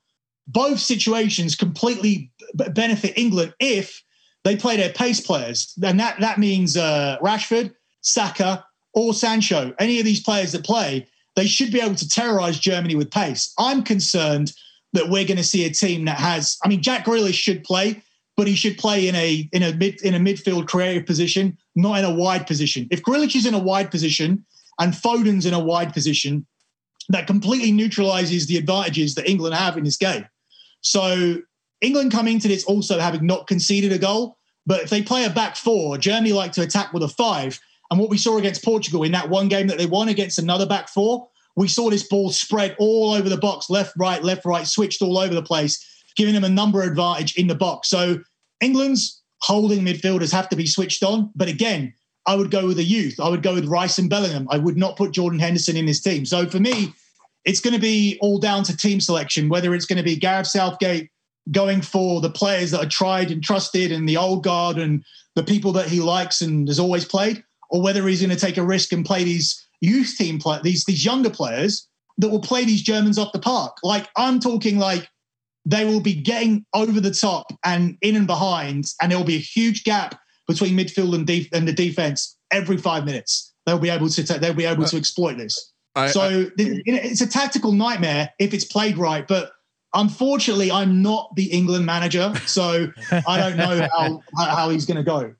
Both 0.47 0.79
situations 0.79 1.55
completely 1.55 2.31
b- 2.55 2.69
benefit 2.69 3.17
England 3.17 3.53
if 3.59 4.01
they 4.43 4.55
play 4.55 4.77
their 4.77 4.93
pace 4.93 5.19
players. 5.19 5.73
And 5.83 5.99
that, 5.99 6.19
that 6.21 6.37
means 6.37 6.77
uh, 6.77 7.17
Rashford, 7.21 7.73
Saka, 8.01 8.65
or 8.93 9.13
Sancho, 9.13 9.73
any 9.79 9.99
of 9.99 10.05
these 10.05 10.21
players 10.21 10.53
that 10.53 10.63
play, 10.63 11.07
they 11.35 11.47
should 11.47 11.71
be 11.71 11.81
able 11.81 11.95
to 11.95 12.07
terrorize 12.07 12.59
Germany 12.59 12.95
with 12.95 13.11
pace. 13.11 13.53
I'm 13.59 13.83
concerned 13.83 14.53
that 14.93 15.09
we're 15.09 15.25
going 15.25 15.37
to 15.37 15.43
see 15.43 15.65
a 15.65 15.69
team 15.69 16.05
that 16.05 16.17
has. 16.17 16.57
I 16.63 16.69
mean, 16.69 16.81
Jack 16.81 17.05
Grealish 17.05 17.33
should 17.33 17.63
play, 17.65 18.01
but 18.37 18.47
he 18.47 18.55
should 18.55 18.77
play 18.77 19.07
in 19.07 19.15
a 19.15 19.49
in 19.53 19.63
a 19.63 19.73
mid 19.73 20.01
in 20.01 20.13
a 20.13 20.19
midfield 20.19 20.67
creative 20.67 21.05
position, 21.05 21.57
not 21.75 21.99
in 21.99 22.05
a 22.05 22.13
wide 22.13 22.47
position. 22.47 22.87
If 22.91 23.01
Grealish 23.01 23.35
is 23.35 23.45
in 23.45 23.53
a 23.53 23.59
wide 23.59 23.91
position 23.91 24.45
and 24.79 24.95
Foden's 24.95 25.45
in 25.45 25.53
a 25.53 25.59
wide 25.59 25.93
position, 25.93 26.45
that 27.09 27.27
completely 27.27 27.71
neutralizes 27.71 28.47
the 28.47 28.57
advantages 28.57 29.15
that 29.15 29.29
England 29.29 29.55
have 29.55 29.77
in 29.77 29.83
this 29.83 29.97
game. 29.97 30.25
So 30.81 31.41
England 31.81 32.11
coming 32.11 32.39
to 32.39 32.47
this 32.47 32.63
also 32.65 32.99
having 32.99 33.25
not 33.25 33.47
conceded 33.47 33.91
a 33.91 33.97
goal, 33.97 34.37
but 34.65 34.81
if 34.81 34.89
they 34.89 35.01
play 35.01 35.25
a 35.25 35.29
back 35.29 35.55
four, 35.55 35.97
Germany 35.97 36.33
like 36.33 36.51
to 36.53 36.61
attack 36.61 36.93
with 36.93 37.03
a 37.03 37.07
five. 37.07 37.59
And 37.91 37.99
what 37.99 38.09
we 38.09 38.17
saw 38.17 38.37
against 38.37 38.63
Portugal 38.63 39.03
in 39.03 39.11
that 39.11 39.29
one 39.29 39.47
game 39.47 39.67
that 39.67 39.77
they 39.77 39.85
won 39.85 40.09
against 40.09 40.39
another 40.39 40.65
back 40.65 40.89
four, 40.89 41.27
we 41.55 41.67
saw 41.67 41.89
this 41.89 42.07
ball 42.07 42.31
spread 42.31 42.75
all 42.79 43.13
over 43.13 43.29
the 43.29 43.37
box, 43.37 43.69
left, 43.69 43.93
right, 43.97 44.23
left, 44.23 44.45
right, 44.45 44.67
switched 44.67 45.01
all 45.01 45.17
over 45.17 45.33
the 45.33 45.43
place, 45.43 45.94
giving 46.15 46.33
them 46.33 46.43
a 46.43 46.49
number 46.49 46.81
advantage 46.81 47.35
in 47.35 47.47
the 47.47 47.55
box. 47.55 47.89
So 47.89 48.19
England's 48.61 49.21
holding 49.41 49.81
midfielders 49.81 50.31
have 50.31 50.49
to 50.49 50.55
be 50.55 50.65
switched 50.65 51.03
on. 51.03 51.31
But 51.35 51.47
again, 51.47 51.93
I 52.25 52.35
would 52.35 52.51
go 52.51 52.67
with 52.67 52.77
the 52.77 52.83
youth. 52.83 53.19
I 53.19 53.29
would 53.29 53.43
go 53.43 53.53
with 53.53 53.65
Rice 53.65 53.97
and 53.97 54.09
Bellingham. 54.09 54.47
I 54.49 54.57
would 54.57 54.77
not 54.77 54.97
put 54.97 55.11
Jordan 55.11 55.39
Henderson 55.39 55.77
in 55.77 55.85
this 55.85 56.01
team. 56.01 56.25
So 56.25 56.47
for 56.47 56.59
me, 56.59 56.93
it's 57.43 57.59
going 57.59 57.75
to 57.75 57.79
be 57.79 58.17
all 58.21 58.39
down 58.39 58.63
to 58.63 58.75
team 58.75 58.99
selection, 58.99 59.49
whether 59.49 59.75
it's 59.75 59.85
going 59.85 59.97
to 59.97 60.03
be 60.03 60.15
Gareth 60.15 60.47
Southgate 60.47 61.11
going 61.51 61.81
for 61.81 62.21
the 62.21 62.29
players 62.29 62.71
that 62.71 62.83
are 62.83 62.89
tried 62.89 63.29
and 63.29 63.43
trusted 63.43 63.91
and 63.91 64.09
the 64.09 64.17
old 64.17 64.43
guard 64.43 64.77
and 64.77 65.03
the 65.35 65.43
people 65.43 65.71
that 65.73 65.87
he 65.87 66.01
likes 66.01 66.41
and 66.41 66.67
has 66.67 66.79
always 66.79 67.05
played, 67.05 67.43
or 67.69 67.83
whether 67.83 68.07
he's 68.07 68.21
going 68.21 68.35
to 68.35 68.35
take 68.35 68.57
a 68.57 68.63
risk 68.63 68.91
and 68.91 69.05
play 69.05 69.23
these 69.23 69.61
youth 69.81 70.15
team 70.17 70.39
play 70.39 70.59
these 70.63 70.85
these 70.85 71.05
younger 71.05 71.29
players 71.29 71.87
that 72.17 72.29
will 72.29 72.39
play 72.39 72.63
these 72.63 72.81
Germans 72.81 73.17
off 73.17 73.33
the 73.33 73.39
park. 73.39 73.77
Like 73.83 74.09
I'm 74.15 74.39
talking 74.39 74.77
like 74.77 75.09
they 75.65 75.85
will 75.85 75.99
be 75.99 76.13
getting 76.13 76.65
over 76.73 76.99
the 76.99 77.11
top 77.11 77.47
and 77.63 77.97
in 78.01 78.15
and 78.15 78.27
behind, 78.27 78.85
and 79.01 79.11
there 79.11 79.17
will 79.17 79.25
be 79.25 79.35
a 79.35 79.39
huge 79.39 79.83
gap 79.83 80.19
between 80.47 80.77
midfield 80.77 81.15
and, 81.15 81.25
def- 81.25 81.51
and 81.53 81.67
the 81.67 81.73
defense 81.73 82.37
every 82.51 82.77
five 82.77 83.05
minutes. 83.05 83.53
They'll 83.65 83.79
be 83.79 83.89
able 83.89 84.09
to 84.09 84.23
ta- 84.23 84.37
they'll 84.37 84.53
be 84.53 84.65
able 84.65 84.85
to 84.85 84.97
exploit 84.97 85.37
this. 85.37 85.73
I, 85.95 86.07
so 86.07 86.49
th- 86.57 86.83
it's 86.85 87.21
a 87.21 87.27
tactical 87.27 87.71
nightmare 87.71 88.29
if 88.37 88.53
it's 88.53 88.65
played 88.65 88.97
right, 88.97 89.27
but 89.27 89.53
unfortunately, 89.93 90.71
I'm 90.71 91.01
not 91.01 91.35
the 91.35 91.45
England 91.45 91.85
manager, 91.85 92.33
so 92.45 92.87
I 93.27 93.39
don't 93.39 93.57
know 93.57 93.87
how 93.97 94.23
how 94.35 94.69
he's 94.69 94.85
going 94.85 94.97
to 94.97 95.03
go. 95.03 95.33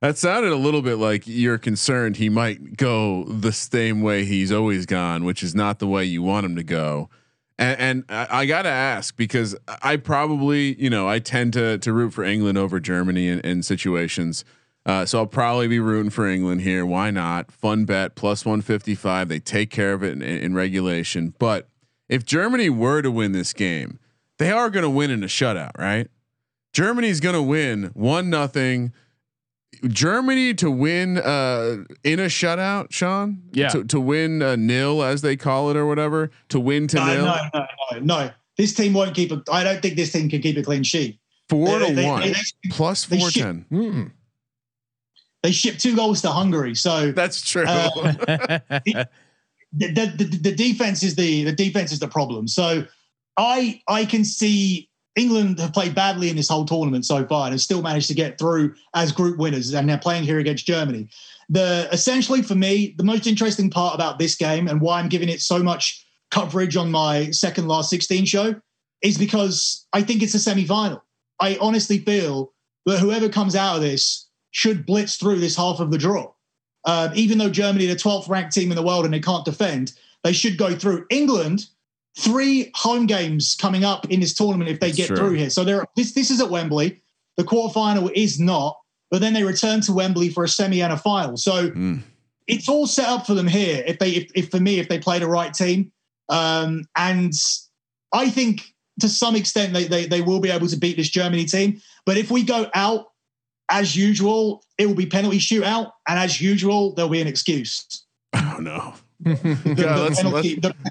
That 0.00 0.18
sounded 0.18 0.52
a 0.52 0.56
little 0.56 0.82
bit 0.82 0.96
like 0.96 1.26
you're 1.26 1.58
concerned 1.58 2.16
he 2.16 2.28
might 2.28 2.76
go 2.76 3.24
the 3.24 3.52
same 3.52 4.02
way 4.02 4.24
he's 4.24 4.52
always 4.52 4.86
gone, 4.86 5.24
which 5.24 5.42
is 5.42 5.54
not 5.54 5.78
the 5.78 5.86
way 5.86 6.04
you 6.04 6.22
want 6.22 6.46
him 6.46 6.56
to 6.56 6.62
go. 6.62 7.08
And, 7.58 8.04
and 8.08 8.28
I, 8.30 8.44
got 8.44 8.62
to 8.62 8.68
ask 8.68 9.16
because 9.16 9.56
I 9.82 9.96
probably, 9.96 10.74
you 10.80 10.90
know, 10.90 11.08
I 11.08 11.20
tend 11.20 11.54
to 11.54 11.78
to 11.78 11.92
root 11.92 12.12
for 12.12 12.22
England 12.22 12.58
over 12.58 12.78
Germany 12.80 13.28
in, 13.28 13.40
in 13.40 13.62
situations. 13.62 14.44
Uh, 14.84 15.06
so 15.06 15.20
I'll 15.20 15.26
probably 15.26 15.66
be 15.66 15.80
rooting 15.80 16.10
for 16.10 16.28
England 16.28 16.60
here. 16.60 16.84
Why 16.84 17.10
not? 17.10 17.50
Fun 17.50 17.86
bet 17.86 18.14
plus 18.14 18.44
155. 18.44 19.28
They 19.28 19.40
take 19.40 19.70
care 19.70 19.94
of 19.94 20.04
it 20.04 20.12
in, 20.12 20.22
in 20.22 20.54
regulation. 20.54 21.34
But 21.38 21.68
if 22.08 22.24
Germany 22.24 22.70
were 22.70 23.02
to 23.02 23.10
win 23.10 23.32
this 23.32 23.52
game, 23.52 23.98
they 24.38 24.50
are 24.52 24.70
going 24.70 24.84
to 24.84 24.90
win 24.90 25.10
in 25.10 25.24
a 25.24 25.26
shutout, 25.26 25.76
right? 25.78 26.08
Germany's 26.72 27.20
going 27.20 27.34
to 27.34 27.42
win 27.42 27.90
one 27.94 28.28
nothing. 28.28 28.92
Germany 29.88 30.54
to 30.54 30.70
win 30.70 31.18
uh, 31.18 31.84
in 32.02 32.18
a 32.20 32.26
shutout, 32.26 32.86
Sean. 32.92 33.42
Yeah. 33.52 33.68
To, 33.68 33.84
to 33.84 34.00
win 34.00 34.40
a 34.42 34.56
nil, 34.56 35.02
as 35.02 35.20
they 35.22 35.36
call 35.36 35.70
it, 35.70 35.76
or 35.76 35.86
whatever. 35.86 36.30
To 36.50 36.60
win 36.60 36.86
to 36.88 36.96
No, 36.96 37.06
nil. 37.06 37.24
no, 37.26 37.36
no, 37.54 37.66
no, 37.92 37.98
no. 38.00 38.30
This 38.56 38.72
team 38.74 38.94
won't 38.94 39.14
keep 39.14 39.32
a. 39.32 39.42
I 39.52 39.62
don't 39.64 39.82
think 39.82 39.96
this 39.96 40.12
team 40.12 40.30
can 40.30 40.40
keep 40.40 40.56
a 40.56 40.62
clean 40.62 40.82
sheet. 40.82 41.18
Four 41.48 41.78
They- 41.78 41.88
to 41.88 41.94
they- 41.94 42.06
one. 42.06 42.20
they- 42.22 42.34
Plus 42.70 43.04
they 43.06 43.18
four 43.18 43.30
ship- 43.30 43.42
ten. 43.42 43.66
Mm. 43.70 44.12
They 45.42 45.52
shipped 45.52 45.80
two 45.80 45.94
goals 45.94 46.22
to 46.22 46.30
Hungary, 46.30 46.74
so 46.74 47.12
That's 47.12 47.40
true. 47.48 47.64
Uh, 47.66 47.90
the, 48.84 49.06
the, 49.72 50.12
the, 50.16 50.24
the 50.42 50.54
defense 50.54 51.02
is 51.02 51.14
the 51.14 51.44
the 51.44 51.52
defense 51.52 51.92
is 51.92 51.98
the 52.00 52.08
problem. 52.08 52.48
So 52.48 52.84
I 53.36 53.80
I 53.86 54.06
can 54.06 54.24
see 54.24 54.88
England 55.16 55.58
have 55.58 55.72
played 55.72 55.94
badly 55.94 56.28
in 56.28 56.36
this 56.36 56.48
whole 56.48 56.66
tournament 56.66 57.04
so 57.04 57.26
far 57.26 57.46
and 57.46 57.52
have 57.52 57.60
still 57.60 57.82
managed 57.82 58.08
to 58.08 58.14
get 58.14 58.38
through 58.38 58.74
as 58.94 59.12
group 59.12 59.38
winners, 59.38 59.72
and 59.72 59.88
they're 59.88 59.98
playing 59.98 60.24
here 60.24 60.38
against 60.38 60.66
Germany. 60.66 61.08
The 61.48 61.88
essentially 61.90 62.42
for 62.42 62.54
me, 62.54 62.94
the 62.98 63.04
most 63.04 63.26
interesting 63.26 63.70
part 63.70 63.94
about 63.94 64.18
this 64.18 64.34
game 64.34 64.68
and 64.68 64.80
why 64.80 65.00
I'm 65.00 65.08
giving 65.08 65.28
it 65.28 65.40
so 65.40 65.62
much 65.62 66.04
coverage 66.30 66.76
on 66.76 66.90
my 66.90 67.30
second 67.30 67.66
last 67.68 67.88
16 67.90 68.26
show 68.26 68.54
is 69.02 69.16
because 69.16 69.86
I 69.92 70.02
think 70.02 70.22
it's 70.22 70.34
a 70.34 70.38
semi-final. 70.38 71.02
I 71.40 71.56
honestly 71.60 71.98
feel 71.98 72.52
that 72.84 72.98
whoever 72.98 73.28
comes 73.28 73.54
out 73.54 73.76
of 73.76 73.82
this 73.82 74.26
should 74.50 74.86
blitz 74.86 75.16
through 75.16 75.40
this 75.40 75.56
half 75.56 75.80
of 75.80 75.90
the 75.90 75.98
draw. 75.98 76.32
Um, 76.84 77.10
even 77.14 77.38
though 77.38 77.50
Germany 77.50 77.86
are 77.86 77.94
the 77.94 78.00
12th 78.00 78.28
ranked 78.28 78.54
team 78.54 78.70
in 78.70 78.76
the 78.76 78.82
world 78.82 79.04
and 79.04 79.12
they 79.12 79.20
can't 79.20 79.44
defend, 79.44 79.92
they 80.24 80.32
should 80.32 80.56
go 80.56 80.74
through. 80.74 81.06
England, 81.10 81.66
three 82.18 82.70
home 82.74 83.06
games 83.06 83.54
coming 83.54 83.84
up 83.84 84.10
in 84.10 84.20
this 84.20 84.34
tournament 84.34 84.70
if 84.70 84.80
they 84.80 84.88
That's 84.88 84.96
get 84.96 85.06
true. 85.08 85.16
through 85.16 85.32
here. 85.32 85.50
So 85.50 85.64
they're, 85.64 85.86
this 85.96 86.12
this 86.12 86.30
is 86.30 86.40
at 86.40 86.50
Wembley. 86.50 87.00
The 87.36 87.44
quarterfinal 87.44 88.10
is 88.14 88.40
not, 88.40 88.78
but 89.10 89.20
then 89.20 89.34
they 89.34 89.44
return 89.44 89.80
to 89.82 89.92
Wembley 89.92 90.30
for 90.30 90.44
a 90.44 90.48
semi 90.48 90.82
and 90.82 90.92
a 90.92 90.96
final. 90.96 91.36
So 91.36 91.70
Mm. 91.70 92.02
it's 92.46 92.68
all 92.68 92.86
set 92.86 93.08
up 93.08 93.26
for 93.26 93.34
them 93.34 93.46
here. 93.46 93.84
If 93.86 93.98
they, 93.98 94.10
if, 94.10 94.30
if 94.34 94.50
for 94.50 94.58
me, 94.60 94.78
if 94.78 94.88
they 94.88 94.98
play 94.98 95.18
the 95.18 95.28
right 95.28 95.52
team, 95.52 95.92
um, 96.30 96.84
and 96.96 97.32
I 98.12 98.30
think 98.30 98.72
to 99.00 99.08
some 99.10 99.36
extent 99.36 99.74
they, 99.74 99.84
they 99.84 100.06
they 100.06 100.22
will 100.22 100.40
be 100.40 100.50
able 100.50 100.68
to 100.68 100.76
beat 100.76 100.96
this 100.96 101.10
Germany 101.10 101.44
team. 101.44 101.80
But 102.06 102.16
if 102.16 102.30
we 102.30 102.42
go 102.42 102.70
out 102.74 103.08
as 103.68 103.94
usual, 103.94 104.62
it 104.78 104.86
will 104.86 104.94
be 104.94 105.06
penalty 105.06 105.38
shootout, 105.38 105.90
and 106.08 106.18
as 106.18 106.40
usual, 106.40 106.94
there'll 106.94 107.10
be 107.10 107.20
an 107.20 107.26
excuse. 107.28 107.84
oh 108.34 108.56
no. 108.60 108.94
The, 109.24 109.34
God, 109.34 109.76
the 109.76 110.02
let's- 110.04 110.22
penalty- 110.22 110.58
let's- 110.62 110.76
the- 110.82 110.90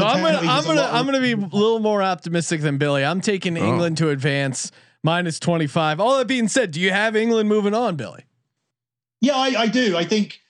So 0.00 0.06
I'm 0.06 0.22
gonna 0.22 0.50
I'm 0.50 0.64
gonna 0.64 0.82
I'm 0.82 1.04
gonna 1.06 1.20
be 1.20 1.32
a 1.32 1.36
little 1.36 1.78
more 1.80 2.02
optimistic 2.02 2.60
than 2.62 2.78
Billi. 2.78 3.04
I'm 3.04 3.20
taking 3.20 3.56
Oh. 3.58 3.64
England 3.66 3.98
to 3.98 4.08
advance 4.10 4.72
minus 5.04 5.38
25. 5.40 6.00
All 6.00 6.18
that 6.18 6.26
being 6.26 6.48
said, 6.48 6.70
do 6.72 6.80
you 6.80 6.90
have 6.90 7.16
England 7.16 7.48
moving 7.48 7.74
on, 7.74 7.96
Billi? 7.96 8.24
Yeah, 9.20 9.34
I, 9.36 9.54
I 9.62 9.66
do. 9.66 9.96
I 9.96 10.04
think, 10.04 10.40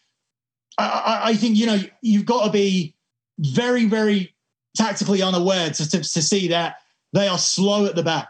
I, 0.79 0.85
I, 0.87 1.29
I 1.31 1.35
think 1.35 1.57
you 1.57 1.67
know 1.67 1.79
you've 2.03 2.25
got 2.27 2.47
to 2.47 2.53
be 2.53 2.95
very, 3.39 3.87
very 3.87 4.35
tactically 4.77 5.23
unaware 5.23 5.71
to, 5.71 5.89
to 5.91 5.99
to 5.99 6.23
see 6.23 6.49
that 6.49 6.77
they 7.13 7.27
are 7.27 7.39
slow 7.39 7.87
at 7.87 7.97
the 7.97 8.03
back. 8.03 8.29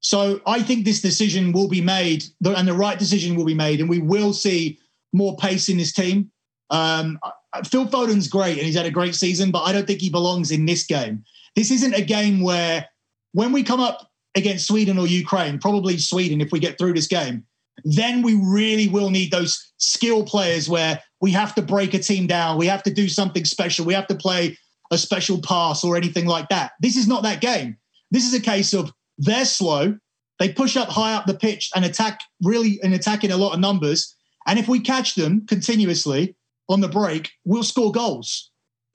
So 0.00 0.40
I 0.46 0.62
think 0.62 0.84
this 0.84 1.00
decision 1.00 1.52
will 1.52 1.68
be 1.68 1.80
made, 1.80 2.24
and 2.44 2.68
the 2.68 2.74
right 2.74 2.98
decision 2.98 3.34
will 3.34 3.44
be 3.46 3.54
made, 3.54 3.80
and 3.80 3.88
we 3.88 3.98
will 3.98 4.32
see 4.32 4.78
more 5.12 5.36
pace 5.38 5.68
in 5.68 5.76
this 5.78 5.92
team. 5.92 6.30
Um, 6.70 7.18
I- 7.22 7.32
Uh, 7.52 7.62
Phil 7.62 7.86
Foden's 7.86 8.28
great, 8.28 8.58
and 8.58 8.66
he's 8.66 8.76
had 8.76 8.86
a 8.86 8.90
great 8.90 9.14
season, 9.14 9.50
but 9.50 9.62
I 9.62 9.72
don't 9.72 9.86
think 9.86 10.00
he 10.00 10.10
belongs 10.10 10.50
in 10.50 10.66
this 10.66 10.84
game. 10.84 11.24
This 11.56 11.70
isn't 11.70 11.94
a 11.94 12.02
game 12.02 12.42
where, 12.42 12.86
when 13.32 13.52
we 13.52 13.62
come 13.62 13.80
up 13.80 14.10
against 14.34 14.66
Sweden 14.66 14.98
or 14.98 15.06
Ukraine, 15.06 15.58
probably 15.58 15.98
Sweden 15.98 16.40
if 16.40 16.52
we 16.52 16.58
get 16.58 16.78
through 16.78 16.94
this 16.94 17.06
game, 17.06 17.44
then 17.84 18.22
we 18.22 18.34
really 18.34 18.88
will 18.88 19.10
need 19.10 19.30
those 19.30 19.72
skill 19.78 20.24
players 20.24 20.68
where 20.68 21.02
we 21.20 21.30
have 21.30 21.54
to 21.54 21.62
break 21.62 21.94
a 21.94 21.98
team 21.98 22.26
down, 22.26 22.58
we 22.58 22.66
have 22.66 22.82
to 22.82 22.92
do 22.92 23.08
something 23.08 23.44
special, 23.44 23.86
we 23.86 23.94
have 23.94 24.06
to 24.08 24.14
play 24.14 24.56
a 24.90 24.98
special 24.98 25.40
pass 25.40 25.84
or 25.84 25.96
anything 25.96 26.26
like 26.26 26.48
that. 26.48 26.72
This 26.80 26.96
is 26.96 27.06
not 27.06 27.22
that 27.22 27.40
game. 27.40 27.76
This 28.10 28.26
is 28.26 28.34
a 28.34 28.40
case 28.40 28.72
of 28.72 28.92
they're 29.18 29.44
slow, 29.44 29.96
they 30.38 30.52
push 30.52 30.76
up 30.76 30.88
high 30.88 31.14
up 31.14 31.26
the 31.26 31.34
pitch 31.34 31.70
and 31.74 31.84
attack 31.84 32.20
really 32.42 32.80
and 32.82 32.94
attack 32.94 33.24
in 33.24 33.30
a 33.30 33.36
lot 33.36 33.54
of 33.54 33.60
numbers. 33.60 34.14
And 34.46 34.58
if 34.58 34.68
we 34.68 34.80
catch 34.80 35.14
them 35.14 35.46
continuously 35.46 36.36
on 36.68 36.80
the 36.80 36.88
break, 36.88 37.30
we'll 37.44 37.62
score 37.62 37.92
goals. 37.92 38.50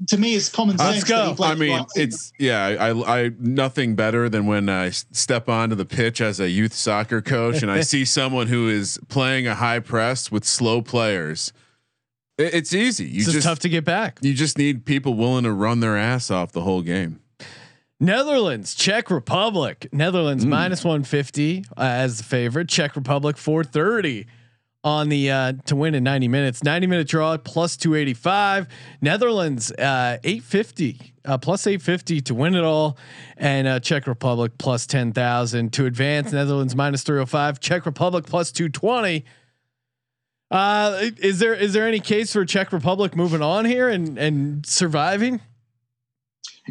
To 0.10 0.18
me, 0.18 0.36
it's 0.36 0.50
common 0.50 0.76
Let's 0.78 1.00
sense. 1.00 1.04
go. 1.10 1.34
that 1.34 1.44
I 1.44 1.54
the 1.54 1.60
mean, 1.60 1.78
right 1.78 1.86
it's 1.96 2.34
yeah. 2.40 2.66
I, 2.66 3.24
I 3.26 3.32
nothing 3.40 3.96
better 3.96 4.28
than 4.28 4.48
when 4.48 4.68
I 4.68 4.90
step 4.90 5.48
onto 5.48 5.76
the 5.76 5.86
pitch 5.86 6.20
as 6.20 6.40
a 6.40 6.50
youth 6.50 6.74
soccer 6.74 7.22
coach 7.22 7.62
and 7.62 7.72
I 7.72 7.82
see 7.94 8.04
someone 8.04 8.48
who 8.48 8.68
is 8.68 9.00
playing 9.08 9.48
a 9.48 9.56
high 9.56 9.80
press 9.80 10.32
with 10.32 10.44
slow 10.46 10.82
players. 10.82 11.54
It, 12.38 12.54
it's 12.56 12.74
easy. 12.74 13.06
You 13.06 13.18
It's 13.18 13.26
just 13.26 13.36
just 13.36 13.48
tough 13.48 13.60
to 13.60 13.70
get 13.70 13.86
back. 13.86 14.18
you 14.22 14.34
just 14.34 14.58
need 14.58 14.84
people 14.86 15.14
willing 15.14 15.44
to 15.46 15.54
run 15.54 15.80
their 15.80 15.96
ass 15.96 16.30
off 16.32 16.52
the 16.52 16.62
whole 16.62 16.82
game. 16.82 17.22
Netherlands, 18.00 18.76
Czech 18.76 19.10
Republic. 19.10 19.88
Netherlands 19.94 20.44
Mm. 20.44 20.50
minus 20.50 20.84
150 20.84 21.64
uh, 21.78 21.82
as 21.82 22.18
the 22.18 22.24
favorite. 22.24 22.68
Czech 22.68 22.96
Republic 22.96 23.38
430 23.38 24.26
on 24.84 25.10
the 25.10 25.32
uh, 25.32 25.54
to 25.66 25.76
win 25.76 25.96
in 25.96 26.04
90 26.04 26.28
minutes. 26.28 26.64
90 26.64 26.88
minute 26.88 27.08
draw 27.08 27.38
plus 27.38 27.78
285. 27.78 28.68
Netherlands 29.02 29.72
uh, 29.72 30.18
850 30.24 31.14
uh, 31.26 31.38
plus 31.38 31.66
850 31.66 32.22
to 32.22 32.36
win 32.36 32.54
it 32.56 32.64
all, 32.64 32.98
and 33.38 33.68
uh, 33.68 33.80
Czech 33.80 34.08
Republic 34.08 34.54
plus 34.58 34.86
10,000 34.86 35.72
to 35.74 35.86
advance. 35.86 36.32
Netherlands 36.34 36.76
minus 36.76 37.04
305. 37.04 37.60
Czech 37.60 37.86
Republic 37.86 38.26
plus 38.26 38.52
220. 38.52 39.24
Uh, 40.52 41.10
is 41.18 41.40
there 41.40 41.54
is 41.56 41.74
there 41.74 41.88
any 41.88 42.00
case 42.00 42.34
for 42.34 42.46
Czech 42.46 42.72
Republic 42.72 43.16
moving 43.16 43.42
on 43.42 43.66
here 43.66 43.90
and 43.90 44.18
and 44.18 44.66
surviving? 44.66 45.40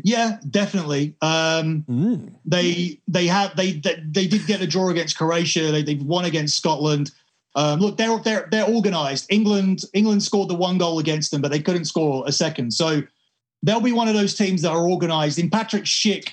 yeah, 0.04 0.38
definitely. 0.48 1.14
Um, 1.20 1.84
Mm. 1.88 2.32
they 2.44 3.00
they 3.08 3.26
have 3.26 3.56
they 3.56 3.72
they, 3.72 3.96
they 4.06 4.26
did 4.26 4.46
get 4.46 4.60
a 4.62 4.66
draw 4.66 4.88
against 4.90 5.18
Croatia. 5.18 5.72
They 5.72 5.82
they've 5.82 6.02
won 6.02 6.24
against 6.26 6.56
Scotland. 6.56 7.10
Um, 7.54 7.80
look, 7.80 7.96
they're 7.96 8.18
they're 8.20 8.48
they're 8.50 8.68
organised. 8.68 9.26
England 9.30 9.82
England 9.92 10.22
scored 10.22 10.48
the 10.48 10.54
one 10.54 10.78
goal 10.78 10.98
against 10.98 11.30
them, 11.30 11.42
but 11.42 11.50
they 11.50 11.60
couldn't 11.60 11.84
score 11.84 12.24
a 12.26 12.32
second. 12.32 12.72
So 12.72 13.02
they'll 13.62 13.80
be 13.80 13.92
one 13.92 14.08
of 14.08 14.14
those 14.14 14.34
teams 14.34 14.62
that 14.62 14.70
are 14.70 14.88
organised. 14.88 15.38
In 15.38 15.50
Patrick 15.50 15.84
Schick, 15.84 16.30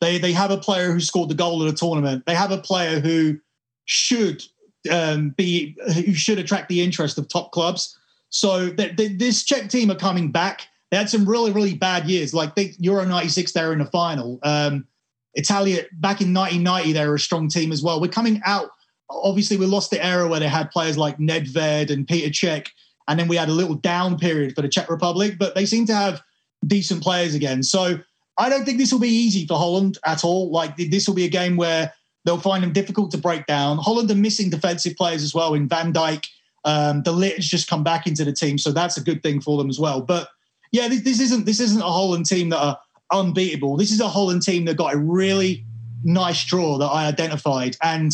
they 0.00 0.18
they 0.18 0.32
have 0.32 0.50
a 0.50 0.56
player 0.56 0.92
who 0.92 1.00
scored 1.00 1.28
the 1.28 1.34
goal 1.34 1.62
at 1.66 1.72
a 1.72 1.76
tournament. 1.76 2.24
They 2.26 2.34
have 2.34 2.52
a 2.52 2.58
player 2.58 3.00
who 3.00 3.38
should 3.84 4.44
um, 4.90 5.30
be 5.30 5.76
who 5.94 6.14
should 6.14 6.38
attract 6.38 6.68
the 6.68 6.82
interest 6.82 7.18
of 7.18 7.28
top 7.28 7.52
clubs. 7.52 7.96
So 8.28 8.70
th- 8.70 8.96
th- 8.96 9.18
this 9.18 9.42
Czech 9.42 9.68
team 9.68 9.90
are 9.90 9.96
coming 9.96 10.30
back. 10.30 10.68
They 10.90 10.96
had 10.96 11.10
some 11.10 11.28
really 11.28 11.50
really 11.50 11.74
bad 11.74 12.08
years. 12.08 12.32
Like 12.32 12.54
they, 12.54 12.74
Euro 12.78 13.04
'96, 13.04 13.52
they 13.52 13.64
were 13.64 13.72
in 13.72 13.80
the 13.80 13.86
final. 13.86 14.38
Um, 14.44 14.86
Italia 15.34 15.82
back 15.92 16.20
in 16.20 16.34
1990, 16.34 16.92
they 16.92 17.06
were 17.06 17.14
a 17.14 17.20
strong 17.20 17.48
team 17.48 17.72
as 17.72 17.82
well. 17.82 18.00
We're 18.00 18.08
coming 18.08 18.40
out. 18.44 18.70
Obviously, 19.10 19.56
we 19.56 19.66
lost 19.66 19.90
the 19.90 20.04
era 20.04 20.28
where 20.28 20.40
they 20.40 20.48
had 20.48 20.70
players 20.70 20.96
like 20.96 21.18
Nedved 21.18 21.90
and 21.90 22.06
Peter 22.06 22.30
Cech, 22.30 22.68
and 23.08 23.18
then 23.18 23.28
we 23.28 23.36
had 23.36 23.48
a 23.48 23.52
little 23.52 23.74
down 23.74 24.18
period 24.18 24.54
for 24.54 24.62
the 24.62 24.68
Czech 24.68 24.88
Republic. 24.88 25.36
But 25.38 25.54
they 25.54 25.66
seem 25.66 25.86
to 25.86 25.94
have 25.94 26.22
decent 26.66 27.02
players 27.02 27.34
again. 27.34 27.62
So 27.62 27.98
I 28.38 28.48
don't 28.48 28.64
think 28.64 28.78
this 28.78 28.92
will 28.92 29.00
be 29.00 29.08
easy 29.08 29.46
for 29.46 29.58
Holland 29.58 29.98
at 30.04 30.24
all. 30.24 30.50
Like 30.50 30.76
this 30.76 31.06
will 31.06 31.14
be 31.14 31.24
a 31.24 31.30
game 31.30 31.56
where 31.56 31.92
they'll 32.24 32.40
find 32.40 32.62
them 32.62 32.72
difficult 32.72 33.10
to 33.12 33.18
break 33.18 33.46
down. 33.46 33.78
Holland 33.78 34.10
are 34.10 34.14
missing 34.14 34.50
defensive 34.50 34.96
players 34.96 35.22
as 35.22 35.34
well 35.34 35.54
in 35.54 35.68
Van 35.68 35.92
Dijk. 35.92 36.26
Um, 36.64 37.02
de 37.02 37.10
Ligt 37.10 37.36
has 37.36 37.46
just 37.46 37.68
come 37.68 37.82
back 37.82 38.06
into 38.06 38.24
the 38.24 38.32
team, 38.32 38.58
so 38.58 38.70
that's 38.70 38.98
a 38.98 39.02
good 39.02 39.22
thing 39.22 39.40
for 39.40 39.56
them 39.56 39.70
as 39.70 39.78
well. 39.78 40.02
But 40.02 40.28
yeah, 40.72 40.88
this, 40.88 41.02
this 41.02 41.20
isn't 41.20 41.46
this 41.46 41.60
isn't 41.60 41.80
a 41.80 41.90
Holland 41.90 42.26
team 42.26 42.50
that 42.50 42.58
are 42.58 42.78
unbeatable. 43.12 43.76
This 43.76 43.90
is 43.90 44.00
a 44.00 44.08
Holland 44.08 44.42
team 44.42 44.66
that 44.66 44.76
got 44.76 44.94
a 44.94 44.98
really 44.98 45.64
nice 46.04 46.44
draw 46.44 46.76
that 46.78 46.86
I 46.86 47.06
identified, 47.06 47.76
and 47.82 48.12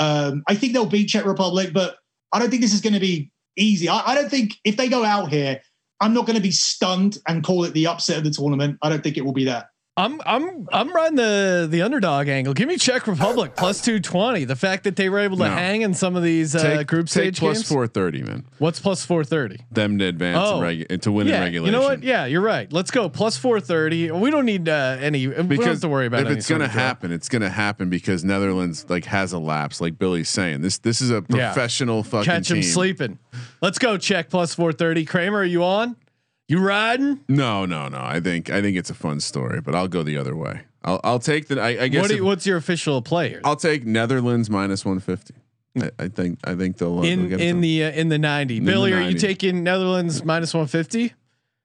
um, 0.00 0.42
I 0.48 0.56
think 0.56 0.72
they'll 0.72 0.86
beat 0.86 1.08
Czech 1.08 1.24
Republic. 1.24 1.72
But 1.72 1.96
I 2.32 2.38
don't 2.40 2.50
think 2.50 2.62
this 2.62 2.74
is 2.74 2.80
going 2.80 2.94
to 2.94 3.00
be 3.00 3.30
easy. 3.56 3.88
I, 3.88 4.02
I 4.04 4.14
don't 4.16 4.30
think 4.30 4.54
if 4.64 4.76
they 4.76 4.88
go 4.88 5.04
out 5.04 5.28
here, 5.28 5.60
I'm 6.00 6.14
not 6.14 6.26
going 6.26 6.36
to 6.36 6.42
be 6.42 6.50
stunned 6.50 7.18
and 7.28 7.44
call 7.44 7.64
it 7.64 7.74
the 7.74 7.86
upset 7.86 8.18
of 8.18 8.24
the 8.24 8.30
tournament. 8.30 8.78
I 8.82 8.88
don't 8.88 9.02
think 9.02 9.16
it 9.16 9.24
will 9.24 9.34
be 9.34 9.44
that. 9.44 9.66
I'm 9.96 10.20
I'm 10.24 10.66
I'm 10.72 10.94
riding 10.94 11.16
the 11.16 11.66
the 11.68 11.82
underdog 11.82 12.28
angle. 12.28 12.54
Give 12.54 12.68
me 12.68 12.76
Czech 12.78 13.06
Republic 13.06 13.54
plus 13.56 13.82
two 13.82 13.98
twenty. 14.00 14.44
The 14.44 14.54
fact 14.56 14.84
that 14.84 14.94
they 14.96 15.08
were 15.10 15.18
able 15.18 15.36
to 15.38 15.44
No. 15.44 15.50
hang 15.50 15.82
in 15.82 15.94
some 15.94 16.14
of 16.16 16.22
these 16.22 16.54
uh, 16.54 16.62
take, 16.62 16.86
group 16.86 17.06
take 17.06 17.34
stage 17.34 17.38
plus 17.40 17.62
four 17.68 17.86
thirty, 17.86 18.22
man. 18.22 18.46
What's 18.58 18.78
plus 18.80 19.04
four 19.04 19.24
thirty? 19.24 19.58
Them 19.70 19.98
to 19.98 20.06
advance 20.06 20.38
Oh. 20.40 20.62
and 20.62 20.86
regu- 20.88 21.00
to 21.02 21.12
win 21.12 21.26
in 21.26 21.34
Yeah, 21.34 21.40
regulation. 21.40 21.74
you 21.74 21.78
know 21.80 21.86
what? 21.86 22.02
Yeah, 22.02 22.24
you're 22.26 22.40
right. 22.40 22.72
Let's 22.72 22.90
go 22.92 23.08
plus 23.10 23.36
four 23.36 23.60
thirty. 23.60 24.10
We 24.12 24.30
don't 24.30 24.46
need 24.46 24.68
uh, 24.68 24.96
any. 25.00 25.26
we 25.26 25.34
don't 25.34 25.36
have 25.38 25.48
because 25.48 25.80
to 25.80 25.88
worry 25.88 26.06
about 26.06 26.20
it. 26.22 26.30
if 26.30 26.38
it's 26.38 26.48
gonna 26.48 26.68
happen, 26.68 27.10
it's 27.12 27.28
gonna 27.28 27.50
happen 27.50 27.90
because 27.90 28.24
Netherlands 28.24 28.86
like 28.88 29.04
has 29.06 29.32
a 29.32 29.38
lapse, 29.38 29.80
like 29.80 29.98
Billi's 29.98 30.28
saying. 30.30 30.62
This 30.62 30.78
this 30.78 31.02
is 31.02 31.10
a 31.10 31.22
Yeah. 31.28 31.52
professional 31.52 32.04
fucking 32.04 32.24
Catch 32.24 32.50
him 32.50 32.62
sleeping. 32.62 33.18
Let's 33.60 33.78
go. 33.78 33.98
Czech 33.98 34.30
plus 34.30 34.54
four 34.54 34.72
thirty. 34.72 35.04
Kramer, 35.04 35.38
are 35.40 35.44
you 35.44 35.64
on? 35.64 35.96
You 36.50 36.58
riding? 36.58 37.20
No, 37.28 37.64
no, 37.64 37.86
no. 37.86 38.00
I 38.00 38.18
think 38.18 38.50
I 38.50 38.60
think 38.60 38.76
it's 38.76 38.90
a 38.90 38.94
fun 38.94 39.20
story, 39.20 39.60
but 39.60 39.76
I'll 39.76 39.86
go 39.86 40.02
the 40.02 40.16
other 40.16 40.34
way. 40.34 40.62
I'll 40.82 41.00
I'll 41.04 41.20
take 41.20 41.46
the. 41.46 41.60
I, 41.60 41.84
I 41.84 41.88
guess 41.88 42.02
What 42.02 42.10
do 42.10 42.16
if- 42.16 42.22
what's 42.24 42.44
your 42.44 42.56
official 42.56 43.00
play 43.02 43.28
here? 43.28 43.40
I'll 43.44 43.54
take 43.54 43.86
Netherlands 43.86 44.50
minus 44.50 44.84
one 44.84 44.98
fifty. 44.98 45.34
I, 45.80 45.90
I 46.00 46.08
think 46.08 46.40
I 46.42 46.56
think 46.56 46.78
they'll 46.78 46.98
uh, 46.98 47.02
they'll 47.02 47.10
in 47.12 47.28
get 47.28 47.40
in 47.40 47.60
the 47.60 47.84
uh, 47.84 47.90
in 47.92 48.08
the 48.08 48.18
ninety. 48.18 48.56
In 48.56 48.64
the 48.64 48.72
Billi, 48.72 48.92
are 48.92 49.00
you 49.00 49.16
taking 49.16 49.62
Netherlands 49.62 50.24
minus 50.24 50.52
one 50.52 50.66
fifty? 50.66 51.12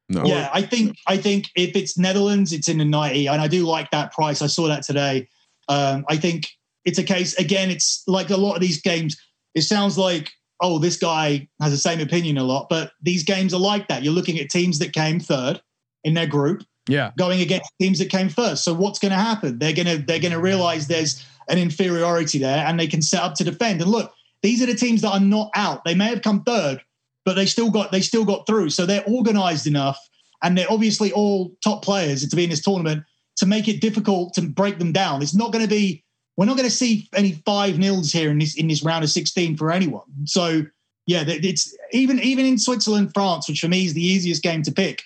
no. 0.08 0.24
Yeah, 0.24 0.52
I 0.54 0.62
think 0.62 0.98
I 1.08 1.18
think 1.18 1.50
if 1.56 1.76
it's 1.76 1.98
Netherlands, 1.98 2.54
it's 2.54 2.70
in 2.70 2.78
the 2.78 2.86
ninety, 2.86 3.26
and 3.26 3.42
I 3.42 3.48
do 3.48 3.66
like 3.66 3.90
that 3.90 4.12
price. 4.14 4.44
I 4.44 4.48
saw 4.48 4.68
that 4.68 4.84
today. 4.84 5.28
Um, 5.68 6.06
I 6.08 6.18
think 6.18 6.48
it's 6.84 7.00
a 7.00 7.04
case 7.04 7.34
again. 7.40 7.72
It's 7.72 8.04
like 8.06 8.30
a 8.30 8.38
lot 8.38 8.54
of 8.54 8.62
these 8.62 8.80
games. 8.84 9.18
It 9.56 9.64
sounds 9.64 9.98
like 9.98 10.30
oh, 10.62 10.80
this 10.80 10.98
guy 10.98 11.48
has 11.62 11.72
the 11.72 11.78
same 11.78 12.00
opinion 12.00 12.38
a 12.38 12.44
lot, 12.44 12.68
but 12.70 12.94
these 13.02 13.24
games 13.24 13.54
are 13.54 13.60
like 13.60 13.88
that. 13.88 14.04
You're 14.04 14.14
looking 14.14 14.40
at 14.40 14.50
teams 14.50 14.80
that 14.80 14.94
came 14.94 15.20
third 15.20 15.62
in 16.04 16.14
their 16.14 16.28
group 16.28 16.64
Yeah. 16.88 17.12
going 17.18 17.42
against 17.42 17.72
teams 17.82 18.00
that 18.00 18.10
came 18.10 18.30
first. 18.30 18.64
So 18.64 18.74
what's 18.74 19.00
going 19.00 19.12
to 19.12 19.18
happen? 19.18 19.60
They're 19.60 19.74
going 19.74 19.88
to 19.88 19.98
they're 19.98 20.20
going 20.20 20.32
to 20.34 20.40
realize 20.42 20.88
there's 20.88 21.26
an 21.50 21.58
inferiority 21.58 22.40
there, 22.40 22.66
and 22.66 22.80
they 22.80 22.88
can 22.88 23.02
set 23.02 23.22
up 23.22 23.36
to 23.36 23.44
defend. 23.44 23.82
And 23.82 23.92
look, 23.92 24.14
these 24.42 24.62
are 24.64 24.66
the 24.66 24.76
teams 24.76 25.02
that 25.02 25.12
are 25.12 25.20
not 25.20 25.50
out. 25.56 25.84
They 25.84 25.96
may 25.96 26.06
have 26.06 26.22
come 26.22 26.44
third, 26.44 26.82
but 27.26 27.36
they 27.36 27.46
still 27.46 27.70
got 27.72 27.92
they 27.92 28.02
still 28.02 28.26
got 28.26 28.48
through. 28.48 28.70
So 28.70 28.86
they're 28.86 29.04
organized 29.08 29.68
enough, 29.68 30.00
and 30.42 30.58
they're 30.58 30.72
obviously 30.72 31.12
all 31.12 31.56
top 31.64 31.84
players 31.84 32.28
to 32.28 32.36
be 32.36 32.44
in 32.46 32.50
this 32.50 32.62
tournament 32.64 33.04
to 33.38 33.46
make 33.46 33.68
it 33.68 33.82
difficult 33.82 34.34
to 34.36 34.42
break 34.42 34.80
them 34.80 34.94
down. 34.94 35.22
It's 35.22 35.36
not 35.36 35.52
going 35.52 35.64
to 35.66 35.70
be. 35.70 36.04
We're 36.38 36.46
not 36.46 36.58
going 36.58 36.70
to 36.70 36.76
see 36.76 37.08
any 37.16 37.34
five 37.46 37.80
nils 37.80 38.12
here 38.12 38.30
in 38.30 38.40
this 38.40 38.56
in 38.56 38.68
this 38.68 38.84
round 38.84 39.04
of 39.04 39.10
16 39.10 39.56
for 39.58 39.72
anyone. 39.72 40.04
So 40.26 40.64
yeah, 41.08 41.24
it's 41.28 41.76
even 41.92 42.20
even 42.20 42.46
in 42.46 42.58
Switzerland, 42.58 43.12
France, 43.14 43.48
which 43.48 43.60
for 43.62 43.68
me 43.68 43.86
is 43.86 43.94
the 43.94 44.04
easiest 44.04 44.44
game 44.44 44.62
to 44.64 44.72
pick. 44.72 45.04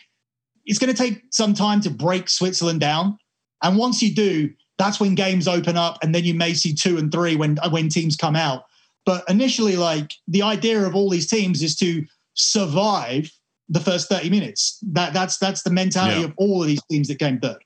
It's 0.65 0.79
going 0.79 0.93
to 0.93 0.97
take 1.03 1.23
some 1.31 1.53
time 1.53 1.81
to 1.81 1.89
break 1.89 2.29
Switzerland 2.29 2.79
down, 2.79 3.17
and 3.63 3.77
once 3.77 4.01
you 4.01 4.13
do, 4.13 4.51
that's 4.77 4.99
when 4.99 5.15
games 5.15 5.47
open 5.47 5.77
up, 5.77 5.97
and 6.03 6.13
then 6.15 6.23
you 6.23 6.33
may 6.33 6.53
see 6.53 6.73
two 6.73 6.97
and 6.97 7.11
three 7.11 7.35
when 7.35 7.57
when 7.71 7.89
teams 7.89 8.15
come 8.15 8.35
out. 8.35 8.65
But 9.05 9.23
initially, 9.29 9.75
like 9.77 10.13
the 10.27 10.41
idea 10.43 10.81
of 10.85 10.95
all 10.95 11.09
these 11.09 11.27
teams 11.27 11.61
is 11.63 11.75
to 11.77 12.05
survive 12.35 13.31
the 13.67 13.79
first 13.79 14.09
30 14.09 14.29
minutes. 14.29 14.79
That 14.91 15.13
that's 15.13 15.37
that's 15.37 15.63
the 15.63 15.69
mentality 15.69 16.19
Yeah. 16.21 16.25
of 16.27 16.33
all 16.37 16.61
of 16.61 16.67
these 16.67 16.81
teams 16.89 17.07
that 17.09 17.19
came 17.19 17.39
third. 17.39 17.57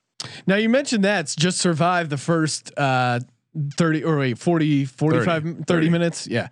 Now 0.46 0.56
you 0.56 0.68
mentioned 0.68 1.04
that's 1.04 1.34
just 1.36 1.58
survive 1.58 2.08
the 2.08 2.16
first 2.18 2.72
uh 2.76 3.20
30 3.76 4.04
or 4.04 4.18
wait 4.18 4.38
40 4.38 4.84
45 4.84 5.42
30, 5.42 5.62
30. 5.64 5.90
minutes. 5.90 6.26
Yeah. 6.26 6.48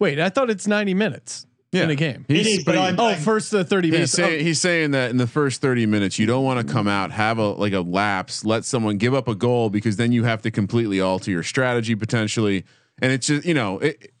Wait, 0.00 0.18
I 0.20 0.28
thought 0.28 0.50
it's 0.50 0.66
90 0.66 0.94
minutes 0.94 1.46
in 1.72 1.90
a 1.90 1.94
game. 1.96 2.24
It 2.28 2.46
is, 2.46 2.64
but 2.64 2.76
I'm- 2.78 2.94
Oh, 2.98 3.14
first 3.16 3.50
the 3.50 3.64
30 3.64 3.88
He's 3.88 3.92
minutes. 3.92 4.12
saying, 4.12 4.40
Oh, 4.40 4.44
he's 4.44 4.60
saying 4.60 4.90
that 4.92 5.10
in 5.10 5.16
the 5.16 5.26
first 5.26 5.60
30 5.60 5.86
minutes, 5.86 6.18
you 6.20 6.26
don't 6.26 6.44
want 6.44 6.64
to 6.66 6.72
come 6.72 6.86
out, 6.86 7.10
have 7.10 7.38
a 7.38 7.48
like 7.48 7.72
a 7.72 7.80
lapse, 7.80 8.44
let 8.44 8.64
someone 8.64 8.96
give 8.96 9.12
up 9.14 9.26
a 9.26 9.34
goal 9.34 9.70
because 9.70 9.96
then 9.96 10.12
you 10.12 10.22
have 10.24 10.40
to 10.42 10.50
completely 10.52 11.00
alter 11.00 11.30
your 11.32 11.42
strategy 11.42 11.94
potentially. 11.96 12.64
And 13.02 13.10
it's 13.12 13.26
just, 13.26 13.44
you 13.44 13.54
know, 13.54 13.80
it, 13.80 14.13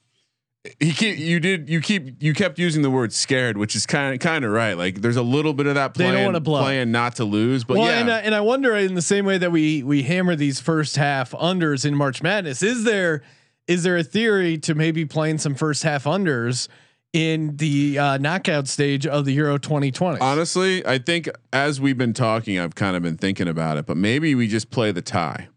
he 0.80 0.92
keep 0.92 1.18
you 1.18 1.40
did 1.40 1.68
you 1.68 1.80
keep 1.80 2.22
you 2.22 2.32
kept 2.32 2.58
using 2.58 2.82
the 2.82 2.90
word 2.90 3.12
scared, 3.12 3.58
which 3.58 3.76
is 3.76 3.84
kind 3.84 4.14
of 4.14 4.20
kind 4.20 4.44
of 4.44 4.50
right. 4.50 4.78
Like 4.78 5.02
there's 5.02 5.16
a 5.16 5.22
little 5.22 5.52
bit 5.52 5.66
of 5.66 5.74
that 5.74 5.92
playing, 5.92 6.42
playing 6.42 6.90
not 6.90 7.16
to 7.16 7.24
lose, 7.24 7.64
but 7.64 7.76
well, 7.76 7.86
yeah, 7.86 7.98
and, 7.98 8.10
I, 8.10 8.18
and 8.20 8.34
I 8.34 8.40
wonder 8.40 8.74
in 8.74 8.94
the 8.94 9.02
same 9.02 9.26
way 9.26 9.36
that 9.38 9.52
we 9.52 9.82
we 9.82 10.02
hammer 10.04 10.34
these 10.36 10.60
first 10.60 10.96
half 10.96 11.32
unders 11.32 11.84
in 11.84 11.94
March 11.94 12.22
Madness, 12.22 12.62
is 12.62 12.84
there 12.84 13.22
is 13.66 13.82
there 13.82 13.98
a 13.98 14.04
theory 14.04 14.56
to 14.58 14.74
maybe 14.74 15.04
playing 15.04 15.38
some 15.38 15.54
first 15.54 15.82
half 15.82 16.04
unders 16.04 16.68
in 17.12 17.56
the 17.58 17.98
uh, 17.98 18.18
knockout 18.18 18.66
stage 18.66 19.06
of 19.06 19.26
the 19.26 19.32
Euro 19.34 19.58
2020? 19.58 20.20
Honestly, 20.20 20.84
I 20.86 20.98
think 20.98 21.28
as 21.52 21.80
we've 21.80 21.98
been 21.98 22.14
talking, 22.14 22.58
I've 22.58 22.74
kind 22.74 22.96
of 22.96 23.02
been 23.02 23.18
thinking 23.18 23.48
about 23.48 23.76
it, 23.76 23.86
but 23.86 23.96
maybe 23.98 24.34
we 24.34 24.48
just 24.48 24.70
play 24.70 24.92
the 24.92 25.02
tie. 25.02 25.48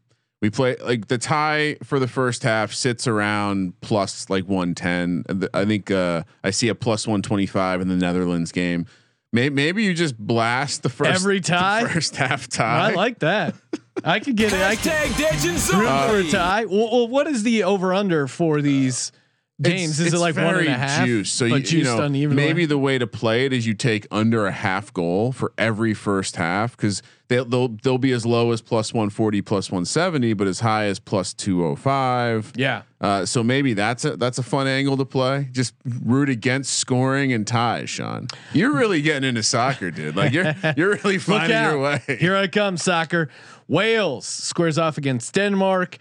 We 0.42 0.50
play 0.52 0.76
like 0.84 1.08
the 1.08 1.18
tie 1.18 1.78
for 1.84 2.00
the 2.00 2.08
first 2.08 2.44
half 2.44 2.72
sits 2.72 3.08
around 3.08 3.74
plus 3.82 4.30
like 4.30 4.46
110. 4.48 5.50
I 5.54 5.66
think 5.66 5.90
uh, 5.90 6.24
I 6.44 6.52
see 6.52 6.68
a 6.68 6.76
plus 6.76 7.08
125 7.08 7.82
in 7.82 7.88
the 7.88 7.96
Netherlands 7.96 8.52
game. 8.52 8.86
Maybe, 9.34 9.54
maybe 9.56 9.84
you 9.84 9.94
just 9.94 10.18
blast 10.18 10.84
the 10.84 10.90
first 10.90 11.10
Every 11.10 11.42
tie? 11.42 11.86
first 11.86 12.16
half 12.16 12.48
tie. 12.50 12.92
I 12.92 12.94
like 12.94 13.20
that. 13.20 13.56
I 14.04 14.20
could 14.20 14.36
get 14.36 14.54
it. 14.54 14.62
I 14.62 14.76
could 14.76 14.92
Hashtag 14.92 15.08
Dejan 15.28 15.74
room 15.80 15.88
Uh, 15.88 16.08
for 16.10 16.18
a 16.18 16.30
tie. 16.30 16.66
Well, 16.66 16.92
well, 16.92 17.08
what 17.08 17.26
is 17.28 17.42
the 17.44 17.64
over 17.64 17.94
under 17.94 18.28
for 18.28 18.62
these 18.62 19.12
games? 19.62 20.00
is 20.00 20.14
it 20.14 20.18
like 20.18 20.36
one 20.36 20.68
and 20.68 20.68
a. 20.68 21.26
So 21.26 21.46
you, 21.46 21.56
you 21.56 21.84
know, 21.84 22.10
maybe 22.30 22.66
the 22.66 22.78
way 22.78 22.98
to 22.98 23.08
play 23.08 23.46
it 23.46 23.54
is 23.54 23.66
you 23.66 23.74
take 23.74 24.08
under 24.12 24.46
a 24.46 24.52
half 24.52 24.94
goal 24.94 25.32
for 25.32 25.52
every 25.58 25.94
first 25.94 26.36
half 26.36 26.76
because 26.78 27.02
they'll, 27.28 27.46
they'll 27.46 27.68
they'll 27.70 27.98
be 27.98 28.12
as 28.12 28.26
low 28.26 28.52
as 28.52 28.62
plus 28.62 28.94
140, 28.94 29.42
plus 29.42 29.72
170, 29.72 30.34
but 30.34 30.48
as 30.48 30.60
high 30.60 30.86
as 30.86 31.00
plus 31.00 31.34
205. 31.34 32.54
Yeah. 32.56 32.84
Uh, 33.00 33.26
so 33.26 33.44
maybe 33.44 33.74
that's 33.74 34.06
a 34.06 34.18
that's 34.18 34.38
a 34.38 34.44
fun 34.44 34.68
angle 34.68 34.98
to 34.98 35.06
play. 35.06 35.50
Just 35.52 35.74
root 36.04 36.30
against 36.30 36.74
scoring 36.74 37.34
and 37.34 37.46
ties, 37.46 37.90
Sean. 37.90 38.28
You're 38.54 38.74
really 38.74 39.02
getting 39.02 39.28
into 39.28 39.44
soccer, 39.44 39.92
dude. 39.92 40.16
Like 40.16 40.34
you're 40.34 40.54
you're 40.78 40.96
really 41.04 41.18
finding 41.18 41.58
your 41.58 41.80
way. 41.80 42.02
Here 42.20 42.36
I 42.36 42.48
come, 42.48 42.78
soccer. 42.78 43.30
Wales 43.68 44.26
squares 44.26 44.78
off 44.78 44.98
against 44.98 45.34
Denmark. 45.34 45.98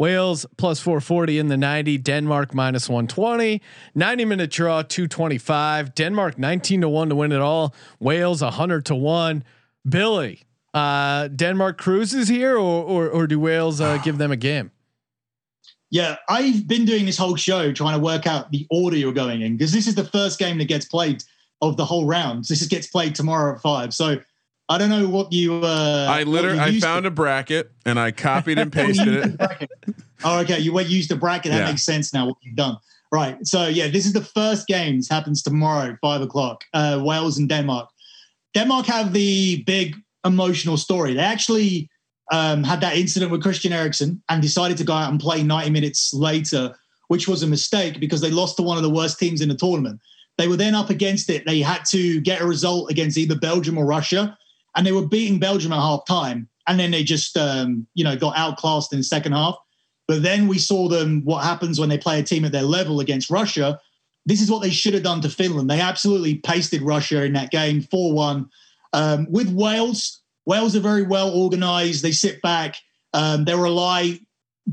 Wales 0.00 0.46
plus 0.56 0.80
440 0.80 1.38
in 1.38 1.48
the 1.48 1.58
90, 1.58 1.98
Denmark 1.98 2.54
minus 2.54 2.88
120, 2.88 3.60
90 3.94 4.24
minute 4.24 4.50
draw 4.50 4.80
225, 4.80 5.94
Denmark 5.94 6.38
19 6.38 6.80
to 6.80 6.88
1 6.88 7.10
to 7.10 7.14
win 7.14 7.32
it 7.32 7.40
all, 7.42 7.74
Wales 7.98 8.40
100 8.40 8.86
to 8.86 8.94
1. 8.94 9.44
Billi, 9.86 10.42
uh, 10.72 11.28
Denmark 11.28 11.76
cruises 11.76 12.28
here 12.28 12.56
or, 12.56 12.82
or, 12.82 13.08
or 13.10 13.26
do 13.26 13.38
Wales 13.38 13.82
uh, 13.82 13.98
give 13.98 14.16
them 14.16 14.32
a 14.32 14.36
game? 14.36 14.70
Yeah, 15.90 16.16
I've 16.30 16.66
been 16.66 16.86
doing 16.86 17.04
this 17.04 17.18
whole 17.18 17.36
show 17.36 17.70
trying 17.70 17.98
to 17.98 18.02
work 18.02 18.26
out 18.26 18.50
the 18.50 18.66
order 18.70 18.96
you're 18.96 19.12
going 19.12 19.42
in 19.42 19.58
because 19.58 19.72
this 19.72 19.86
is 19.86 19.96
the 19.96 20.04
first 20.04 20.38
game 20.38 20.56
that 20.58 20.68
gets 20.68 20.86
played 20.86 21.22
of 21.60 21.76
the 21.76 21.84
whole 21.84 22.06
round. 22.06 22.46
This 22.46 22.66
gets 22.68 22.86
played 22.86 23.14
tomorrow 23.14 23.54
at 23.54 23.60
five. 23.60 23.92
So 23.92 24.18
I 24.70 24.78
don't 24.78 24.88
know 24.88 25.08
what 25.08 25.32
you. 25.32 25.56
Uh, 25.64 26.06
I 26.08 26.22
literally 26.22 26.60
I 26.60 26.78
found 26.78 27.04
a 27.04 27.10
bracket 27.10 27.72
and 27.84 27.98
I 27.98 28.12
copied 28.12 28.56
and 28.58 28.72
pasted 28.80 29.08
it. 29.40 29.70
Oh, 30.22 30.38
okay. 30.40 30.60
You 30.60 30.72
went 30.72 30.88
use 30.88 31.08
the 31.08 31.16
bracket. 31.16 31.50
That 31.50 31.58
Yeah. 31.58 31.70
makes 31.70 31.82
sense 31.82 32.14
now. 32.14 32.26
What 32.26 32.36
you've 32.42 32.54
done, 32.54 32.76
right? 33.10 33.36
So 33.44 33.66
yeah, 33.66 33.88
this 33.88 34.06
is 34.06 34.12
the 34.12 34.22
first 34.22 34.68
game. 34.68 34.96
This 34.98 35.08
happens 35.08 35.42
tomorrow, 35.42 35.98
five 36.00 36.20
o'clock. 36.20 36.64
Uh, 36.72 37.00
Wales 37.02 37.36
and 37.36 37.48
Denmark. 37.48 37.88
Denmark 38.54 38.86
have 38.86 39.12
the 39.12 39.64
big 39.66 39.96
emotional 40.24 40.76
story. 40.76 41.14
They 41.14 41.20
actually 41.20 41.90
um, 42.30 42.62
had 42.62 42.80
that 42.82 42.96
incident 42.96 43.32
with 43.32 43.42
Christian 43.42 43.72
Eriksen 43.72 44.22
and 44.28 44.40
decided 44.40 44.76
to 44.78 44.84
go 44.84 44.92
out 44.92 45.10
and 45.10 45.18
play 45.18 45.42
90 45.42 45.70
minutes 45.70 46.14
later, 46.14 46.76
which 47.08 47.26
was 47.26 47.42
a 47.42 47.46
mistake 47.48 47.98
because 47.98 48.20
they 48.20 48.30
lost 48.30 48.56
to 48.58 48.62
one 48.62 48.76
of 48.76 48.84
the 48.84 48.90
worst 48.90 49.18
teams 49.18 49.40
in 49.40 49.48
the 49.48 49.56
tournament. 49.56 49.98
They 50.38 50.46
were 50.46 50.56
then 50.56 50.76
up 50.76 50.90
against 50.90 51.28
it. 51.28 51.44
They 51.44 51.60
had 51.60 51.84
to 51.86 52.20
get 52.20 52.40
a 52.40 52.46
result 52.46 52.88
against 52.90 53.18
either 53.18 53.36
Belgium 53.36 53.76
or 53.76 53.84
Russia, 53.84 54.36
and 54.76 54.86
they 54.86 54.92
were 54.92 55.06
beating 55.06 55.38
Belgium 55.38 55.72
at 55.72 55.80
half 55.80 56.04
time. 56.06 56.48
And 56.66 56.78
then 56.78 56.90
they 56.90 57.02
just, 57.02 57.36
um, 57.36 57.86
you 57.94 58.04
know, 58.04 58.16
got 58.16 58.36
outclassed 58.36 58.92
in 58.92 59.00
the 59.00 59.04
second 59.04 59.32
half. 59.32 59.56
But 60.06 60.22
then 60.22 60.48
we 60.48 60.58
saw 60.58 60.88
them 60.88 61.22
what 61.24 61.44
happens 61.44 61.78
when 61.78 61.88
they 61.88 61.98
play 61.98 62.20
a 62.20 62.22
team 62.22 62.44
at 62.44 62.52
their 62.52 62.62
level 62.62 63.00
against 63.00 63.30
Russia. 63.30 63.80
This 64.26 64.40
is 64.40 64.50
what 64.50 64.62
they 64.62 64.70
should 64.70 64.94
have 64.94 65.02
done 65.02 65.20
to 65.22 65.28
Finland. 65.28 65.70
They 65.70 65.80
absolutely 65.80 66.36
pasted 66.36 66.82
Russia 66.82 67.24
in 67.24 67.32
that 67.34 67.50
game 67.50 67.82
4 67.82 68.12
1. 68.12 68.50
Um, 68.92 69.26
with 69.30 69.48
Wales, 69.50 70.20
Wales 70.46 70.74
are 70.74 70.80
very 70.80 71.02
well 71.02 71.30
organized. 71.30 72.02
They 72.02 72.12
sit 72.12 72.42
back, 72.42 72.76
um, 73.14 73.44
they 73.44 73.54
rely 73.54 74.18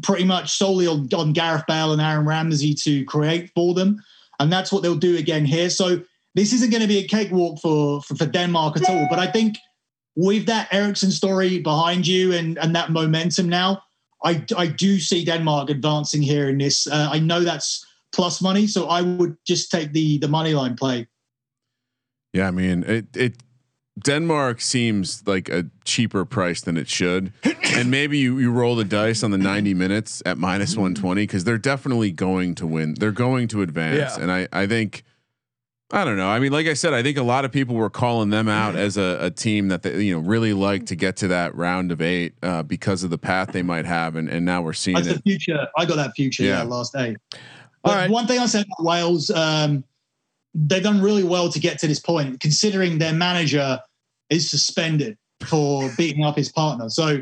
pretty 0.01 0.25
much 0.25 0.57
solely 0.57 0.87
on, 0.87 1.07
on 1.13 1.33
Gareth 1.33 1.65
Bale 1.67 1.93
and 1.93 2.01
Aaron 2.01 2.25
Ramsey 2.25 2.73
to 2.73 3.05
create 3.05 3.51
for 3.55 3.73
them. 3.73 4.03
And 4.39 4.51
that's 4.51 4.71
what 4.71 4.83
they'll 4.83 4.95
do 4.95 5.17
again 5.17 5.45
here. 5.45 5.69
So 5.69 6.01
this 6.35 6.53
isn't 6.53 6.69
going 6.69 6.81
to 6.81 6.87
be 6.87 6.99
a 6.99 7.07
cakewalk 7.07 7.59
for, 7.59 8.01
for, 8.01 8.15
for 8.15 8.25
Denmark 8.25 8.77
at 8.77 8.89
all. 8.89 9.07
But 9.09 9.19
I 9.19 9.27
think 9.27 9.57
with 10.17 10.47
that 10.47 10.67
Eriksen 10.73 11.11
story 11.11 11.59
behind 11.59 12.07
you 12.07 12.33
and, 12.33 12.57
and 12.57 12.75
that 12.75 12.91
momentum 12.91 13.47
now, 13.47 13.83
I, 14.25 14.43
I 14.57 14.65
do 14.65 14.99
see 14.99 15.23
Denmark 15.23 15.69
advancing 15.69 16.23
here 16.23 16.49
in 16.49 16.57
this. 16.57 16.87
Uh, 16.87 17.07
I 17.11 17.19
know 17.19 17.41
that's 17.41 17.85
plus 18.11 18.41
money, 18.41 18.65
so 18.65 18.87
I 18.87 19.03
would 19.03 19.37
just 19.45 19.69
take 19.69 19.93
the 19.93 20.17
the 20.17 20.27
money 20.27 20.55
line 20.55 20.75
play. 20.75 21.07
Yeah, 22.33 22.47
I 22.47 22.51
mean 22.51 22.83
it. 22.83 23.15
It 23.15 23.43
Denmark 24.03 24.61
seems 24.61 25.23
like 25.27 25.49
a 25.49 25.65
cheaper 25.83 26.25
price 26.25 26.61
than 26.61 26.77
it 26.77 26.87
should, 26.87 27.31
and 27.75 27.91
maybe 27.91 28.17
you 28.17 28.39
you 28.39 28.51
roll 28.51 28.75
the 28.75 28.83
dice 28.83 29.23
on 29.23 29.29
the 29.29 29.37
ninety 29.37 29.75
minutes 29.75 30.23
at 30.25 30.39
minus 30.39 30.75
one 30.75 30.95
twenty 30.95 31.21
because 31.23 31.43
they're 31.43 31.59
definitely 31.59 32.11
going 32.11 32.55
to 32.55 32.65
win. 32.65 32.95
They're 32.95 33.11
going 33.11 33.47
to 33.49 33.61
advance, 33.61 34.17
Yeah. 34.17 34.23
and 34.23 34.31
I 34.31 34.47
I 34.51 34.65
think. 34.67 35.03
I 35.91 36.03
don't 36.03 36.17
know. 36.17 36.27
I 36.27 36.39
mean, 36.39 36.51
like 36.51 36.67
I 36.67 36.73
said, 36.73 36.93
I 36.93 37.01
think 37.01 37.17
a 37.17 37.23
lot 37.23 37.45
of 37.45 37.51
people 37.51 37.75
were 37.75 37.89
calling 37.89 38.29
them 38.29 38.49
out 38.49 38.75
as 38.75 38.97
a, 38.97 39.19
a 39.21 39.31
team 39.31 39.69
that 39.69 39.83
they, 39.83 40.03
you 40.03 40.15
know 40.15 40.19
really 40.19 40.51
like 40.51 40.85
to 40.87 40.95
get 40.95 41.15
to 41.17 41.29
that 41.29 41.55
round 41.55 41.93
of 41.93 42.01
eight 42.01 42.33
uh, 42.43 42.63
because 42.63 43.03
of 43.03 43.09
the 43.09 43.17
path 43.17 43.53
they 43.53 43.63
might 43.63 43.85
have, 43.85 44.17
and, 44.17 44.27
and 44.29 44.45
now 44.45 44.61
we're 44.61 44.73
seeing 44.73 44.95
That's 44.95 45.07
the 45.07 45.21
future. 45.21 45.65
I 45.77 45.85
got 45.85 45.95
that 45.95 46.11
future. 46.13 46.43
Yeah. 46.43 46.57
Yeah, 46.57 46.63
last 46.63 46.93
eight. 46.97 47.17
All 47.85 47.93
right. 47.93 48.09
one 48.09 48.27
thing 48.27 48.39
I 48.39 48.47
said 48.47 48.65
about 48.65 48.85
Wales, 48.85 49.29
um, 49.29 49.85
they've 50.53 50.83
done 50.83 51.01
really 51.01 51.23
well 51.23 51.49
to 51.49 51.59
get 51.59 51.79
to 51.79 51.87
this 51.87 52.01
point, 52.01 52.41
considering 52.41 52.97
their 52.97 53.13
manager 53.13 53.79
is 54.29 54.49
suspended 54.49 55.17
for 55.45 55.89
beating 55.97 56.25
up 56.25 56.35
his 56.35 56.51
partner. 56.51 56.89
So 56.89 57.21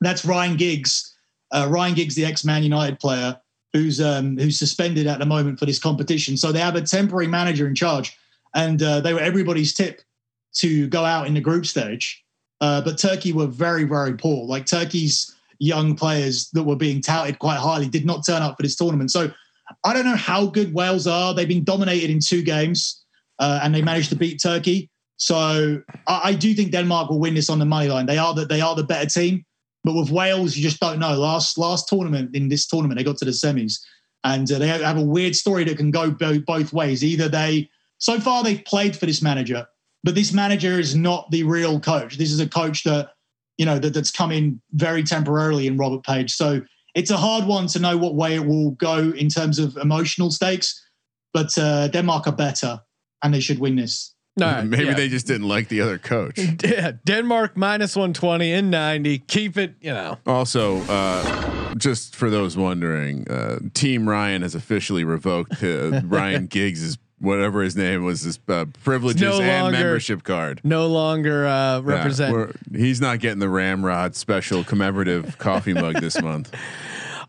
that's 0.00 0.24
Ryan 0.24 0.56
Giggs. 0.56 1.14
Uh, 1.50 1.68
Ryan 1.70 1.94
Giggs, 1.94 2.14
the 2.14 2.24
ex-Man 2.24 2.62
United 2.62 2.98
player, 2.98 3.38
who's 3.72 4.00
um, 4.00 4.36
who's 4.36 4.58
suspended 4.58 5.06
at 5.06 5.18
the 5.18 5.26
moment 5.26 5.58
for 5.58 5.66
this 5.66 5.78
competition. 5.78 6.36
So 6.36 6.52
they 6.52 6.60
have 6.60 6.76
a 6.76 6.82
temporary 6.82 7.26
manager 7.26 7.66
in 7.66 7.74
charge, 7.74 8.16
and 8.54 8.82
uh, 8.82 9.00
they 9.00 9.14
were 9.14 9.20
everybody's 9.20 9.74
tip 9.74 10.02
to 10.54 10.86
go 10.88 11.04
out 11.04 11.26
in 11.26 11.34
the 11.34 11.40
group 11.40 11.66
stage. 11.66 12.22
Uh, 12.60 12.80
but 12.80 12.98
Turkey 12.98 13.32
were 13.32 13.46
very, 13.46 13.84
very 13.84 14.16
poor. 14.16 14.46
Like 14.46 14.66
Turkey's 14.66 15.34
young 15.58 15.96
players 15.96 16.50
that 16.50 16.62
were 16.62 16.76
being 16.76 17.00
touted 17.00 17.38
quite 17.38 17.58
highly 17.58 17.88
did 17.88 18.04
not 18.04 18.24
turn 18.24 18.42
up 18.42 18.56
for 18.56 18.62
this 18.62 18.76
tournament. 18.76 19.10
So 19.10 19.30
I 19.84 19.92
don't 19.92 20.04
know 20.04 20.16
how 20.16 20.46
good 20.46 20.74
Wales 20.74 21.06
are. 21.06 21.34
They've 21.34 21.48
been 21.48 21.64
dominated 21.64 22.10
in 22.10 22.20
two 22.20 22.42
games, 22.42 23.04
uh, 23.38 23.60
and 23.62 23.74
they 23.74 23.82
managed 23.82 24.10
to 24.10 24.16
beat 24.16 24.40
Turkey. 24.40 24.90
So 25.16 25.82
I, 26.06 26.20
I 26.24 26.34
do 26.34 26.54
think 26.54 26.72
Denmark 26.72 27.10
will 27.10 27.20
win 27.20 27.34
this 27.34 27.48
on 27.48 27.58
the 27.58 27.64
money 27.64 27.88
line. 27.88 28.06
They 28.06 28.18
are 28.18 28.34
the, 28.34 28.44
they 28.44 28.60
are 28.60 28.74
the 28.74 28.84
better 28.84 29.08
team, 29.08 29.44
but 29.84 29.94
with 29.94 30.10
Wales, 30.10 30.56
you 30.56 30.62
just 30.62 30.80
don't 30.80 30.98
know. 30.98 31.14
Last 31.14 31.58
last 31.58 31.88
tournament 31.88 32.34
in 32.34 32.48
this 32.48 32.66
tournament, 32.66 32.98
they 32.98 33.04
got 33.04 33.16
to 33.18 33.24
the 33.24 33.32
semis, 33.32 33.80
and 34.24 34.50
uh, 34.50 34.58
they 34.58 34.68
have 34.68 34.96
a 34.96 35.02
weird 35.02 35.34
story 35.34 35.64
that 35.64 35.76
can 35.76 35.90
go 35.90 36.10
bo- 36.10 36.40
both 36.40 36.72
ways. 36.72 37.02
Either 37.02 37.28
they 37.28 37.68
so 37.98 38.20
far 38.20 38.42
they've 38.42 38.64
played 38.64 38.96
for 38.96 39.06
this 39.06 39.22
manager, 39.22 39.66
but 40.04 40.14
this 40.14 40.32
manager 40.32 40.78
is 40.78 40.94
not 40.94 41.30
the 41.30 41.42
real 41.42 41.80
coach. 41.80 42.16
This 42.16 42.32
is 42.32 42.40
a 42.40 42.48
coach 42.48 42.84
that 42.84 43.10
you 43.58 43.66
know 43.66 43.78
that, 43.78 43.94
that's 43.94 44.10
come 44.10 44.30
in 44.30 44.60
very 44.72 45.02
temporarily 45.02 45.66
in 45.66 45.76
Robert 45.76 46.04
Page. 46.04 46.32
So 46.32 46.62
it's 46.94 47.10
a 47.10 47.16
hard 47.16 47.46
one 47.46 47.66
to 47.68 47.78
know 47.78 47.96
what 47.96 48.14
way 48.14 48.34
it 48.34 48.46
will 48.46 48.72
go 48.72 49.10
in 49.10 49.28
terms 49.28 49.58
of 49.58 49.76
emotional 49.76 50.30
stakes. 50.30 50.80
But 51.32 51.56
uh, 51.56 51.88
Denmark 51.88 52.26
are 52.26 52.36
better, 52.36 52.80
and 53.22 53.32
they 53.32 53.40
should 53.40 53.58
win 53.58 53.76
this. 53.76 54.14
Right, 54.40 54.64
Maybe 54.64 54.84
yeah. 54.86 54.94
they 54.94 55.08
just 55.08 55.26
didn't 55.26 55.46
like 55.48 55.68
the 55.68 55.82
other 55.82 55.98
coach. 55.98 56.38
Yeah, 56.64 56.92
Denmark 57.04 57.54
minus 57.56 57.94
120 57.96 58.50
in 58.52 58.70
90. 58.70 59.18
Keep 59.18 59.58
it, 59.58 59.74
you 59.80 59.92
know. 59.92 60.16
Also, 60.26 60.78
uh, 60.88 61.74
just 61.76 62.16
for 62.16 62.30
those 62.30 62.56
wondering, 62.56 63.30
uh, 63.30 63.58
Team 63.74 64.08
Ryan 64.08 64.40
has 64.42 64.54
officially 64.54 65.04
revoked 65.04 65.62
uh, 65.62 66.00
Ryan 66.04 66.46
Giggs's 66.46 66.96
whatever 67.18 67.62
his 67.62 67.76
name 67.76 68.02
was, 68.04 68.22
his 68.22 68.40
uh, 68.48 68.64
privileges 68.82 69.20
No 69.22 69.40
and 69.40 69.64
longer- 69.64 69.78
membership 69.78 70.22
card. 70.24 70.60
No 70.64 70.86
longer 70.88 71.46
uh, 71.46 71.80
represent. 71.80 72.32
we're- 72.34 72.52
he's 72.74 73.00
not 73.02 73.20
getting 73.20 73.38
the 73.38 73.48
Ramrod 73.50 74.16
special 74.16 74.64
commemorative 74.64 75.36
coffee 75.38 75.72
mug 75.74 76.00
this 76.00 76.20
month. 76.22 76.52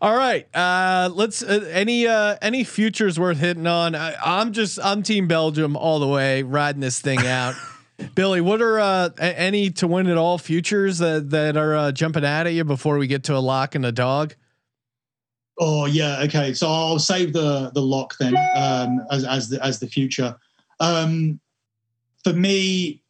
All 0.00 0.16
right. 0.16 0.46
Uh, 0.54 1.10
let's 1.12 1.42
uh, 1.42 1.68
any 1.70 2.06
uh, 2.06 2.36
any 2.42 2.64
futures 2.64 3.18
worth 3.18 3.38
hitting 3.38 3.66
on. 3.66 3.94
I, 3.94 4.14
I'm 4.24 4.52
just 4.52 4.78
I'm 4.82 5.02
Team 5.02 5.28
Belgium 5.28 5.76
all 5.76 5.98
the 5.98 6.08
way, 6.08 6.42
riding 6.42 6.80
this 6.80 7.00
thing 7.00 7.26
out. 7.26 7.54
Billi, 8.14 8.40
what 8.40 8.60
are 8.60 8.80
uh, 8.80 9.10
any 9.18 9.70
to 9.70 9.86
win 9.86 10.08
at 10.08 10.16
all 10.16 10.38
futures 10.38 10.98
that 10.98 11.30
that 11.30 11.56
are 11.56 11.74
uh, 11.74 11.92
jumping 11.92 12.24
out 12.24 12.46
at 12.46 12.52
you 12.52 12.64
before 12.64 12.98
we 12.98 13.06
get 13.06 13.24
to 13.24 13.36
a 13.36 13.38
lock 13.38 13.74
and 13.74 13.86
a 13.86 13.92
dog? 13.92 14.34
Oh 15.58 15.86
yeah, 15.86 16.22
okay. 16.24 16.52
So 16.54 16.68
I'll 16.68 16.98
save 16.98 17.32
the 17.32 17.70
the 17.74 17.82
lock 17.82 18.14
then 18.18 18.36
um, 18.56 19.00
as 19.10 19.24
as 19.24 19.48
the 19.48 19.64
as 19.64 19.78
the 19.78 19.86
future. 19.86 20.36
Um, 20.80 21.40
for 22.24 22.32
me, 22.32 23.02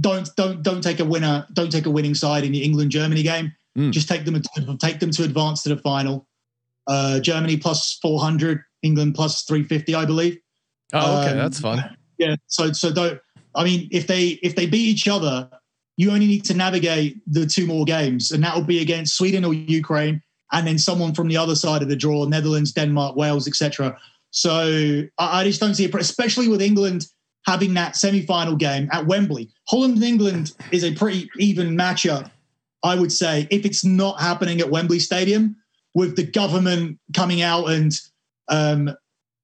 don't 0.00 0.28
don't 0.36 0.62
don't 0.62 0.82
take 0.82 1.00
a 1.00 1.04
winner. 1.04 1.46
Don't 1.52 1.70
take 1.70 1.86
a 1.86 1.90
winning 1.90 2.14
side 2.14 2.44
in 2.44 2.52
the 2.52 2.62
England 2.62 2.92
Germany 2.92 3.22
game. 3.22 3.52
Mm. 3.78 3.92
Just 3.92 4.08
take 4.08 4.24
them 4.24 4.42
to, 4.42 4.76
take 4.78 4.98
them 4.98 5.10
to 5.12 5.22
advance 5.22 5.62
to 5.62 5.68
the 5.68 5.76
final. 5.76 6.26
Uh, 6.86 7.20
Germany 7.20 7.56
plus 7.56 7.98
four 8.02 8.20
hundred, 8.20 8.62
England 8.82 9.14
plus 9.14 9.44
three 9.44 9.62
fifty, 9.62 9.94
I 9.94 10.04
believe. 10.04 10.38
Oh, 10.92 11.20
okay, 11.20 11.32
Um, 11.32 11.38
that's 11.38 11.60
fun. 11.60 11.96
Yeah. 12.18 12.36
So 12.46 12.72
so 12.72 12.92
don't. 12.92 13.20
I 13.54 13.64
mean, 13.64 13.88
if 13.92 14.06
they 14.06 14.38
if 14.42 14.56
they 14.56 14.66
beat 14.66 14.88
each 14.88 15.06
other, 15.06 15.48
you 15.96 16.10
only 16.10 16.26
need 16.26 16.44
to 16.46 16.54
navigate 16.54 17.20
the 17.26 17.46
two 17.46 17.66
more 17.66 17.84
games, 17.84 18.32
and 18.32 18.42
that 18.42 18.54
will 18.54 18.64
be 18.64 18.80
against 18.80 19.16
Sweden 19.16 19.44
or 19.44 19.54
Ukraine, 19.54 20.22
and 20.52 20.66
then 20.66 20.78
someone 20.78 21.14
from 21.14 21.28
the 21.28 21.36
other 21.36 21.54
side 21.54 21.82
of 21.82 21.88
the 21.88 21.96
draw: 21.96 22.24
Netherlands, 22.24 22.72
Denmark, 22.72 23.16
Wales, 23.16 23.46
etc. 23.46 23.96
So 24.30 25.04
I, 25.18 25.40
I 25.40 25.44
just 25.44 25.60
don't 25.60 25.74
see 25.74 25.84
it, 25.84 25.94
especially 25.94 26.48
with 26.48 26.62
England 26.62 27.06
having 27.46 27.74
that 27.74 27.96
semi-final 27.96 28.56
game 28.56 28.88
at 28.92 29.06
Wembley. 29.06 29.48
Holland 29.68 29.94
and 29.94 30.04
England 30.04 30.52
is 30.70 30.84
a 30.84 30.92
pretty 30.94 31.30
even 31.38 31.76
matchup, 31.76 32.30
I 32.82 32.94
would 32.94 33.12
say, 33.12 33.48
if 33.50 33.64
it's 33.64 33.84
not 33.84 34.20
happening 34.20 34.60
at 34.60 34.70
Wembley 34.70 34.98
Stadium, 34.98 35.56
with 35.94 36.16
the 36.16 36.24
government 36.24 36.98
coming 37.14 37.42
out 37.42 37.70
and 37.70 37.92
um, 38.48 38.94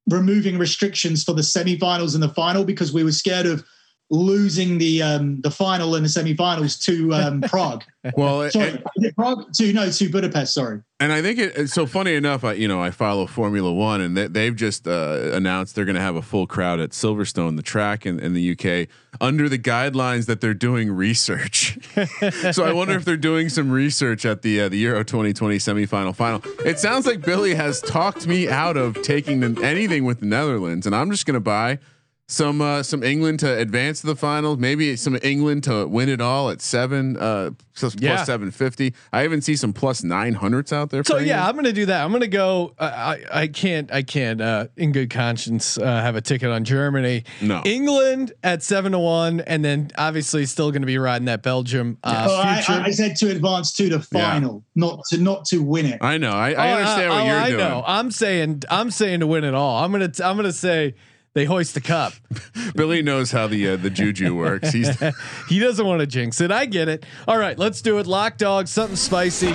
removing 0.08 0.58
restrictions 0.58 1.24
for 1.24 1.32
the 1.32 1.42
semi-finals 1.42 2.14
and 2.14 2.22
the 2.22 2.28
final 2.28 2.64
because 2.64 2.92
we 2.92 3.02
were 3.02 3.12
scared 3.12 3.46
of 3.46 3.64
losing 4.10 4.78
the 4.78 5.02
um, 5.02 5.40
the 5.40 5.50
final 5.50 5.94
and 5.94 6.04
the 6.04 6.08
semi-finals 6.08 6.78
to 6.78 7.12
um, 7.14 7.40
Prague. 7.48 7.84
Well, 8.16 8.42
it- 8.42 8.52
Sorry, 8.52 8.68
is 8.68 9.04
it 9.04 9.16
Prague 9.16 9.52
to 9.54 9.72
no 9.72 9.90
to 9.90 10.08
Budapest. 10.08 10.54
Sorry. 10.54 10.82
And 11.00 11.12
I 11.12 11.20
think 11.20 11.38
it, 11.38 11.56
it's 11.56 11.72
so 11.72 11.86
funny 11.86 12.14
enough. 12.14 12.44
I 12.44 12.52
you 12.52 12.68
know 12.68 12.80
I 12.80 12.90
follow 12.90 13.26
Formula 13.26 13.72
One, 13.72 14.00
and 14.00 14.16
they, 14.16 14.26
they've 14.28 14.54
just 14.54 14.86
uh, 14.86 15.30
announced 15.32 15.74
they're 15.74 15.84
going 15.84 15.96
to 15.96 16.00
have 16.00 16.16
a 16.16 16.22
full 16.22 16.46
crowd 16.46 16.80
at 16.80 16.90
Silverstone, 16.90 17.56
the 17.56 17.62
track 17.62 18.06
in, 18.06 18.20
in 18.20 18.34
the 18.34 18.52
UK, 18.52 18.88
under 19.20 19.48
the 19.48 19.58
guidelines 19.58 20.26
that 20.26 20.40
they're 20.40 20.54
doing 20.54 20.90
research. 20.92 21.78
so 22.52 22.64
I 22.64 22.72
wonder 22.72 22.94
if 22.94 23.04
they're 23.04 23.16
doing 23.16 23.48
some 23.48 23.70
research 23.70 24.24
at 24.24 24.42
the 24.42 24.62
uh, 24.62 24.68
the 24.68 24.78
Euro 24.78 25.02
2020 25.02 25.56
semifinal 25.58 26.14
final. 26.14 26.42
It 26.64 26.78
sounds 26.78 27.06
like 27.06 27.22
Billi 27.22 27.54
has 27.54 27.80
talked 27.80 28.26
me 28.26 28.48
out 28.48 28.76
of 28.76 29.02
taking 29.02 29.40
the, 29.40 29.62
anything 29.62 30.04
with 30.04 30.20
the 30.20 30.26
Netherlands, 30.26 30.86
and 30.86 30.94
I'm 30.94 31.10
just 31.10 31.26
going 31.26 31.34
to 31.34 31.40
buy 31.40 31.78
some 32.26 32.62
uh, 32.62 32.82
some 32.82 33.02
England 33.02 33.40
to 33.40 33.58
advance 33.58 34.00
to 34.00 34.06
the 34.06 34.16
finals. 34.16 34.58
Maybe 34.58 34.96
some 34.96 35.18
England 35.22 35.64
to 35.64 35.86
win 35.86 36.08
it 36.08 36.20
all 36.22 36.48
at 36.48 36.62
seven 36.62 37.18
uh, 37.18 37.50
plus, 37.76 37.94
Yeah. 37.98 38.14
plus 38.14 38.26
seven 38.26 38.50
fifty. 38.50 38.94
I 39.12 39.24
even 39.24 39.42
see 39.42 39.56
some 39.56 39.74
plus 39.74 40.02
nine 40.02 40.32
hundreds 40.32 40.72
out 40.72 40.88
there. 40.88 41.04
So 41.04 41.18
for 41.18 41.20
yeah, 41.22 41.34
England. 41.36 41.48
I'm 41.48 41.54
gonna 41.56 41.72
do 41.74 41.86
that. 41.86 42.02
I'm 42.02 42.12
gonna 42.12 42.26
go. 42.26 42.74
Uh, 42.78 42.84
I 43.30 43.40
I 43.42 43.46
can't 43.48 43.92
I 43.92 44.02
can't 44.02 44.40
uh, 44.40 44.68
in 44.76 44.92
good 44.92 45.10
conscience 45.10 45.76
uh, 45.76 45.84
have 45.84 46.16
a 46.16 46.22
ticket 46.22 46.48
on 46.50 46.64
Germany. 46.64 47.24
No. 47.42 47.60
England 47.64 48.32
at 48.42 48.62
seven 48.62 48.92
to 48.92 48.98
one, 48.98 49.40
and 49.40 49.62
then 49.62 49.90
obviously 49.98 50.46
still 50.46 50.70
gonna 50.72 50.86
be 50.86 50.96
riding 50.96 51.26
that 51.26 51.42
Belgium 51.42 51.98
uh, 52.02 52.26
Oh, 52.30 52.40
I, 52.40 52.62
future. 52.62 52.80
I 52.80 52.90
said 52.92 53.16
to 53.16 53.30
advance 53.32 53.72
to 53.74 53.90
the 53.90 53.96
Yeah. 54.12 54.30
final, 54.30 54.64
not 54.74 55.00
to 55.10 55.18
not 55.18 55.44
to 55.46 55.58
win 55.58 55.84
it. 55.86 55.98
I 56.00 56.16
know. 56.16 56.30
I, 56.32 56.52
I 56.52 56.70
Oh, 56.72 56.74
understand 56.76 57.10
uh, 57.10 57.14
what 57.14 57.22
oh, 57.22 57.26
you're 57.26 57.36
I 57.38 57.46
doing. 57.50 57.58
know. 57.58 57.84
I'm 57.86 58.10
saying 58.10 58.62
I'm 58.70 58.90
saying 58.90 59.20
to 59.20 59.26
win 59.26 59.44
it 59.44 59.54
all. 59.54 59.84
I'm 59.84 59.92
gonna 59.92 60.08
t- 60.08 60.22
I'm 60.22 60.36
gonna 60.36 60.52
say 60.52 60.94
they 61.34 61.44
hoist 61.44 61.74
the 61.74 61.80
cup. 61.80 62.12
Billi 62.74 63.02
knows 63.02 63.30
how 63.30 63.46
the 63.46 63.70
uh, 63.70 63.76
the 63.76 63.90
juju 63.90 64.34
works. 64.34 64.72
He's 64.72 64.88
he 65.48 65.58
doesn't 65.58 65.84
want 65.84 66.00
to 66.00 66.06
jinx 66.06 66.40
it. 66.40 66.50
I 66.50 66.66
get 66.66 66.88
it. 66.88 67.04
All 67.28 67.38
right, 67.38 67.58
let's 67.58 67.82
do 67.82 67.98
it. 67.98 68.06
Lock 68.06 68.38
dog, 68.38 68.68
something 68.68 68.96
spicy. 68.96 69.52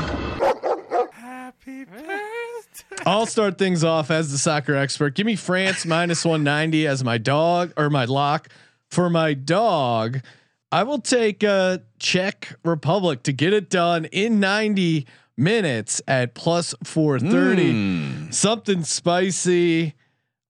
Happy 1.13 1.85
birthday. 1.85 2.19
I'll 3.05 3.25
start 3.25 3.57
things 3.57 3.83
off 3.83 4.11
as 4.11 4.31
the 4.31 4.37
soccer 4.37 4.75
expert. 4.75 5.15
Give 5.15 5.25
me 5.25 5.35
France 5.35 5.85
minus 5.85 6.25
190 6.25 6.85
as 6.85 7.03
my 7.03 7.17
dog 7.17 7.73
or 7.77 7.89
my 7.89 8.05
lock. 8.05 8.49
For 8.89 9.09
my 9.09 9.33
dog, 9.33 10.21
I 10.71 10.83
will 10.83 10.99
take 10.99 11.43
uh, 11.43 11.79
Czech 11.99 12.55
Republic 12.63 13.23
to 13.23 13.31
get 13.31 13.53
it 13.53 13.69
done 13.69 14.05
in 14.05 14.39
90 14.39 15.05
minutes 15.37 16.01
at 16.07 16.33
plus 16.33 16.73
430. 16.83 18.31
Something 18.31 18.83
spicy. 18.83 19.93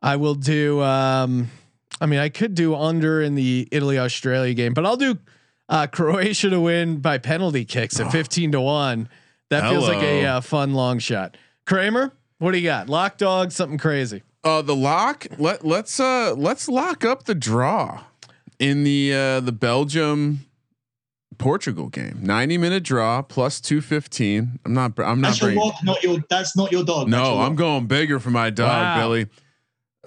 I 0.01 0.15
will 0.15 0.35
do. 0.35 0.81
Um, 0.81 1.49
I 2.01 2.05
mean, 2.05 2.19
I 2.19 2.29
could 2.29 2.55
do 2.55 2.75
under 2.75 3.21
in 3.21 3.35
the 3.35 3.67
Italy 3.71 3.97
Australia 3.99 4.53
game, 4.53 4.73
but 4.73 4.85
I'll 4.85 4.97
do 4.97 5.17
uh, 5.67 5.87
Croatia 5.91 6.49
to 6.49 6.59
win 6.61 6.97
by 6.99 7.17
penalty 7.17 7.65
kicks 7.65 7.99
at 7.99 8.11
15 8.11 8.53
to 8.53 8.61
1. 8.61 9.09
That 9.49 9.69
feels 9.69 9.87
like 9.87 10.01
a 10.03 10.25
uh, 10.25 10.41
fun 10.41 10.73
long 10.73 10.99
shot. 10.99 11.35
Kramer, 11.65 12.13
what 12.37 12.51
do 12.51 12.57
you 12.59 12.63
got? 12.63 12.87
Lock 12.89 13.17
dog, 13.17 13.51
something 13.51 13.77
crazy. 13.77 14.21
uh, 14.43 14.61
the 14.61 14.75
lock. 14.75 15.25
Let 15.37 15.65
let's 15.65 15.99
uh 15.99 16.33
let's 16.37 16.69
lock 16.69 17.03
up 17.03 17.23
the 17.25 17.35
draw 17.35 18.03
in 18.59 18.83
the 18.83 19.13
uh 19.13 19.39
the 19.41 19.51
Belgium 19.51 20.45
Portugal 21.37 21.87
game. 21.89 22.19
90 22.21 22.57
minute 22.57 22.83
draw 22.83 23.21
plus 23.21 23.59
215. 23.59 24.59
I'm 24.65 24.73
not 24.73 24.93
I'm 24.99 25.19
not 25.21 25.29
That's 25.29 25.41
your 25.41 25.47
bringing 25.49 25.63
lock, 25.65 25.75
not 25.83 26.03
your. 26.03 26.17
That's 26.29 26.55
not 26.55 26.71
your 26.71 26.83
dog. 26.83 27.09
That's 27.09 27.23
No, 27.23 27.33
your 27.35 27.43
I'm 27.43 27.55
going 27.55 27.87
bigger 27.87 28.19
for 28.19 28.29
my 28.29 28.49
dog, 28.49 28.67
Wow. 28.69 28.99
Billi. 28.99 29.27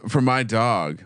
For 0.09 0.21
my 0.21 0.43
dog, 0.43 1.05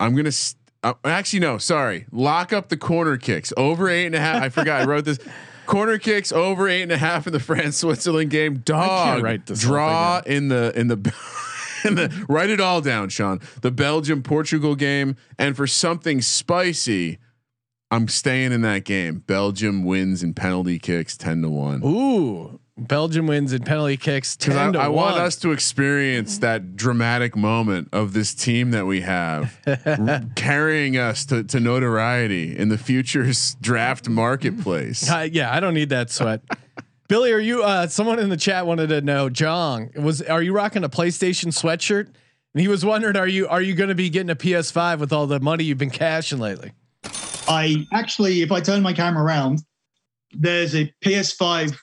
I'm 0.00 0.14
gonna. 0.14 0.32
St- 0.32 0.60
Uh, 0.82 0.94
actually, 1.04 1.40
no. 1.40 1.58
Sorry. 1.58 2.06
Lock 2.12 2.52
up 2.52 2.68
the 2.68 2.76
corner 2.76 3.16
kicks 3.16 3.52
over 3.56 3.88
eight 3.88 4.06
and 4.06 4.14
a 4.14 4.20
half. 4.20 4.42
I 4.42 4.48
forgot. 4.48 4.82
I 4.82 4.84
wrote 4.84 5.04
this. 5.04 5.18
Corner 5.66 5.98
kicks 5.98 6.30
over 6.30 6.68
eight 6.68 6.82
and 6.82 6.92
a 6.92 6.96
half 6.96 7.26
in 7.26 7.32
the 7.32 7.40
France 7.50 7.78
Switzerland 7.78 8.30
game. 8.30 8.58
Dog 8.58 9.22
write 9.22 9.46
this 9.46 9.60
draw 9.60 10.20
in 10.24 10.48
the 10.48 10.72
in 10.78 10.86
the. 10.88 10.94
in 11.84 11.94
the 11.96 12.24
write 12.28 12.50
it 12.50 12.60
all 12.60 12.80
down, 12.80 13.08
Sean. 13.08 13.40
The 13.62 13.70
Belgium 13.70 14.22
Portugal 14.22 14.74
game, 14.76 15.16
and 15.38 15.56
for 15.56 15.66
something 15.66 16.20
spicy, 16.22 17.18
I'm 17.90 18.06
staying 18.08 18.52
in 18.52 18.62
that 18.62 18.84
game. 18.84 19.24
Belgium 19.26 19.84
wins 19.84 20.22
in 20.22 20.34
penalty 20.34 20.78
kicks, 20.78 21.16
ten 21.16 21.42
to 21.42 21.48
one. 21.48 21.82
Ooh, 21.84 22.60
Belgium 22.78 23.26
wins 23.26 23.54
in 23.54 23.62
penalty 23.62 23.96
kicks. 23.96 24.36
Ten 24.36 24.56
I, 24.56 24.72
to 24.72 24.78
I 24.78 24.88
want 24.88 25.16
us 25.16 25.36
to 25.36 25.52
experience 25.52 26.38
that 26.38 26.76
dramatic 26.76 27.34
moment 27.34 27.88
of 27.92 28.12
this 28.12 28.34
team 28.34 28.70
that 28.72 28.84
we 28.84 29.00
have 29.00 29.58
r- 29.66 30.22
carrying 30.36 30.98
us 30.98 31.24
to, 31.26 31.42
to 31.44 31.58
notoriety 31.58 32.56
in 32.56 32.68
the 32.68 32.76
future's 32.76 33.54
draft 33.62 34.08
marketplace. 34.08 35.10
Uh, 35.10 35.26
yeah, 35.30 35.54
I 35.54 35.60
don't 35.60 35.74
need 35.74 35.88
that 35.88 36.10
sweat. 36.10 36.42
Billi, 37.08 37.32
are 37.32 37.38
you? 37.38 37.62
Uh, 37.62 37.86
someone 37.86 38.18
in 38.18 38.28
the 38.28 38.36
chat 38.36 38.66
wanted 38.66 38.88
to 38.88 39.00
know. 39.00 39.30
Jong 39.30 39.90
was. 39.96 40.20
Are 40.22 40.42
you 40.42 40.52
rocking 40.52 40.84
a 40.84 40.88
PlayStation 40.88 41.46
sweatshirt? 41.46 42.06
And 42.06 42.60
he 42.60 42.68
was 42.68 42.84
wondering, 42.84 43.16
are 43.16 43.28
you 43.28 43.46
are 43.48 43.62
you 43.62 43.74
going 43.74 43.90
to 43.90 43.94
be 43.94 44.10
getting 44.10 44.30
a 44.30 44.36
PS5 44.36 44.98
with 44.98 45.12
all 45.12 45.26
the 45.26 45.40
money 45.40 45.64
you've 45.64 45.78
been 45.78 45.90
cashing 45.90 46.40
lately? 46.40 46.72
I 47.48 47.86
actually, 47.92 48.42
if 48.42 48.50
I 48.50 48.60
turn 48.60 48.82
my 48.82 48.92
camera 48.92 49.22
around, 49.22 49.60
there's 50.32 50.74
a 50.74 50.92
PS5. 51.04 51.76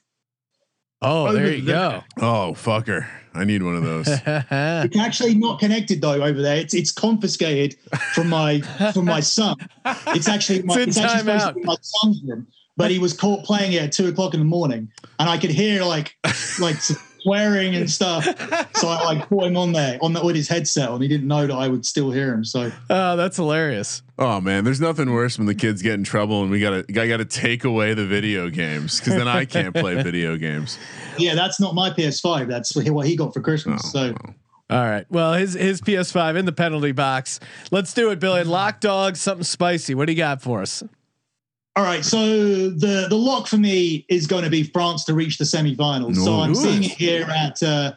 Oh, 1.04 1.28
Over 1.28 1.34
there 1.34 1.54
you 1.54 1.66
go! 1.66 2.02
Oh 2.18 2.54
fucker! 2.56 3.06
I 3.34 3.44
need 3.44 3.62
one 3.62 3.76
of 3.76 3.84
those. 3.84 4.08
It's 4.28 4.98
actually 4.98 5.36
not 5.36 5.60
connected 5.60 6.02
though 6.02 6.24
over 6.24 6.42
there. 6.42 6.56
It's 6.58 6.74
it's 6.74 6.92
confiscated 6.92 7.76
from 8.14 8.30
my 8.30 8.62
from 8.94 9.06
my 9.06 9.20
son. 9.20 9.58
It's 10.08 10.30
actually 10.30 10.62
my, 10.64 10.76
It's 10.76 10.96
it's, 10.96 10.98
actually 10.98 11.20
supposed 11.20 11.46
timeout. 11.46 11.54
to 11.54 11.60
be 11.60 11.64
my 11.66 11.76
son's 11.82 12.22
room, 12.24 12.48
but 12.78 12.90
he 12.90 13.00
was 13.00 13.14
caught 13.14 13.44
playing 13.44 13.74
it 13.74 13.82
at 13.82 13.92
two 13.92 14.08
o'clock 14.08 14.34
in 14.34 14.40
the 14.40 14.46
morning, 14.46 14.90
and 15.20 15.30
I 15.30 15.38
could 15.38 15.50
hear 15.50 15.84
like 15.84 16.16
like 16.60 16.78
swearing 17.24 17.76
and 17.76 17.90
stuff. 17.90 18.28
So 18.76 18.90
I 18.90 19.04
like 19.06 19.30
put 19.30 19.46
him 19.46 19.56
on 19.56 19.72
there 19.72 19.98
on 20.02 20.12
the, 20.12 20.22
with 20.26 20.36
his 20.36 20.50
headset 20.50 20.90
and 20.90 21.02
He 21.02 21.08
didn't 21.08 21.28
know 21.28 21.48
that 21.48 21.54
I 21.54 21.70
would 21.70 21.86
still 21.86 22.12
hear 22.12 22.34
him. 22.34 22.44
So 22.44 22.70
oh, 22.90 23.16
that's 23.16 23.38
hilarious. 23.38 24.02
oh 24.20 24.42
man, 24.42 24.66
there's 24.66 24.82
nothing 24.82 25.12
worse 25.12 25.38
when 25.38 25.48
the 25.48 25.56
kids 25.56 25.82
get 25.82 25.94
in 25.94 26.04
trouble 26.04 26.42
and 26.42 26.52
we 26.52 26.60
gotta 26.60 26.84
I 26.90 27.08
gotta 27.08 27.24
take 27.24 27.64
away 27.64 27.94
the 27.94 28.06
video 28.06 28.50
games 28.50 29.00
because 29.00 29.16
then 29.16 29.28
I 29.28 29.46
can't 29.46 29.74
play 29.74 29.96
video 30.04 30.36
games. 30.36 30.78
yeah, 31.18 31.34
that's 31.36 31.62
not 31.62 31.76
my 31.76 31.92
PS5. 31.92 32.48
That's 32.48 32.76
what 32.76 33.06
he 33.06 33.16
got 33.16 33.34
for 33.34 33.42
Christmas. 33.42 33.82
Oh, 33.86 33.90
so. 33.90 34.16
All 34.70 34.84
right. 34.84 35.06
Well, 35.10 35.34
his 35.34 35.54
his 35.54 35.82
PS5 35.82 36.36
in 36.38 36.46
the 36.46 36.52
penalty 36.52 36.92
box. 36.92 37.40
Let's 37.72 37.94
do 37.94 38.10
it, 38.10 38.20
Billi. 38.20 38.44
Lock 38.44 38.80
dog, 38.80 39.16
something 39.16 39.44
spicy. 39.44 39.96
What 39.96 40.08
do 40.08 40.14
you 40.14 40.18
got 40.18 40.42
for 40.42 40.62
us? 40.62 40.84
All 41.76 41.84
right, 41.84 42.06
so 42.06 42.70
the 42.70 43.08
the 43.10 43.16
lock 43.16 43.48
for 43.48 43.58
me 43.58 44.06
is 44.08 44.28
going 44.28 44.44
to 44.44 44.50
be 44.50 44.64
France 44.64 45.06
to 45.06 45.16
reach 45.16 45.40
the 45.40 45.46
semi-finals. 45.46 46.24
So 46.24 46.34
I'm 46.34 46.54
seeing 46.54 46.84
it 46.84 46.92
here 46.92 47.24
at 47.24 47.64
uh, 47.64 47.94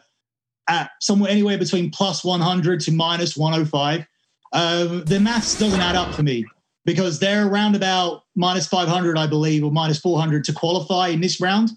at 0.67 0.91
somewhere 0.99 1.29
anywhere 1.29 1.59
between 1.59 1.91
plus 1.91 2.23
100 2.23 2.79
to 2.81 2.91
minus 2.91 3.37
105. 3.37 4.05
Um, 4.53 5.03
the 5.05 5.19
maths 5.19 5.59
doesn't 5.59 5.79
add 5.79 5.95
up 5.95 6.15
for 6.15 6.23
me 6.23 6.43
because 6.85 7.19
they're 7.19 7.47
around 7.47 7.75
about 7.75 8.23
minus 8.35 8.65
500, 8.65 9.15
I 9.15 9.27
believe, 9.27 9.63
or 9.63 9.71
minus 9.71 9.99
400 9.99 10.43
to 10.45 10.53
qualify 10.53 11.09
in 11.09 11.21
this 11.21 11.39
round, 11.39 11.69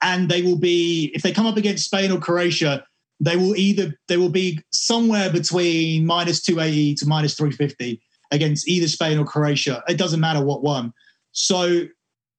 and 0.00 0.28
they 0.28 0.42
will 0.42 0.58
be 0.58 1.10
if 1.12 1.22
they 1.22 1.32
come 1.32 1.46
up 1.46 1.56
against 1.56 1.86
Spain 1.86 2.12
or 2.12 2.20
Croatia, 2.20 2.84
they 3.18 3.36
will 3.36 3.56
either 3.56 3.98
they 4.06 4.16
will 4.16 4.28
be 4.28 4.60
somewhere 4.70 5.28
between 5.28 6.06
minus 6.06 6.40
280 6.42 6.94
to 6.96 7.06
minus 7.06 7.34
350 7.34 8.00
against 8.30 8.68
either 8.68 8.86
Spain 8.86 9.18
or 9.18 9.24
Croatia. 9.24 9.82
It 9.88 9.98
doesn't 9.98 10.20
matter 10.20 10.44
what 10.44 10.62
one. 10.62 10.92
So 11.32 11.86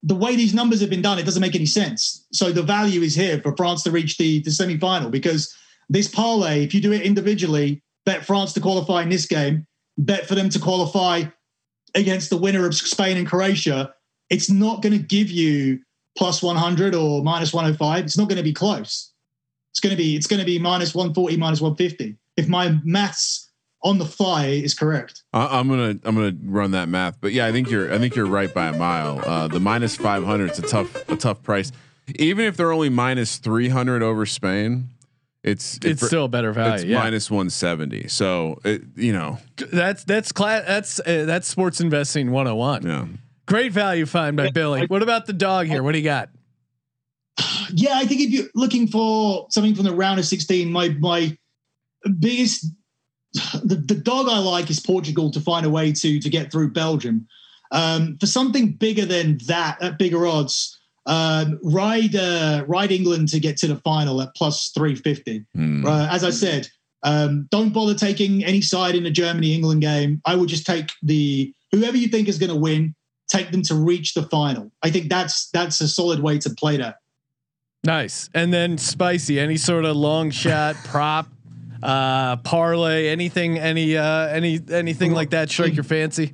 the 0.01 0.15
way 0.15 0.35
these 0.35 0.53
numbers 0.53 0.81
have 0.81 0.89
been 0.89 1.01
done, 1.01 1.19
it 1.19 1.23
doesn't 1.23 1.41
make 1.41 1.55
any 1.55 1.65
sense. 1.65 2.25
So 2.31 2.51
the 2.51 2.63
value 2.63 3.01
is 3.01 3.15
here 3.15 3.41
for 3.41 3.55
France 3.55 3.83
to 3.83 3.91
reach 3.91 4.17
the, 4.17 4.39
the 4.41 4.51
semi-final 4.51 5.09
because 5.09 5.53
this 5.89 6.07
parlay, 6.07 6.63
if 6.63 6.73
you 6.73 6.81
do 6.81 6.91
it 6.91 7.01
individually, 7.01 7.81
bet 8.05 8.25
France 8.25 8.53
to 8.53 8.59
qualify 8.59 9.01
in 9.01 9.09
this 9.09 9.25
game, 9.25 9.65
bet 9.97 10.27
for 10.27 10.35
them 10.35 10.49
to 10.49 10.59
qualify 10.59 11.23
against 11.95 12.29
the 12.29 12.37
winner 12.37 12.65
of 12.65 12.75
Spain 12.75 13.17
and 13.17 13.27
Croatia, 13.27 13.93
it's 14.29 14.49
not 14.49 14.81
going 14.81 14.97
to 14.97 15.03
give 15.03 15.29
you 15.29 15.79
plus 16.17 16.41
100 16.41 16.95
or 16.95 17.23
minus 17.23 17.53
105. 17.53 18.03
It's 18.03 18.17
not 18.17 18.27
going 18.27 18.37
to 18.37 18.43
be 18.43 18.53
close. 18.53 19.11
It's 19.71 19.79
going 19.79 19.91
to 19.91 19.97
be 19.97 20.15
it's 20.15 20.27
going 20.27 20.39
to 20.39 20.45
be 20.45 20.59
minus 20.59 20.93
140, 20.93 21.37
minus 21.37 21.61
150. 21.61 22.15
If 22.37 22.47
my 22.47 22.79
maths 22.83 23.51
on 23.83 23.97
the 23.97 24.05
fly 24.05 24.45
is 24.47 24.73
correct. 24.73 25.23
I, 25.33 25.59
I'm 25.59 25.67
gonna 25.67 25.97
I'm 26.03 26.15
gonna 26.15 26.35
run 26.45 26.71
that 26.71 26.87
math, 26.89 27.19
but 27.21 27.31
yeah, 27.33 27.45
I 27.45 27.51
think 27.51 27.69
you're 27.69 27.93
I 27.93 27.97
think 27.97 28.15
you're 28.15 28.25
right 28.25 28.53
by 28.53 28.67
a 28.67 28.77
mile. 28.77 29.19
Uh, 29.25 29.47
the 29.47 29.59
minus 29.59 29.95
500 29.97 30.51
is 30.51 30.59
a 30.59 30.61
tough 30.63 31.09
a 31.09 31.15
tough 31.17 31.43
price. 31.43 31.71
Even 32.15 32.45
if 32.45 32.57
they're 32.57 32.71
only 32.71 32.89
minus 32.89 33.37
300 33.37 34.03
over 34.03 34.25
Spain, 34.25 34.89
it's 35.43 35.79
It's 35.83 35.99
br- 36.01 36.07
still 36.07 36.25
a 36.25 36.29
better 36.29 36.51
value. 36.53 36.73
it's 36.75 36.83
yeah. 36.85 36.99
minus 36.99 37.29
170. 37.31 38.07
So 38.09 38.59
it, 38.65 38.83
you 38.95 39.13
know, 39.13 39.37
That's 39.57 40.03
that's 40.03 40.31
class. 40.31 40.63
That's 40.67 40.99
uh, 40.99 41.25
that's 41.25 41.47
sports 41.47 41.79
investing 41.81 42.31
101. 42.31 42.83
yeah. 42.85 43.05
Great 43.45 43.73
value 43.73 44.05
find 44.05 44.37
by 44.37 44.49
Billi. 44.51 44.85
What 44.87 45.03
about 45.03 45.25
the 45.25 45.33
dog 45.33 45.67
here? 45.67 45.83
What 45.83 45.91
do 45.91 45.97
you 45.97 46.03
got? 46.05 46.29
Yeah, 47.73 47.95
I 47.95 48.05
think 48.05 48.21
if 48.21 48.29
you're 48.29 48.47
looking 48.55 48.87
for 48.87 49.47
something 49.49 49.75
from 49.75 49.83
the 49.85 49.93
round 49.93 50.19
of 50.19 50.25
16, 50.25 50.71
my 50.71 50.89
my 50.99 51.35
biggest 52.19 52.65
the, 53.63 53.75
the 53.75 53.95
dog 53.95 54.27
I 54.29 54.39
like 54.39 54.69
is 54.69 54.79
Portugal 54.79 55.31
to 55.31 55.41
find 55.41 55.65
a 55.65 55.69
way 55.69 55.91
to 55.91 56.19
to 56.19 56.29
get 56.29 56.51
through 56.51 56.71
Belgium. 56.71 57.27
Um, 57.71 58.17
for 58.19 58.27
something 58.27 58.73
bigger 58.73 59.05
than 59.05 59.39
that, 59.47 59.81
at 59.81 59.97
bigger 59.97 60.27
odds, 60.27 60.79
um, 61.05 61.59
ride 61.63 62.15
uh, 62.15 62.63
ride 62.67 62.91
England 62.91 63.29
to 63.29 63.39
get 63.39 63.57
to 63.57 63.67
the 63.67 63.77
final 63.77 64.21
at 64.21 64.35
plus 64.35 64.69
350. 64.69 65.45
Hmm. 65.55 65.85
Uh, 65.85 66.07
as 66.11 66.23
I 66.23 66.29
said, 66.29 66.67
um, 67.01 67.47
don't 67.51 67.73
bother 67.73 67.95
taking 67.95 68.45
any 68.45 68.61
side 68.61 68.95
in 68.95 69.03
the 69.03 69.11
Germany 69.11 69.53
England 69.53 69.81
game. 69.81 70.21
I 70.25 70.35
would 70.35 70.49
just 70.49 70.65
take 70.65 70.91
the 71.01 71.53
whoever 71.71 71.97
you 71.97 72.07
think 72.07 72.27
is 72.27 72.37
going 72.37 72.51
to 72.51 72.55
win. 72.55 72.95
Take 73.29 73.51
them 73.51 73.63
to 73.63 73.75
reach 73.75 74.13
the 74.13 74.23
final. 74.23 74.71
I 74.83 74.91
think 74.91 75.09
that's 75.09 75.49
that's 75.49 75.81
a 75.81 75.87
solid 75.87 76.19
way 76.19 76.37
to 76.39 76.49
play 76.51 76.77
that. 76.77 76.97
Nice. 77.83 78.29
And 78.33 78.53
then 78.53 78.77
spicy. 78.77 79.39
Any 79.39 79.57
sort 79.57 79.85
of 79.85 79.95
long 79.95 80.29
shot 80.29 80.75
prop, 80.85 81.27
uh, 81.83 82.37
parlay, 82.37 83.09
anything, 83.09 83.59
any, 83.59 83.97
uh, 83.97 84.27
any, 84.27 84.59
anything 84.71 85.11
like 85.13 85.31
that 85.31 85.49
strike 85.49 85.75
your 85.75 85.83
fancy? 85.83 86.33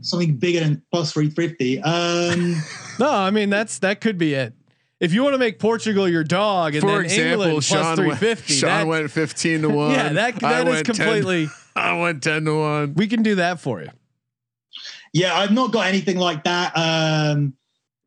Something 0.00 0.36
bigger 0.36 0.60
than 0.60 0.82
plus 0.92 1.12
three 1.12 1.30
fifty. 1.30 1.80
Um, 1.82 2.56
No, 2.98 3.10
I 3.10 3.30
mean 3.30 3.50
that's 3.50 3.80
that 3.80 4.00
could 4.00 4.16
be 4.18 4.32
it. 4.34 4.54
If 5.00 5.12
you 5.12 5.22
want 5.22 5.34
to 5.34 5.38
make 5.38 5.58
Portugal 5.58 6.08
your 6.08 6.24
dog, 6.24 6.74
and 6.74 6.80
For 6.80 6.92
then 6.92 7.04
example, 7.04 7.42
England 7.44 7.64
Sean 7.64 7.82
plus 7.82 7.96
three 8.18 8.28
went, 8.28 8.38
Sean 8.46 8.68
that, 8.68 8.86
went 8.86 9.10
15 9.10 9.62
to 9.62 9.68
1. 9.70 9.90
yeah, 9.90 10.12
that 10.14 10.34
I 10.44 10.52
that 10.52 10.66
is 10.68 10.72
went 10.74 10.86
10 10.86 10.94
completely. 10.96 11.48
I 11.76 11.98
went 11.98 12.22
10 12.22 12.44
to 12.46 12.54
1. 12.54 12.94
We 12.94 13.06
can 13.08 13.22
do 13.22 13.34
that 13.34 13.60
for 13.60 13.82
you. 13.82 13.88
yeah, 15.12 15.34
I've 15.36 15.52
not 15.52 15.72
got 15.72 15.88
anything 15.88 16.16
like 16.16 16.44
that. 16.44 16.72
Um, 16.76 17.54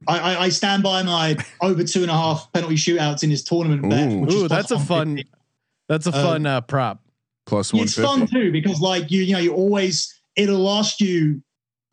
I, 0.07 0.17
I, 0.19 0.41
I 0.43 0.49
stand 0.49 0.81
by 0.81 1.03
my 1.03 1.37
over 1.61 1.83
two 1.83 2.01
and 2.01 2.09
a 2.09 2.15
half 2.15 2.51
penalty 2.53 2.75
shootouts 2.75 3.21
in 3.23 3.29
this 3.29 3.43
tournament 3.43 3.87
bet. 3.89 4.09
Ooh. 4.11 4.19
Which 4.21 4.33
Ooh, 4.33 4.47
plus 4.47 4.49
that's 4.49 4.71
a 4.71 4.77
150. 4.77 4.85
fun. 5.29 5.38
That's 5.89 6.07
a 6.07 6.11
Uh, 6.15 6.23
fun 6.23 6.45
uh, 6.45 6.61
prop. 6.61 7.03
one. 7.73 7.83
It's 7.83 7.95
fun 7.95 8.27
too 8.27 8.51
because 8.51 8.79
like 8.79 9.11
you 9.11 9.23
you 9.23 9.33
know 9.33 9.39
you 9.39 9.53
always 9.53 10.13
it'll 10.35 10.59
last 10.59 11.01
you 11.01 11.41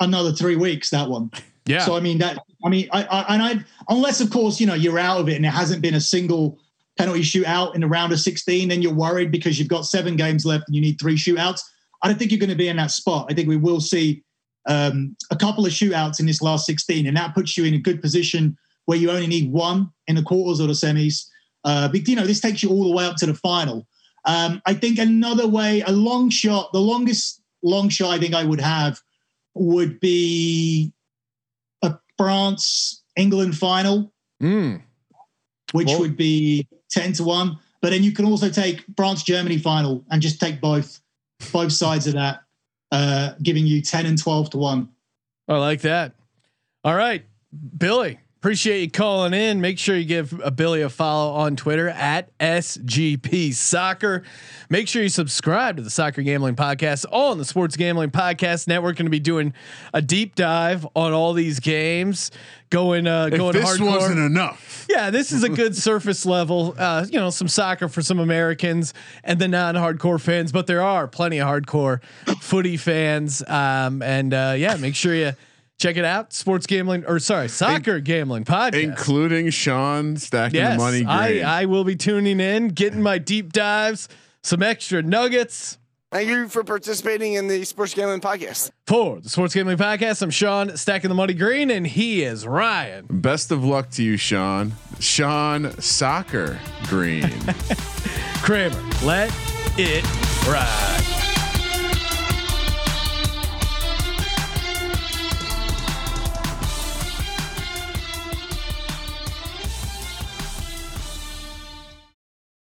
another 0.00 0.32
three 0.32 0.56
weeks 0.56 0.90
that 0.90 1.08
one. 1.08 1.30
Yeah. 1.68 1.84
So 1.84 1.96
I 1.96 2.00
mean 2.00 2.18
that 2.18 2.38
I 2.64 2.68
mean 2.68 2.88
I, 2.92 3.02
I 3.02 3.34
and 3.34 3.42
I 3.42 3.64
unless 3.88 4.20
of 4.20 4.30
course 4.30 4.60
you 4.60 4.68
know 4.68 4.74
you're 4.74 5.00
out 5.00 5.18
of 5.18 5.28
it 5.28 5.34
and 5.34 5.44
there 5.44 5.50
hasn't 5.50 5.82
been 5.82 5.94
a 5.94 6.00
single 6.00 6.60
penalty 6.96 7.22
shootout 7.22 7.74
in 7.74 7.80
the 7.80 7.86
round 7.86 8.12
of 8.12 8.20
16, 8.20 8.68
then 8.68 8.82
you're 8.82 8.94
worried 8.94 9.30
because 9.30 9.58
you've 9.58 9.68
got 9.68 9.84
seven 9.84 10.16
games 10.16 10.46
left 10.46 10.64
and 10.66 10.74
you 10.74 10.80
need 10.80 10.98
three 11.00 11.16
shootouts. 11.16 11.60
I 12.02 12.08
don't 12.08 12.18
think 12.18 12.30
you're 12.30 12.40
going 12.40 12.50
to 12.50 12.56
be 12.56 12.68
in 12.68 12.76
that 12.76 12.90
spot. 12.90 13.26
I 13.28 13.34
think 13.34 13.48
we 13.48 13.56
will 13.56 13.80
see 13.80 14.22
um, 14.66 15.16
a 15.30 15.36
couple 15.36 15.66
of 15.66 15.72
shootouts 15.72 16.20
in 16.20 16.26
this 16.26 16.42
last 16.42 16.66
16, 16.66 17.06
and 17.06 17.16
that 17.16 17.34
puts 17.34 17.56
you 17.56 17.64
in 17.64 17.74
a 17.74 17.78
good 17.78 18.00
position 18.00 18.56
where 18.86 18.98
you 18.98 19.10
only 19.10 19.26
need 19.26 19.52
one 19.52 19.90
in 20.06 20.16
the 20.16 20.22
quarters 20.22 20.60
or 20.60 20.66
the 20.68 20.72
semis. 20.72 21.26
Uh, 21.66 21.88
but 21.88 22.06
you 22.08 22.14
know 22.16 22.24
this 22.26 22.40
takes 22.40 22.62
you 22.62 22.70
all 22.70 22.84
the 22.88 22.94
way 22.96 23.04
up 23.04 23.16
to 23.16 23.26
the 23.26 23.34
final. 23.34 23.86
Um, 24.24 24.62
I 24.66 24.72
think 24.74 24.98
another 24.98 25.46
way, 25.46 25.82
a 25.82 25.92
long 25.92 26.30
shot, 26.30 26.72
the 26.72 26.80
longest 26.80 27.42
long 27.62 27.88
shot 27.88 28.10
I 28.12 28.18
think 28.18 28.34
I 28.34 28.44
would 28.44 28.60
have 28.60 29.00
would 29.54 29.98
be 30.00 30.92
a 31.82 31.96
France 32.16 33.02
England 33.16 33.58
final, 33.58 34.12
Mm. 34.42 34.82
which 35.72 35.88
Well- 35.88 36.00
would 36.00 36.16
be 36.16 36.66
10 36.90 37.12
to 37.14 37.24
1. 37.24 37.58
But 37.82 37.90
then 37.90 38.02
you 38.02 38.12
can 38.12 38.24
also 38.24 38.48
take 38.48 38.84
France 38.96 39.22
Germany 39.24 39.58
final 39.58 40.04
and 40.10 40.22
just 40.22 40.40
take 40.40 40.60
both 40.60 41.00
both 41.52 41.72
sides 41.72 42.06
of 42.06 42.14
that, 42.14 42.40
uh, 42.92 43.32
giving 43.42 43.66
you 43.66 43.82
10 43.82 44.06
and 44.06 44.16
12 44.18 44.50
to 44.50 44.58
1. 44.58 44.88
I 45.48 45.56
like 45.58 45.82
that. 45.82 46.14
All 46.84 46.94
right, 46.94 47.24
Billi. 47.78 48.18
Appreciate 48.46 48.80
you 48.80 48.90
calling 48.92 49.34
in. 49.34 49.60
Make 49.60 49.76
sure 49.76 49.96
you 49.96 50.04
give 50.04 50.40
a 50.44 50.52
Billi 50.52 50.80
a 50.82 50.88
follow 50.88 51.32
on 51.32 51.56
Twitter 51.56 51.88
at 51.88 52.30
SGP 52.38 53.52
Soccer. 53.52 54.22
Make 54.70 54.86
sure 54.86 55.02
you 55.02 55.08
subscribe 55.08 55.78
to 55.78 55.82
the 55.82 55.90
Soccer 55.90 56.22
Gambling 56.22 56.54
Podcast 56.54 57.06
All 57.10 57.32
on 57.32 57.38
the 57.38 57.44
Sports 57.44 57.76
Gambling 57.76 58.12
Podcast 58.12 58.68
Network. 58.68 58.98
Going 58.98 59.06
to 59.06 59.10
be 59.10 59.18
doing 59.18 59.52
a 59.92 60.00
deep 60.00 60.36
dive 60.36 60.86
on 60.94 61.12
all 61.12 61.32
these 61.32 61.58
games. 61.58 62.30
Going, 62.70 63.08
uh, 63.08 63.30
If 63.32 63.36
going 63.36 63.52
this 63.54 63.68
hardcore. 63.68 63.96
wasn't 63.96 64.20
enough, 64.20 64.86
Yeah, 64.88 65.10
this 65.10 65.32
is 65.32 65.42
a 65.42 65.48
good 65.48 65.74
surface 65.76 66.24
level. 66.24 66.76
Uh, 66.78 67.04
you 67.10 67.18
know, 67.18 67.30
some 67.30 67.48
soccer 67.48 67.88
for 67.88 68.00
some 68.00 68.20
Americans 68.20 68.94
and 69.24 69.40
the 69.40 69.48
non-hardcore 69.48 70.20
fans, 70.20 70.52
but 70.52 70.68
there 70.68 70.82
are 70.82 71.08
plenty 71.08 71.40
of 71.40 71.48
hardcore 71.48 72.00
footy 72.40 72.76
fans. 72.76 73.42
Um, 73.44 74.02
and 74.02 74.32
uh, 74.32 74.54
yeah, 74.56 74.76
make 74.76 74.94
sure 74.94 75.16
you 75.16 75.32
check 75.78 75.96
it 75.96 76.04
out. 76.04 76.32
Sports 76.32 76.66
gambling, 76.66 77.04
or 77.06 77.18
sorry, 77.18 77.48
soccer 77.48 78.00
gambling 78.00 78.44
podcast. 78.44 78.82
including 78.82 79.50
Sean 79.50 80.16
stacking 80.16 80.60
yes, 80.60 80.72
the 80.72 80.78
money. 80.78 81.04
I 81.04 81.28
green. 81.28 81.44
I 81.44 81.64
will 81.66 81.84
be 81.84 81.96
tuning 81.96 82.40
in, 82.40 82.68
getting 82.68 83.02
my 83.02 83.18
deep 83.18 83.52
dives, 83.52 84.08
some 84.42 84.62
extra 84.62 85.02
nuggets. 85.02 85.78
Thank 86.12 86.28
you 86.28 86.48
for 86.48 86.62
participating 86.62 87.34
in 87.34 87.48
the 87.48 87.64
Sports 87.64 87.92
Gambling 87.92 88.20
Podcast. 88.20 88.70
For 88.86 89.20
the 89.20 89.28
Sports 89.28 89.54
Gambling 89.54 89.76
Podcast, 89.76 90.22
I'm 90.22 90.30
Sean 90.30 90.76
stacking 90.76 91.08
the 91.08 91.16
money 91.16 91.34
green, 91.34 91.68
and 91.70 91.84
he 91.86 92.22
is 92.22 92.46
Ryan. 92.46 93.06
Best 93.10 93.50
of 93.50 93.64
luck 93.64 93.90
to 93.90 94.04
you, 94.04 94.16
Sean. 94.16 94.72
Sean 95.00 95.78
Soccer 95.80 96.58
Green. 96.84 97.28
Kramer. 98.42 98.80
Let 99.02 99.34
it 99.76 100.04
ride. 100.46 101.15